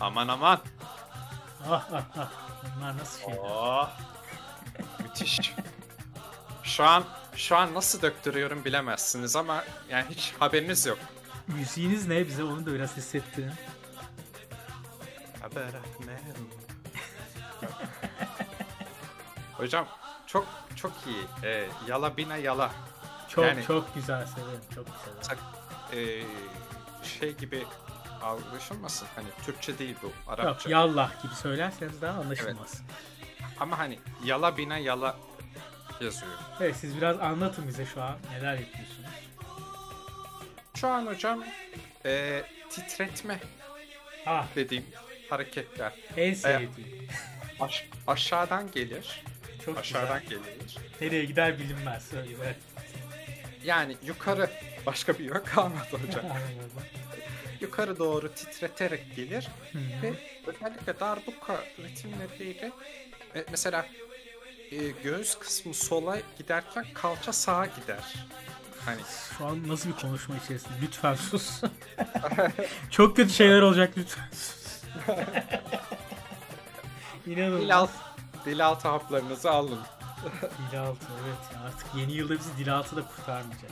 Aman 0.00 0.28
aman. 0.28 0.60
Ah 1.68 1.88
ah 1.92 2.04
ah. 2.16 2.32
Bunlar 2.76 2.96
nasıl 2.96 3.20
şeyler? 3.20 3.38
Oh. 3.42 3.90
Müthiş. 5.02 5.52
Şu 6.62 6.84
an 6.84 7.04
şu 7.36 7.56
an 7.56 7.74
nasıl 7.74 8.02
döktürüyorum 8.02 8.64
bilemezsiniz 8.64 9.36
ama 9.36 9.64
yani 9.90 10.04
hiç 10.10 10.34
haberiniz 10.38 10.86
yok. 10.86 10.98
Müziğiniz 11.48 12.08
ne? 12.08 12.26
Bize 12.26 12.44
onu 12.44 12.66
da 12.66 12.74
biraz 12.74 12.96
hissettirin. 12.96 13.52
Etmem. 15.60 16.18
Hocam 19.56 19.86
çok 20.26 20.46
çok 20.76 20.92
iyi. 21.06 21.24
Ee, 21.44 21.68
yala 21.88 22.16
bina 22.16 22.36
yala. 22.36 22.70
Çok 23.28 23.44
Yani- 23.44 23.64
çok 23.66 23.94
güzel 23.94 24.26
severim. 24.26 24.60
Çok 24.74 24.86
severim. 25.04 25.22
Sak- 25.22 25.38
ee, 25.92 26.22
şey 27.20 27.36
gibi 27.36 27.66
anlaşılmasın. 28.22 29.08
Hani 29.14 29.26
Türkçe 29.44 29.78
değil 29.78 29.96
bu 30.02 30.06
Yok 30.06 30.14
Arapça. 30.28 30.70
yallah 30.70 31.22
gibi 31.22 31.34
söylerseniz 31.34 32.02
daha 32.02 32.20
anlaşılmaz. 32.20 32.82
Ama 33.60 33.78
hani 33.78 33.98
yala 34.24 34.56
bina 34.56 34.78
yala 34.78 35.16
yazıyor. 36.00 36.32
Evet 36.60 36.76
siz 36.76 36.96
biraz 36.96 37.20
anlatın 37.20 37.68
bize 37.68 37.86
şu 37.86 38.02
an 38.02 38.16
neler 38.32 38.54
yapıyorsunuz. 38.54 39.10
Şu 40.74 40.88
an 40.88 41.06
hocam 41.06 41.44
ee, 42.04 42.42
titretme 42.70 43.40
Ah 44.26 44.46
dediğim 44.56 44.84
hareketler. 45.32 45.92
en 46.16 46.34
sevdiğim. 46.34 47.08
Aş- 47.60 47.88
aşağıdan 48.06 48.70
gelir. 48.70 49.22
Çok 49.64 49.78
Aşağıdan 49.78 50.20
güzel. 50.22 50.38
gelir. 50.38 50.76
Nereye 51.00 51.24
gider 51.24 51.58
bilinmez. 51.58 52.12
Öyle. 52.12 52.56
Yani 53.64 53.96
yukarı 54.06 54.50
başka 54.86 55.18
bir 55.18 55.24
yön 55.24 55.42
kalmadı 55.44 55.88
hocam. 56.06 56.24
Yukarı 57.60 57.98
doğru 57.98 58.32
titreterek 58.34 59.16
gelir 59.16 59.48
Hı 59.72 59.78
hı. 59.78 60.02
ve 60.02 60.12
özellikle 60.46 61.00
darbuka 61.00 61.64
ritimleriyle 61.78 62.72
e, 63.36 63.44
mesela 63.50 63.86
e, 64.70 64.76
göğüs 65.04 65.34
kısmı 65.38 65.74
sola 65.74 66.18
giderken 66.38 66.86
kalça 66.94 67.32
sağa 67.32 67.66
gider. 67.66 68.14
Hani 68.84 69.00
Şu 69.38 69.46
an 69.46 69.68
nasıl 69.68 69.88
bir 69.90 69.94
konuşma 69.96 70.34
içerisinde? 70.44 70.72
Lütfen 70.82 71.14
sus. 71.14 71.62
Çok 72.90 73.16
kötü 73.16 73.32
şeyler 73.32 73.60
olacak 73.62 73.92
lütfen 73.96 74.28
sus. 74.32 74.61
İnanılmaz. 77.26 77.60
dil 77.62 77.76
alt, 77.76 77.90
dil 78.46 78.66
altı 78.66 78.88
haplarınızı 78.88 79.50
alın. 79.50 79.80
Dilaltı 80.72 81.06
evet 81.24 81.54
ya 81.54 81.60
artık 81.66 81.86
yeni 81.94 82.12
yılda 82.12 82.34
bizi 82.38 82.56
dilaltı 82.58 82.96
da 82.96 83.02
kurtarmayacak. 83.06 83.70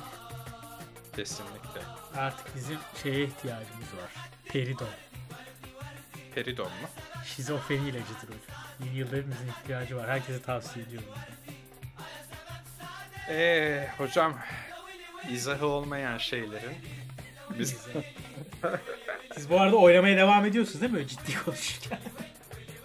Kesinlikle. 1.16 1.80
Artık 2.16 2.56
bizim 2.56 2.78
şeye 3.02 3.24
ihtiyacımız 3.24 3.86
var. 4.02 4.10
Peridon. 4.44 4.88
Peridon 6.34 6.66
mu? 6.66 6.88
Şizofreni 7.24 7.88
ilacıdır 7.88 8.26
hocam. 8.28 8.56
Yeni 8.84 8.96
yılda 8.96 9.16
hepimizin 9.16 9.48
ihtiyacı 9.48 9.96
var. 9.96 10.08
Herkese 10.08 10.42
tavsiye 10.42 10.84
ediyorum. 10.84 11.08
Eee 13.28 13.90
hocam 13.98 14.34
izahı 15.30 15.66
olmayan 15.66 16.18
şeylerin 16.18 16.76
biz 17.58 17.76
Siz 19.34 19.50
bu 19.50 19.60
arada 19.60 19.76
oylamaya 19.76 20.16
devam 20.16 20.46
ediyorsunuz 20.46 20.80
değil 20.80 20.92
mi? 20.92 21.06
Ciddi 21.08 21.44
konuşurken. 21.44 21.98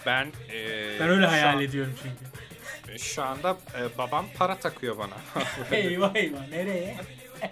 Ben 0.05 0.27
e, 0.53 0.99
Ben 0.99 1.09
öyle 1.09 1.25
şu 1.25 1.31
hayal 1.31 1.55
an- 1.57 1.61
ediyorum 1.61 1.93
çünkü. 2.03 2.99
Şu 3.03 3.23
anda 3.23 3.57
e, 3.77 3.97
babam 3.97 4.25
para 4.37 4.59
takıyor 4.59 4.97
bana. 4.97 5.13
eyvah 5.71 6.15
eyvah 6.15 6.47
nereye? 6.49 6.97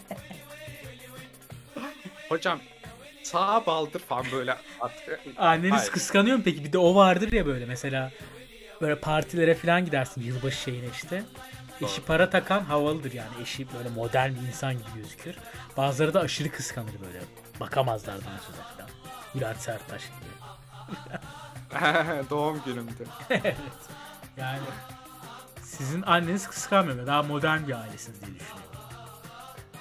Hocam 2.29 2.59
sağ 3.23 3.65
baldır 3.65 3.99
falan 3.99 4.25
böyle 4.31 4.51
at- 4.81 5.03
Anneniz 5.37 5.79
Hayır. 5.81 5.91
kıskanıyor 5.91 6.37
mu 6.37 6.43
peki? 6.45 6.63
Bir 6.63 6.73
de 6.73 6.77
o 6.77 6.95
vardır 6.95 7.31
ya 7.31 7.45
böyle 7.45 7.65
mesela 7.65 8.11
böyle 8.81 8.95
partilere 8.99 9.55
falan 9.55 9.85
gidersin 9.85 10.21
yılbaşı 10.21 10.57
şeyine 10.61 10.85
işte. 10.93 11.23
Eşi 11.81 11.97
Doğru. 11.97 12.05
para 12.05 12.29
takan 12.29 12.63
havalıdır 12.63 13.13
yani. 13.13 13.29
Eşi 13.41 13.67
böyle 13.77 13.89
modern 13.89 14.31
bir 14.35 14.47
insan 14.47 14.73
gibi 14.73 14.87
gözükür. 14.95 15.35
Bazıları 15.77 16.13
da 16.13 16.19
aşırı 16.19 16.51
kıskanır 16.51 16.91
böyle. 17.05 17.19
Bakamazlar 17.59 18.15
dansuza 18.15 18.63
falan. 18.63 18.89
Bülent 19.35 19.61
Serttaş 19.61 20.03
gibi. 20.03 20.33
Doğum 22.29 22.61
günümdü. 22.65 23.07
evet. 23.29 23.57
Yani 24.37 24.59
sizin 25.63 26.01
anneniz 26.01 26.47
kıskanmıyor. 26.47 27.07
Daha 27.07 27.23
modern 27.23 27.67
bir 27.67 27.73
ailesiniz 27.81 28.21
diye 28.25 28.35
düşünüyorum. 28.39 28.63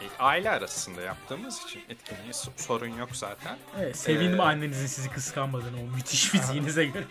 E, 0.02 0.22
Aile 0.22 0.50
arasında 0.50 1.00
yaptığımız 1.02 1.62
için 1.62 1.82
etkinliği 1.88 2.30
so- 2.32 2.62
sorun 2.62 2.88
yok 2.88 3.16
zaten. 3.16 3.58
Evet, 3.78 3.96
sevindim 3.96 4.40
Ee, 4.40 4.42
annenizin 4.42 4.86
sizi 4.86 5.10
kıskanmadığını 5.10 5.80
o 5.80 5.86
müthiş 5.96 6.24
fiziğinize 6.30 6.84
göre. 6.84 7.04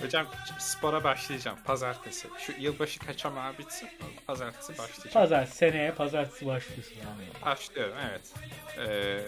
Hocam 0.00 0.26
spora 0.58 1.04
başlayacağım 1.04 1.58
pazartesi. 1.64 2.28
Şu 2.38 2.52
yılbaşı 2.58 3.00
kaçamağı 3.00 3.58
bitsin. 3.58 3.88
Pazartesi 4.26 4.78
başlayacağım. 4.78 5.12
Pazar 5.12 5.46
seneye 5.46 5.92
pazartesi 5.92 6.46
başlıyorsun 6.46 6.94
yani. 6.96 7.28
Başlıyorum 7.44 7.96
evet. 8.10 8.34
Ee, 8.78 9.20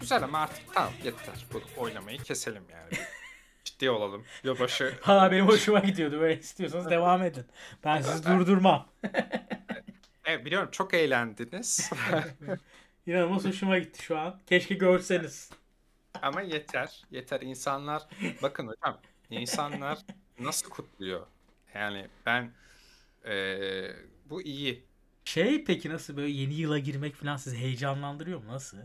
güzel 0.00 0.22
ama 0.24 0.38
artık 0.38 0.74
tamam 0.74 0.92
yeter. 1.04 1.46
Bu 1.52 1.62
oynamayı 1.82 2.18
keselim 2.18 2.64
yani. 2.72 2.92
Ciddi 3.64 3.90
olalım. 3.90 4.24
Yılbaşı 4.44 4.94
Ha 5.02 5.32
benim 5.32 5.48
hoşuma 5.48 5.78
gidiyordu. 5.78 6.20
Böyle 6.20 6.40
istiyorsanız 6.40 6.90
devam 6.90 7.22
edin. 7.22 7.44
Ben 7.84 8.02
sizi 8.02 8.24
durdurmam. 8.26 8.88
Evet 10.24 10.44
biliyorum 10.44 10.68
çok 10.72 10.94
eğlendiniz. 10.94 11.90
İnanılmaz 13.06 13.44
hoşuma 13.44 13.78
gitti 13.78 14.02
şu 14.02 14.18
an. 14.18 14.40
Keşke 14.46 14.74
görseniz. 14.74 15.50
Ama 16.22 16.40
yeter. 16.40 17.02
Yeter. 17.10 17.40
İnsanlar 17.40 18.02
bakın 18.42 18.66
hocam 18.68 19.00
insanlar 19.30 19.98
nasıl 20.38 20.70
kutluyor? 20.70 21.26
Yani 21.74 22.08
ben 22.26 22.52
eee, 23.26 23.96
bu 24.30 24.42
iyi. 24.42 24.84
Şey 25.24 25.64
peki 25.64 25.90
nasıl 25.90 26.16
böyle 26.16 26.30
yeni 26.30 26.54
yıla 26.54 26.78
girmek 26.78 27.14
falan 27.14 27.36
sizi 27.36 27.56
heyecanlandırıyor 27.58 28.42
mu? 28.42 28.52
Nasıl? 28.52 28.78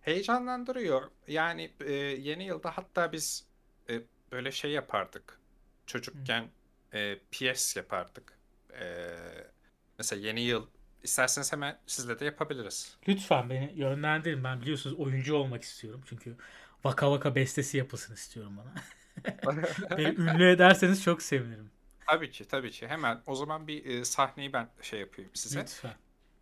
Heyecanlandırıyor. 0.00 1.10
Yani 1.28 1.70
eee, 1.80 1.94
yeni 2.20 2.44
yılda 2.44 2.70
hatta 2.70 3.12
biz 3.12 3.46
e, 3.90 4.00
böyle 4.32 4.52
şey 4.52 4.70
yapardık. 4.70 5.38
Çocukken 5.86 6.48
e, 6.94 7.18
PS 7.30 7.76
yapardık. 7.80 8.38
Eee, 8.72 9.50
mesela 9.98 10.26
yeni 10.26 10.40
yıl 10.40 10.66
isterseniz 11.08 11.52
hemen 11.52 11.78
sizle 11.86 12.20
de 12.20 12.24
yapabiliriz. 12.24 12.96
Lütfen 13.08 13.50
beni 13.50 13.72
yönlendirin. 13.76 14.44
Ben 14.44 14.60
biliyorsunuz 14.60 15.00
oyuncu 15.00 15.34
olmak 15.34 15.62
istiyorum. 15.62 16.02
Çünkü 16.08 16.36
vaka 16.84 17.10
vaka 17.10 17.34
bestesi 17.34 17.76
yapılsın 17.76 18.14
istiyorum 18.14 18.56
bana. 18.56 18.74
Beni 19.98 20.08
ünlü 20.08 20.50
ederseniz 20.50 21.02
çok 21.02 21.22
sevinirim. 21.22 21.70
Tabii 22.06 22.30
ki, 22.30 22.44
tabii 22.44 22.70
ki. 22.70 22.88
Hemen 22.88 23.22
o 23.26 23.34
zaman 23.34 23.68
bir 23.68 23.84
e, 23.84 24.04
sahneyi 24.04 24.52
ben 24.52 24.68
şey 24.82 25.00
yapayım 25.00 25.30
size. 25.34 25.60
Lütfen. 25.60 25.94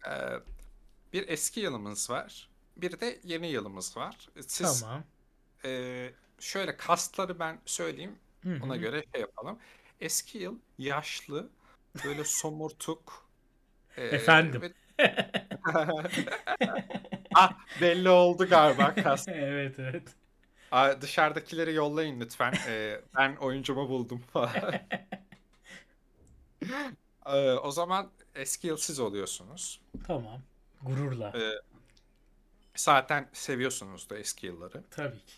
Ee, 0.07 0.11
bir 1.13 1.29
eski 1.29 1.61
yılımız 1.61 2.11
var. 2.11 2.49
Bir 2.77 3.01
de 3.01 3.21
yeni 3.25 3.47
yılımız 3.47 3.97
var. 3.97 4.29
Siz 4.47 4.81
Tamam. 4.81 5.05
e, 5.65 6.11
şöyle 6.41 6.77
kastları 6.77 7.39
ben 7.39 7.61
söyleyeyim. 7.67 8.19
Hı 8.43 8.49
hı. 8.49 8.65
Ona 8.65 8.77
göre 8.77 9.05
şey 9.13 9.21
yapalım. 9.21 9.59
Eski 10.01 10.39
yıl 10.39 10.59
yaşlı, 10.79 11.51
böyle 12.05 12.25
somurtuk. 12.25 13.26
Efendim. 13.97 14.63
ve- 14.63 14.73
ah 17.35 17.53
belli 17.81 18.09
oldu 18.09 18.49
galiba 18.49 18.95
kast. 18.95 19.29
evet 19.33 19.79
evet. 19.79 20.03
Aa, 20.71 21.01
dışarıdakileri 21.01 21.75
yollayın 21.75 22.21
lütfen. 22.21 22.55
Ee, 22.69 23.01
ben 23.17 23.37
oyuncumu 23.37 23.89
buldum 23.89 24.19
falan. 24.33 24.51
Ee, 27.27 27.53
o 27.53 27.71
zaman 27.71 28.11
eski 28.35 28.67
yıl 28.67 28.77
siz 28.77 29.01
oluyorsunuz. 29.01 29.81
Tamam. 30.07 30.43
Gururla. 30.83 31.33
Ee, 31.37 31.53
zaten 32.77 33.29
seviyorsunuz 33.33 34.11
da 34.11 34.19
eski 34.19 34.47
yılları. 34.47 34.83
Tabii 34.91 35.21
ki. 35.27 35.35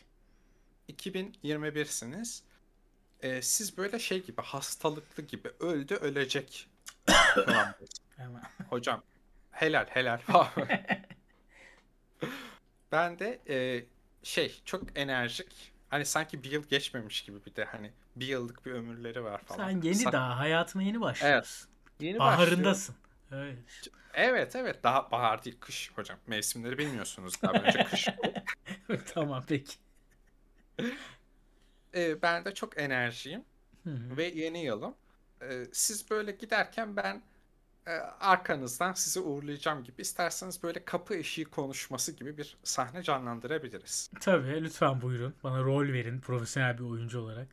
2021'siniz. 0.88 2.42
Ee, 3.22 3.42
siz 3.42 3.78
böyle 3.78 3.98
şey 3.98 4.22
gibi 4.22 4.42
hastalıklı 4.42 5.22
gibi 5.22 5.50
öldü 5.60 5.94
ölecek. 5.94 6.68
Hemen. 8.18 8.42
Hocam 8.70 9.02
helal 9.50 9.86
helal. 9.86 10.18
ben 12.92 13.18
de 13.18 13.40
e, 13.48 13.84
şey 14.22 14.60
çok 14.64 14.98
enerjik. 14.98 15.72
Hani 15.88 16.04
sanki 16.04 16.42
bir 16.42 16.50
yıl 16.50 16.64
geçmemiş 16.64 17.22
gibi 17.22 17.44
bir 17.46 17.54
de 17.54 17.64
hani 17.64 17.92
bir 18.16 18.26
yıllık 18.26 18.66
bir 18.66 18.72
ömürleri 18.72 19.24
var 19.24 19.40
falan. 19.44 19.68
Sen 19.68 19.80
yeni 19.80 20.02
Sa- 20.02 20.12
daha 20.12 20.38
hayatına 20.38 20.82
yeni 20.82 21.00
başlıyorsun. 21.00 21.70
Yeni 22.00 22.18
başlıyor. 22.18 22.38
Baharındasın. 22.38 22.94
Evet. 23.32 23.58
Evet 24.14 24.56
evet 24.56 24.82
daha 24.82 25.10
bahar 25.10 25.44
değil 25.44 25.56
kış 25.60 25.90
hocam. 25.94 26.18
Mevsimleri 26.26 26.78
bilmiyorsunuz 26.78 27.42
daha 27.42 27.52
önce 27.52 27.84
kış. 27.84 28.08
tamam 29.14 29.44
peki. 29.48 29.74
Ee, 31.94 32.22
ben 32.22 32.44
de 32.44 32.54
çok 32.54 32.80
enerjiyim 32.80 33.44
Hı 33.84 33.90
hı. 33.90 34.16
ve 34.16 34.24
yeni 34.24 34.64
yılım. 34.64 34.94
Ee, 35.42 35.64
siz 35.72 36.10
böyle 36.10 36.32
giderken 36.32 36.96
ben 36.96 37.14
e, 37.16 37.20
arkanızdan 38.20 38.92
sizi 38.92 39.20
uğurlayacağım 39.20 39.84
gibi 39.84 40.02
isterseniz 40.02 40.62
böyle 40.62 40.84
kapı 40.84 41.14
eşiği 41.14 41.44
konuşması 41.44 42.12
gibi 42.12 42.38
bir 42.38 42.56
sahne 42.64 43.02
canlandırabiliriz. 43.02 44.10
Tabii 44.20 44.64
lütfen 44.64 45.02
buyurun. 45.02 45.34
Bana 45.44 45.62
rol 45.62 45.92
verin 45.92 46.20
profesyonel 46.20 46.78
bir 46.78 46.84
oyuncu 46.84 47.20
olarak. 47.20 47.48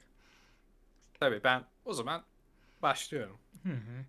Tabii 1.20 1.44
ben 1.44 1.64
o 1.86 1.94
zaman 1.94 2.24
başlıyorum. 2.82 3.38
Hı 3.64 3.70
hı. 3.70 4.06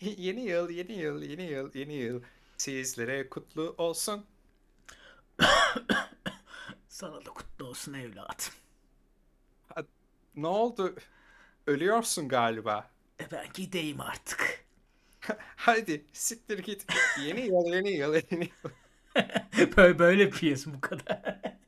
Yeni 0.00 0.40
yıl, 0.40 0.70
yeni 0.70 0.92
yıl, 0.92 1.22
yeni 1.22 1.42
yıl, 1.42 1.74
yeni 1.74 1.94
yıl. 1.94 2.22
Sizlere 2.56 3.28
kutlu 3.28 3.74
olsun. 3.78 4.26
Sana 6.88 7.24
da 7.24 7.30
kutlu 7.30 7.66
olsun 7.66 7.94
evladım. 7.94 8.52
Ne 10.36 10.46
oldu? 10.46 10.94
Ölüyorsun 11.66 12.28
galiba. 12.28 12.90
E 13.20 13.30
ben 13.30 13.46
gideyim 13.54 14.00
artık. 14.00 14.57
Hadi 15.56 16.04
siktir 16.12 16.58
git. 16.58 16.86
Yeni 17.24 17.40
yıl, 17.40 17.66
yeni 17.74 17.90
yıl, 17.90 18.14
yeni 18.14 18.50
yıl. 18.64 18.70
böyle, 19.76 19.98
böyle 19.98 20.30
piyes 20.30 20.66
bu 20.66 20.80
kadar. 20.80 21.40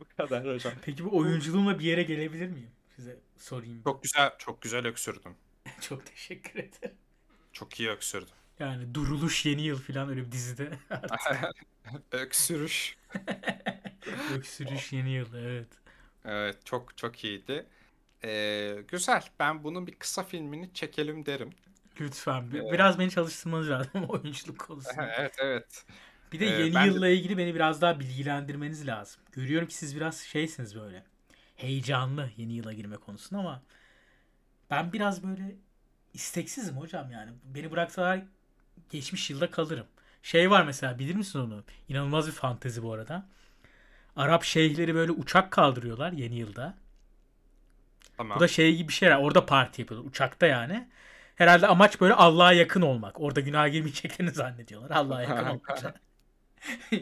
Bu 0.00 0.04
kadar 0.16 0.54
hocam. 0.54 0.72
Peki 0.82 1.04
bu 1.04 1.18
oyunculuğumla 1.18 1.78
bir 1.78 1.84
yere 1.84 2.02
gelebilir 2.02 2.48
miyim? 2.48 2.70
Size 2.96 3.18
sorayım. 3.38 3.82
Çok 3.84 4.02
güzel, 4.02 4.32
çok 4.38 4.62
güzel 4.62 4.86
öksürdün. 4.86 5.36
Çok 5.80 6.06
teşekkür 6.06 6.58
ederim. 6.58 6.96
Çok 7.52 7.80
iyi 7.80 7.88
öksürdün. 7.90 8.34
Yani 8.58 8.94
Duruluş 8.94 9.46
Yeni 9.46 9.62
Yıl 9.62 9.78
falan 9.82 10.08
öyle 10.08 10.26
bir 10.26 10.32
dizide. 10.32 10.70
Öksürüş. 12.12 12.96
Öksürüş 14.34 14.92
Yeni 14.92 15.10
Yıl 15.10 15.34
evet. 15.34 15.68
Evet, 16.24 16.66
çok 16.66 16.96
çok 16.96 17.24
iyiydi. 17.24 17.66
Ee, 18.24 18.84
güzel. 18.88 19.22
Ben 19.38 19.64
bunun 19.64 19.86
bir 19.86 19.94
kısa 19.94 20.22
filmini 20.22 20.74
çekelim 20.74 21.26
derim. 21.26 21.50
Lütfen. 22.00 22.52
Biraz 22.52 22.98
beni 22.98 23.10
çalıştırmanız 23.10 23.70
lazım 23.70 24.04
oyunculuk 24.08 24.58
konusunda. 24.58 25.12
evet, 25.18 25.36
evet. 25.38 25.84
Bir 26.32 26.40
de 26.40 26.46
Ee, 26.46 26.48
yeni 26.48 26.74
de- 26.74 26.86
yılla 26.86 27.08
ilgili 27.08 27.38
beni 27.38 27.54
biraz 27.54 27.80
daha 27.82 28.00
bilgilendirmeniz 28.00 28.86
lazım. 28.86 29.22
Görüyorum 29.32 29.68
ki 29.68 29.74
siz 29.74 29.96
biraz 29.96 30.18
şeysiniz 30.20 30.76
böyle. 30.76 31.04
Heyecanlı 31.56 32.30
yeni 32.36 32.52
yıla 32.52 32.72
girme 32.72 32.96
konusunda 32.96 33.40
ama 33.40 33.62
ben 34.70 34.92
biraz 34.92 35.22
böyle 35.22 35.54
isteksizim 36.14 36.76
hocam 36.76 37.10
yani. 37.12 37.30
Beni 37.44 37.70
bıraksalar 37.70 38.22
geçmiş 38.90 39.30
yılda 39.30 39.50
kalırım. 39.50 39.86
Şey 40.22 40.50
var 40.50 40.64
mesela 40.64 40.98
bilir 40.98 41.14
misin 41.14 41.38
onu? 41.38 41.64
İnanılmaz 41.88 42.26
bir 42.26 42.32
fantezi 42.32 42.82
bu 42.82 42.92
arada. 42.92 43.26
Arap 44.16 44.44
şeyhleri 44.44 44.94
böyle 44.94 45.12
uçak 45.12 45.50
kaldırıyorlar 45.50 46.12
yeni 46.12 46.36
yılda. 46.36 46.74
Tamam. 48.16 48.36
Bu 48.36 48.40
da 48.40 48.48
şey 48.48 48.76
gibi 48.76 48.88
bir 48.88 48.92
şeyler. 48.92 49.16
Orada 49.16 49.46
parti 49.46 49.82
yapıyorlar. 49.82 50.08
Uçakta 50.10 50.46
yani. 50.46 50.88
Herhalde 51.40 51.66
amaç 51.66 52.00
böyle 52.00 52.14
Allah'a 52.14 52.52
yakın 52.52 52.82
olmak. 52.82 53.20
Orada 53.20 53.40
günah 53.40 53.72
girmeyeceklerini 53.72 54.30
zannediyorlar. 54.30 54.90
Allah'a 54.90 55.22
yakın 55.22 55.46
olmak. 55.46 56.00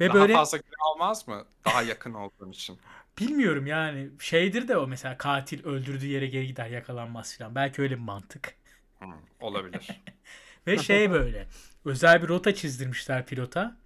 Ve 0.00 0.08
Daha 0.08 0.14
böyle 0.14 0.32
fazla 0.32 0.58
gün 0.58 0.74
almaz 0.80 1.28
mı? 1.28 1.44
Daha 1.64 1.82
yakın 1.82 2.14
olduğun 2.14 2.50
için. 2.50 2.78
bilmiyorum 3.18 3.66
yani 3.66 4.10
şeydir 4.18 4.68
de 4.68 4.76
o 4.76 4.86
mesela 4.86 5.18
katil 5.18 5.64
öldürdüğü 5.64 6.06
yere 6.06 6.26
geri 6.26 6.46
gider 6.46 6.66
yakalanmaz 6.66 7.38
falan. 7.38 7.54
Belki 7.54 7.82
öyle 7.82 7.94
bir 7.94 8.02
mantık. 8.02 8.54
Hmm, 8.98 9.12
olabilir. 9.40 9.88
Ve 10.66 10.78
şey 10.78 11.10
böyle 11.10 11.46
özel 11.84 12.22
bir 12.22 12.28
rota 12.28 12.54
çizdirmişler 12.54 13.26
pilota. 13.26 13.76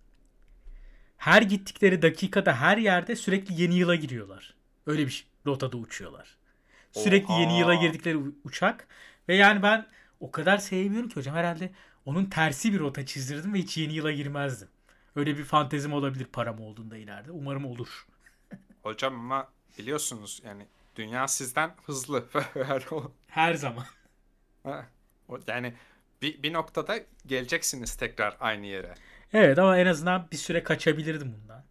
Her 1.17 1.43
gittikleri 1.43 2.03
dakikada 2.03 2.57
her 2.57 2.79
yerde 2.79 3.17
sürekli 3.17 3.63
yeni 3.63 3.75
yıla 3.75 3.95
giriyorlar. 3.95 4.55
Öyle 4.87 5.07
bir 5.07 5.11
şey- 5.11 5.27
rotada 5.47 5.77
uçuyorlar. 5.77 6.37
Sürekli 6.93 7.33
Oha. 7.33 7.41
yeni 7.41 7.59
yıla 7.59 7.75
girdikleri 7.75 8.19
uçak. 8.45 8.89
Ve 9.29 9.37
yani 9.37 9.63
ben 9.63 9.87
o 10.21 10.31
kadar 10.31 10.59
sevmiyorum 10.59 11.09
ki 11.09 11.17
hocam 11.17 11.37
herhalde 11.37 11.71
onun 12.05 12.25
tersi 12.25 12.73
bir 12.73 12.79
rota 12.79 13.07
çizdirdim 13.07 13.55
ve 13.55 13.59
hiç 13.59 13.77
yeni 13.77 13.93
yıla 13.93 14.13
girmezdim. 14.13 14.69
Öyle 15.17 15.39
bir 15.39 15.45
fantezim 15.45 15.93
olabilir 15.93 16.25
param 16.25 16.61
olduğunda 16.61 16.97
ileride. 16.97 17.31
Umarım 17.31 17.65
olur. 17.65 18.07
Hocam 18.83 19.15
ama 19.15 19.49
biliyorsunuz 19.79 20.43
yani 20.45 20.67
dünya 20.97 21.29
sizden 21.29 21.75
hızlı. 21.87 22.25
Her 23.27 23.55
zaman. 23.55 23.85
Yani 25.47 25.75
bir, 26.23 26.43
bir 26.43 26.53
noktada 26.53 26.99
geleceksiniz 27.27 27.97
tekrar 27.97 28.37
aynı 28.41 28.67
yere. 28.67 28.95
Evet 29.33 29.59
ama 29.59 29.79
en 29.79 29.87
azından 29.87 30.29
bir 30.33 30.37
süre 30.37 30.63
kaçabilirdim 30.63 31.35
bundan. 31.41 31.59
Ve 31.59 31.63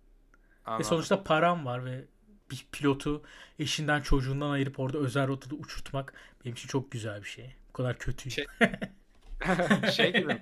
Anladım. 0.66 0.86
sonuçta 0.86 1.24
param 1.24 1.66
var 1.66 1.86
ve 1.86 2.06
bir 2.52 2.68
pilotu 2.72 3.24
eşinden 3.60 4.02
çocuğundan 4.02 4.50
ayırıp 4.50 4.80
orada 4.80 4.98
özel 4.98 5.28
rotada 5.28 5.56
uçurtmak 5.56 6.14
benim 6.46 6.54
için 6.54 6.68
çok 6.68 6.92
güzel 6.92 7.24
bir 7.24 7.28
şey. 7.28 7.56
Bu 7.70 7.74
kadar 7.74 7.98
kötü. 7.98 8.32
Şey- 8.32 8.46
şey 9.96 10.14
gibi 10.14 10.42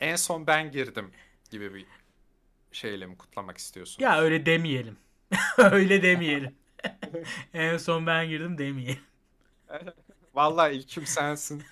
en 0.00 0.16
son 0.16 0.46
ben 0.46 0.70
girdim 0.70 1.10
gibi 1.50 1.74
bir 1.74 1.86
şeyle 2.72 3.06
mi 3.06 3.16
kutlamak 3.18 3.58
istiyorsun? 3.58 4.02
Ya 4.02 4.20
öyle 4.20 4.46
demeyelim. 4.46 4.96
öyle 5.58 6.02
demeyelim. 6.02 6.54
en 7.54 7.76
son 7.76 8.06
ben 8.06 8.28
girdim 8.28 8.58
demeyelim. 8.58 9.02
Vallahi 10.34 10.74
ilkim 10.74 11.06
sensin. 11.06 11.62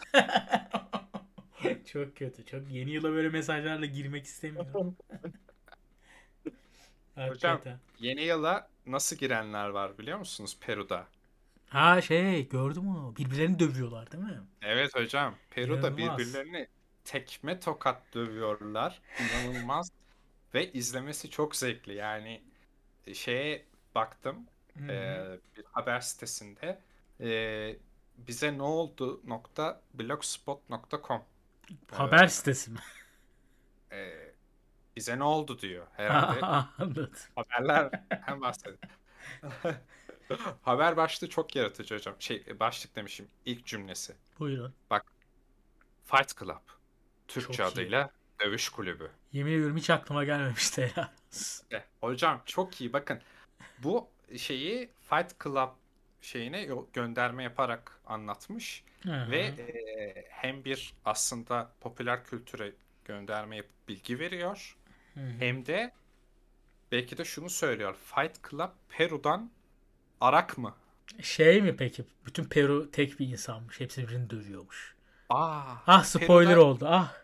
çok 1.93 2.17
kötü. 2.17 2.47
Çok 2.47 2.71
yeni 2.71 2.91
yıla 2.91 3.13
böyle 3.13 3.29
mesajlarla 3.29 3.87
girmek 3.87 4.25
istemiyorum. 4.25 4.97
Hocam 7.15 7.61
yeni 7.99 8.23
yıla 8.23 8.69
nasıl 8.87 9.17
girenler 9.17 9.69
var 9.69 9.99
biliyor 9.99 10.19
musunuz 10.19 10.57
Peru'da? 10.61 11.07
Ha 11.75 12.01
şey 12.03 12.49
gördüm 12.49 12.89
onu. 12.89 13.17
Birbirlerini 13.17 13.59
dövüyorlar 13.59 14.13
değil 14.13 14.25
mi? 14.25 14.41
Evet 14.63 14.95
hocam 14.97 15.35
Peru'da 15.51 15.89
İnanılmaz. 15.89 16.19
birbirlerini 16.19 16.69
tekme 17.05 17.61
tokat 17.61 18.15
dövüyorlar. 18.15 19.03
İnanılmaz. 19.21 19.91
Ve 20.55 20.73
izlemesi 20.73 21.31
çok 21.31 21.57
zevkli. 21.57 21.95
Yani 21.95 22.43
e, 23.07 23.15
şeye 23.15 23.67
baktım 23.95 24.47
e, 24.89 25.25
bir 25.57 25.65
haber 25.73 26.01
sitesinde 26.01 26.81
e, 27.21 27.77
bize 28.19 28.59
ne 28.59 28.63
oldu 28.63 29.21
nokta 29.25 29.83
blogspot.com 29.95 31.23
Haber 31.91 32.27
sitesi 32.27 32.71
mi? 32.71 32.79
e, 33.93 34.13
bize 34.97 35.19
ne 35.19 35.25
oldu 35.25 35.59
diyor 35.59 35.87
herhalde. 35.97 36.41
Anladım. 36.79 37.11
Haberler 37.37 37.91
hem 38.11 38.41
bahsedin. 38.41 38.79
Haber 40.63 40.97
başlığı 40.97 41.29
çok 41.29 41.57
yaratıcı 41.57 41.95
hocam. 41.95 42.15
Şey 42.19 42.45
başlık 42.61 42.97
demişim 42.97 43.29
ilk 43.47 43.67
cümlesi. 43.67 44.15
Buyurun. 44.39 44.75
Fight 46.05 46.39
Club. 46.39 46.61
Türkçe 47.29 47.53
Çok 47.53 47.73
iyi. 47.73 47.73
adıyla 47.73 48.11
dövüş 48.41 48.69
kulübü. 48.69 49.11
Yemin 49.33 49.53
ediyorum 49.53 49.77
hiç 49.77 49.91
aklıma 49.91 50.25
gelmemişti 50.25 50.83
helal 50.95 51.09
olsun. 51.29 51.67
E, 51.73 51.85
hocam 52.01 52.43
çok 52.47 52.81
iyi 52.81 52.93
bakın. 52.93 53.21
Bu 53.79 54.09
şeyi 54.37 54.91
Fight 55.11 55.41
Club 55.45 55.69
şeyine 56.21 56.69
gönderme 56.93 57.43
yaparak 57.43 58.01
anlatmış 58.07 58.85
Hı 59.03 59.31
ve 59.31 59.39
e, 59.41 60.25
hem 60.29 60.65
bir 60.65 60.95
aslında 61.05 61.73
popüler 61.81 62.25
kültüre 62.25 62.73
gönderme 63.05 63.57
yapıp 63.57 63.89
bilgi 63.89 64.19
veriyor 64.19 64.77
Hı 65.15 65.21
hı. 65.21 65.33
hem 65.39 65.67
de 65.67 65.93
belki 66.93 67.19
de 67.19 67.25
şunu 67.25 67.51
söylüyor. 67.51 67.97
Fight 68.05 68.51
Club 68.51 68.71
Peru'dan 68.89 69.51
Arak 70.25 70.59
mı? 70.59 70.75
Şey 71.23 71.63
mi 71.63 71.77
peki? 71.77 72.05
Bütün 72.27 72.45
Peru 72.45 72.91
tek 72.91 73.21
bir 73.21 73.29
insanmış. 73.29 73.81
Hepsi 73.81 74.03
birbirini 74.03 74.31
dövüyormuş. 74.31 74.95
Aa, 75.29 75.77
Ah 75.87 76.05
spoiler 76.05 76.57
Peru'dan- 76.57 76.59
oldu. 76.59 76.87
Ah. 76.89 77.15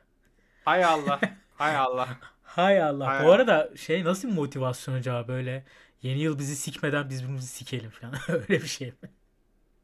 Hay 0.64 0.84
Allah. 0.84 1.20
Hay 1.54 1.76
Allah. 1.76 2.18
Hay 2.42 2.82
Allah. 2.82 3.06
Hay 3.06 3.24
Bu 3.24 3.32
Allah. 3.32 3.32
arada 3.32 3.76
şey 3.76 4.04
nasıl 4.04 4.28
bir 4.28 4.34
motivasyon 4.34 4.94
acaba 4.94 5.28
böyle 5.28 5.64
yeni 6.02 6.18
yıl 6.20 6.38
bizi 6.38 6.56
sikmeden 6.56 7.08
biz 7.10 7.20
birbirimizi 7.22 7.46
sikelim 7.48 7.90
falan. 7.90 8.14
Öyle 8.28 8.48
bir 8.62 8.66
şey 8.66 8.88
mi? 9.02 9.10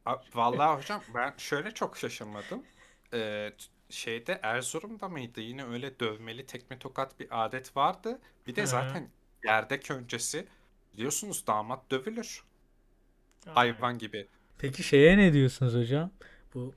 A- 0.06 0.16
Vallahi 0.34 0.78
hocam 0.78 1.02
ben 1.14 1.34
şöyle 1.38 1.70
çok 1.74 1.96
şaşırmadım. 1.96 2.66
Ee, 3.14 3.52
şeyde 3.90 4.40
Erzurum'da 4.42 5.08
mıydı? 5.08 5.40
Yine 5.40 5.64
öyle 5.64 6.00
dövmeli 6.00 6.46
tekme 6.46 6.78
tokat 6.78 7.20
bir 7.20 7.44
adet 7.44 7.76
vardı. 7.76 8.20
Bir 8.46 8.56
de 8.56 8.62
hı. 8.62 8.66
zaten 8.66 9.10
gerdek 9.42 9.90
öncesi 9.90 10.48
biliyorsunuz 10.94 11.46
damat 11.46 11.90
dövülür. 11.90 12.44
Hayvan 13.54 13.98
gibi. 13.98 14.28
Peki 14.58 14.82
şeye 14.82 15.18
ne 15.18 15.32
diyorsunuz 15.32 15.74
hocam? 15.74 16.10
Bu 16.54 16.74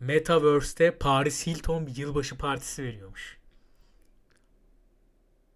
Metaverse'te 0.00 0.90
Paris 0.98 1.46
Hilton 1.46 1.86
bir 1.86 1.96
yılbaşı 1.96 2.38
partisi 2.38 2.82
veriyormuş. 2.84 3.38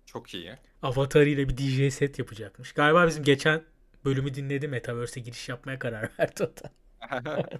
Çok 0.06 0.34
iyi. 0.34 0.54
Avatar 0.82 1.26
ile 1.26 1.48
bir 1.48 1.56
DJ 1.56 1.94
set 1.94 2.18
yapacakmış. 2.18 2.72
Galiba 2.72 3.06
bizim 3.06 3.24
geçen 3.24 3.62
bölümü 4.04 4.34
dinledi 4.34 4.68
Metaverse'e 4.68 5.22
giriş 5.22 5.48
yapmaya 5.48 5.78
karar 5.78 6.10
verdi 6.18 6.42
o 6.42 6.46
da. 6.56 6.70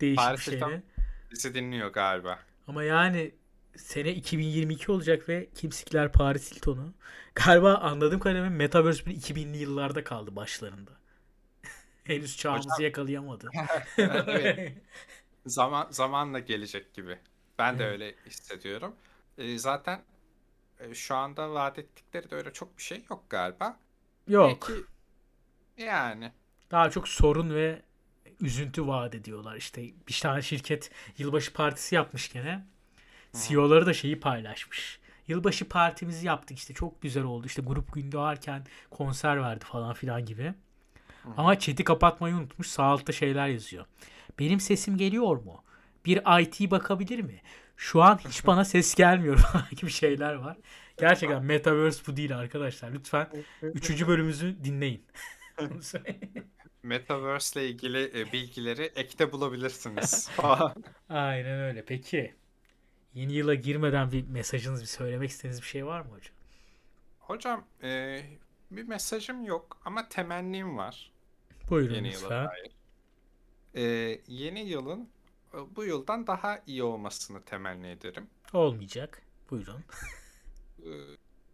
Değişik 0.00 0.10
bir 0.10 0.16
Paris 0.16 0.46
Hilton 0.46 0.68
şeydi. 0.70 0.82
bizi 1.32 1.54
dinliyor 1.54 1.92
galiba. 1.92 2.38
Ama 2.66 2.82
yani 2.84 3.34
sene 3.76 4.14
2022 4.14 4.92
olacak 4.92 5.28
ve 5.28 5.48
kimsikler 5.54 6.12
Paris 6.12 6.52
Hilton'u. 6.54 6.94
Galiba 7.34 7.74
anladığım 7.74 8.20
kadarıyla 8.20 8.50
Metaverse 8.50 9.06
bir 9.06 9.16
2000'li 9.16 9.56
yıllarda 9.58 10.04
kaldı 10.04 10.36
başlarında. 10.36 10.90
Henüz 12.06 12.36
çağımızı 12.36 12.68
Hocam- 12.68 12.84
yakalayamadı. 12.84 13.50
Evet. 13.98 14.72
Zaman 15.46 15.86
zamanla 15.90 16.38
gelecek 16.38 16.94
gibi. 16.94 17.18
Ben 17.58 17.78
de 17.78 17.82
Evet. 17.84 17.92
öyle 17.92 18.14
hissediyorum. 18.26 18.94
Ee, 19.38 19.58
zaten 19.58 20.02
e, 20.80 20.94
şu 20.94 21.14
anda 21.16 21.50
vaat 21.52 21.78
ettikleri 21.78 22.30
de 22.30 22.34
öyle 22.34 22.52
çok 22.52 22.78
bir 22.78 22.82
şey 22.82 23.04
yok 23.10 23.24
galiba. 23.30 23.76
Yok. 24.28 24.68
Belki 24.70 24.84
yani 25.76 26.32
Daha 26.70 26.90
çok 26.90 27.08
sorun 27.08 27.54
ve 27.54 27.82
üzüntü 28.40 28.86
vaat 28.86 29.14
ediyorlar. 29.14 29.56
İşte 29.56 29.82
bir 30.08 30.18
tane 30.22 30.42
şirket 30.42 30.90
yılbaşı 31.18 31.52
partisi 31.52 31.94
yapmış 31.94 32.32
gene. 32.32 32.66
CEO'ları 33.32 33.86
da 33.86 33.92
şeyi 33.94 34.20
paylaşmış. 34.20 35.00
Yılbaşı 35.28 35.68
partimizi 35.68 36.26
yaptık 36.26 36.58
işte 36.58 36.74
çok 36.74 37.02
güzel 37.02 37.24
oldu. 37.24 37.46
İşte 37.46 37.62
grup 37.62 37.92
gün 37.92 38.12
doğarken 38.12 38.66
konser 38.90 39.42
verdi 39.42 39.64
falan 39.64 39.94
filan 39.94 40.24
gibi. 40.26 40.54
Ama 41.36 41.58
chat'i 41.58 41.84
kapatmayı 41.84 42.34
unutmuş. 42.34 42.66
Sağ 42.66 42.84
altta 42.84 43.12
şeyler 43.12 43.48
yazıyor. 43.48 43.86
Benim 44.38 44.60
sesim 44.60 44.96
geliyor 44.96 45.36
mu? 45.36 45.64
Bir 46.04 46.40
IT 46.40 46.70
bakabilir 46.70 47.20
mi? 47.20 47.40
Şu 47.76 48.02
an 48.02 48.18
hiç 48.28 48.46
bana 48.46 48.64
ses 48.64 48.94
gelmiyor 48.94 49.38
gibi 49.76 49.90
şeyler 49.90 50.34
var. 50.34 50.56
Gerçekten 50.98 51.44
Metaverse 51.44 52.02
bu 52.06 52.16
değil 52.16 52.36
arkadaşlar. 52.36 52.92
Lütfen 52.92 53.28
3. 53.62 54.06
bölümümüzü 54.06 54.56
dinleyin. 54.64 55.04
Metaverse 56.82 57.60
ile 57.60 57.68
ilgili 57.68 58.20
e, 58.20 58.32
bilgileri 58.32 58.82
ekte 58.82 59.32
bulabilirsiniz. 59.32 60.30
Aynen 61.08 61.60
öyle. 61.60 61.84
Peki 61.84 62.34
yeni 63.14 63.32
yıla 63.32 63.54
girmeden 63.54 64.12
bir 64.12 64.28
mesajınız, 64.28 64.80
bir 64.80 64.86
söylemek 64.86 65.30
istediğiniz 65.30 65.62
bir 65.62 65.66
şey 65.66 65.86
var 65.86 66.00
mı 66.00 66.10
hocam? 66.10 66.34
Hocam 67.18 67.64
e, 67.82 68.20
bir 68.70 68.88
mesajım 68.88 69.44
yok 69.44 69.78
ama 69.84 70.08
temennim 70.08 70.76
var 70.76 71.12
Buyurun 71.70 71.94
yeni 71.94 72.08
yıla 72.08 72.22
lütfen. 72.22 72.46
dair. 72.46 72.72
E, 73.74 73.82
yeni 74.28 74.60
yılın 74.60 75.08
e, 75.54 75.76
bu 75.76 75.84
yıldan 75.84 76.26
daha 76.26 76.60
iyi 76.66 76.82
olmasını 76.82 77.42
temenni 77.42 77.86
ederim. 77.88 78.26
Olmayacak. 78.52 79.22
Buyurun. 79.50 79.84
E, 80.80 80.88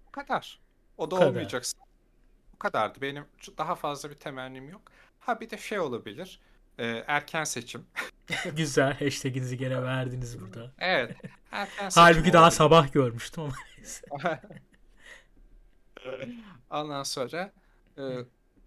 bu 0.06 0.10
kadar. 0.12 0.60
O 0.98 1.10
da 1.10 1.16
kadar. 1.16 1.28
olmayacaksa 1.28 1.78
bu 2.54 2.58
kadardı. 2.58 3.00
Benim 3.00 3.24
daha 3.58 3.74
fazla 3.74 4.10
bir 4.10 4.14
temennim 4.14 4.68
yok. 4.68 4.82
Ha 5.20 5.40
bir 5.40 5.50
de 5.50 5.58
şey 5.58 5.80
olabilir. 5.80 6.40
e, 6.78 7.04
erken 7.06 7.44
seçim. 7.44 7.86
Güzel. 8.56 8.98
Hashtag'inizi 8.98 9.56
gene 9.58 9.82
verdiniz 9.82 10.40
burada. 10.40 10.72
Evet. 10.78 11.16
Erken 11.52 11.88
seçim 11.88 12.02
Halbuki 12.02 12.32
daha 12.32 12.42
olabilir. 12.42 12.56
sabah 12.56 12.92
görmüştüm 12.92 13.44
ama 13.44 13.54
neyse. 13.78 14.06
Ondan 16.70 17.02
sonra 17.02 17.52
e, 17.98 18.02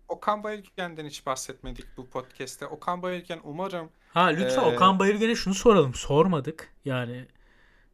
Okan 0.07 0.43
Bayülgen'den 0.43 1.05
hiç 1.05 1.25
bahsetmedik 1.25 1.85
bu 1.97 2.09
podcast'te. 2.09 2.67
Okan 2.67 3.01
Bayülgen 3.01 3.39
umarım 3.43 3.89
Ha 4.13 4.25
lütfen 4.25 4.63
Ee, 4.63 4.75
Okan 4.75 4.99
Bayülgen'e 4.99 5.35
şunu 5.35 5.53
soralım. 5.53 5.93
Sormadık. 5.93 6.73
Yani 6.85 7.25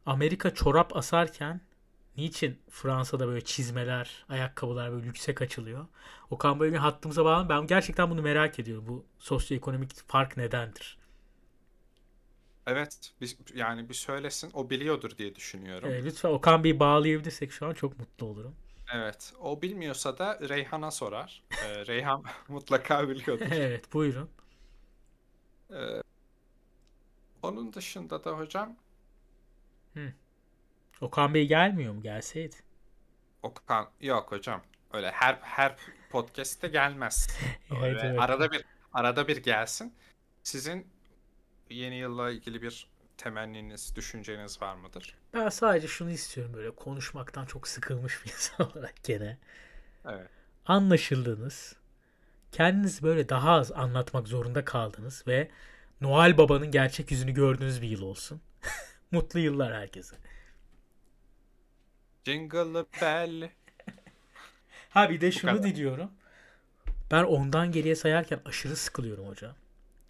Amerika 0.06 0.54
çorap 0.54 0.96
asarken 0.96 1.60
niçin 2.16 2.58
Fransa'da 2.70 3.26
böyle 3.28 3.44
çizmeler, 3.44 4.24
ayakkabılar 4.28 4.92
böyle 4.92 5.06
yüksek 5.06 5.42
açılıyor? 5.42 5.86
Okan 6.30 6.60
Bayülgen 6.60 6.78
hattımıza 6.78 7.24
bağlan. 7.24 7.48
Ben 7.48 7.66
gerçekten 7.66 8.10
bunu 8.10 8.22
merak 8.22 8.58
ediyorum. 8.58 8.84
Bu 8.88 9.04
sosyoekonomik 9.18 10.08
fark 10.08 10.36
nedendir? 10.36 10.98
Evet, 12.66 13.12
bir, 13.20 13.36
yani 13.54 13.88
bir 13.88 13.94
söylesin. 13.94 14.50
O 14.54 14.70
biliyordur 14.70 15.18
diye 15.18 15.34
düşünüyorum. 15.34 15.88
E, 15.90 16.04
lütfen 16.04 16.28
Okan 16.30 16.64
Bey'i 16.64 16.80
bağlayabilirsek 16.80 17.52
şu 17.52 17.66
an 17.66 17.74
çok 17.74 17.98
mutlu 17.98 18.26
olurum. 18.26 18.54
Evet, 18.94 19.32
o 19.40 19.62
bilmiyorsa 19.62 20.18
da 20.18 20.38
Reyhan'a 20.48 20.90
sorar. 20.90 21.42
Ee, 21.64 21.86
Reyhan 21.86 22.24
mutlaka 22.48 23.08
biliyordur. 23.08 23.46
evet 23.50 23.92
buyurun. 23.92 24.30
Ee, 25.70 26.02
onun 27.42 27.72
dışında 27.72 28.24
da 28.24 28.38
hocam 28.38 28.76
Okan 31.02 31.34
Bey 31.34 31.48
gelmiyor 31.48 31.94
mu? 31.94 32.02
Gelseydi. 32.02 32.56
Okan 33.42 33.88
yok 34.00 34.32
hocam. 34.32 34.62
Öyle 34.92 35.10
her 35.10 35.34
her 35.34 35.76
podcast'te 36.10 36.68
gelmez. 36.68 37.28
Evet, 37.84 38.00
evet. 38.04 38.20
arada 38.20 38.52
bir 38.52 38.64
arada 38.92 39.28
bir 39.28 39.36
gelsin. 39.36 39.94
Sizin 40.42 40.86
yeni 41.70 41.96
yılla 41.96 42.30
ilgili 42.30 42.62
bir 42.62 42.86
temenniniz, 43.22 43.96
düşünceniz 43.96 44.62
var 44.62 44.74
mıdır? 44.74 45.14
Ben 45.34 45.48
sadece 45.48 45.88
şunu 45.88 46.10
istiyorum 46.10 46.54
böyle 46.54 46.70
konuşmaktan 46.70 47.46
çok 47.46 47.68
sıkılmış 47.68 48.24
bir 48.24 48.30
insan 48.32 48.72
olarak 48.72 49.04
gene. 49.04 49.38
Evet. 50.04 50.28
Anlaşıldınız. 50.66 51.76
Kendiniz 52.52 53.02
böyle 53.02 53.28
daha 53.28 53.50
az 53.50 53.72
anlatmak 53.72 54.28
zorunda 54.28 54.64
kaldınız 54.64 55.24
ve 55.26 55.50
Noel 56.00 56.38
Baba'nın 56.38 56.70
gerçek 56.70 57.10
yüzünü 57.10 57.32
gördüğünüz 57.32 57.82
bir 57.82 57.88
yıl 57.88 58.02
olsun. 58.02 58.40
Mutlu 59.10 59.40
yıllar 59.40 59.74
herkese. 59.74 60.16
Jingle 62.24 62.84
bell. 63.02 63.50
Ha 64.90 65.10
bir 65.10 65.20
de 65.20 65.32
şunu 65.32 65.50
kadar. 65.50 65.62
diliyorum. 65.64 66.10
Ben 67.10 67.24
ondan 67.24 67.72
geriye 67.72 67.96
sayarken 67.96 68.40
aşırı 68.44 68.76
sıkılıyorum 68.76 69.28
hocam. 69.28 69.54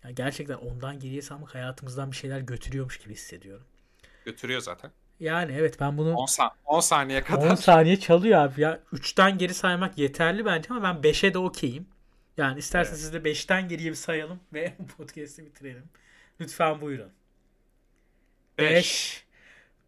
Yani 0.04 0.14
gerçekten 0.14 0.54
ondan 0.54 0.98
geriye 1.00 1.22
saymak 1.22 1.54
hayatımızdan 1.54 2.10
bir 2.10 2.16
şeyler 2.16 2.40
götürüyormuş 2.40 2.98
gibi 2.98 3.12
hissediyorum. 3.14 3.66
Götürüyor 4.24 4.60
zaten. 4.60 4.90
Yani 5.20 5.52
evet 5.58 5.80
ben 5.80 5.98
bunu 5.98 6.14
10, 6.14 6.26
sa- 6.26 6.50
10 6.64 6.80
saniye 6.80 7.18
10 7.20 7.24
kadar. 7.24 7.56
saniye 7.56 8.00
çalıyor 8.00 8.40
abi 8.40 8.60
ya. 8.60 8.80
3'ten 8.92 9.38
geri 9.38 9.54
saymak 9.54 9.98
yeterli 9.98 10.44
bence 10.44 10.68
ama 10.70 10.82
ben 10.82 11.10
5'e 11.10 11.34
de 11.34 11.38
okeyim. 11.38 11.86
Yani 12.36 12.58
isterseniz 12.58 13.00
siz 13.00 13.12
de 13.12 13.18
5'ten 13.18 13.68
geriye 13.68 13.90
bir 13.90 13.96
sayalım 13.96 14.40
ve 14.52 14.72
podcast'i 14.96 15.44
bitirelim. 15.46 15.84
Lütfen 16.40 16.80
buyurun. 16.80 17.12
5, 18.58 18.68
5 18.68 19.24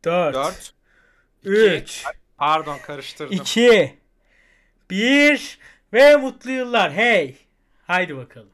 4 0.04 0.34
4, 0.34 0.74
3 1.44 2.04
pardon 2.36 2.78
karıştırdım. 2.78 3.36
2 3.36 3.98
1 4.90 5.58
ve 5.92 6.16
mutlu 6.16 6.50
yıllar. 6.50 6.92
Hey. 6.92 7.36
Haydi 7.86 8.16
bakalım. 8.16 8.53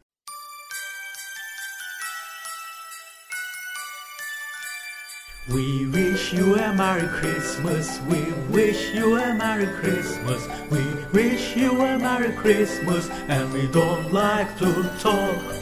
We 5.51 5.87
wish 5.87 6.33
you 6.33 6.55
a 6.55 6.73
Merry 6.75 7.09
Christmas. 7.09 8.01
We 8.09 8.23
wish 8.51 8.95
you 8.95 9.17
a 9.17 9.35
Merry 9.35 9.67
Christmas. 9.67 10.47
We 10.71 10.85
wish 11.13 11.57
you 11.57 11.73
a 11.81 11.99
Merry 11.99 12.33
Christmas. 12.37 13.11
And 13.27 13.53
we 13.53 13.67
don't 13.67 14.13
like 14.13 14.57
to 14.59 14.91
talk. 15.01 15.60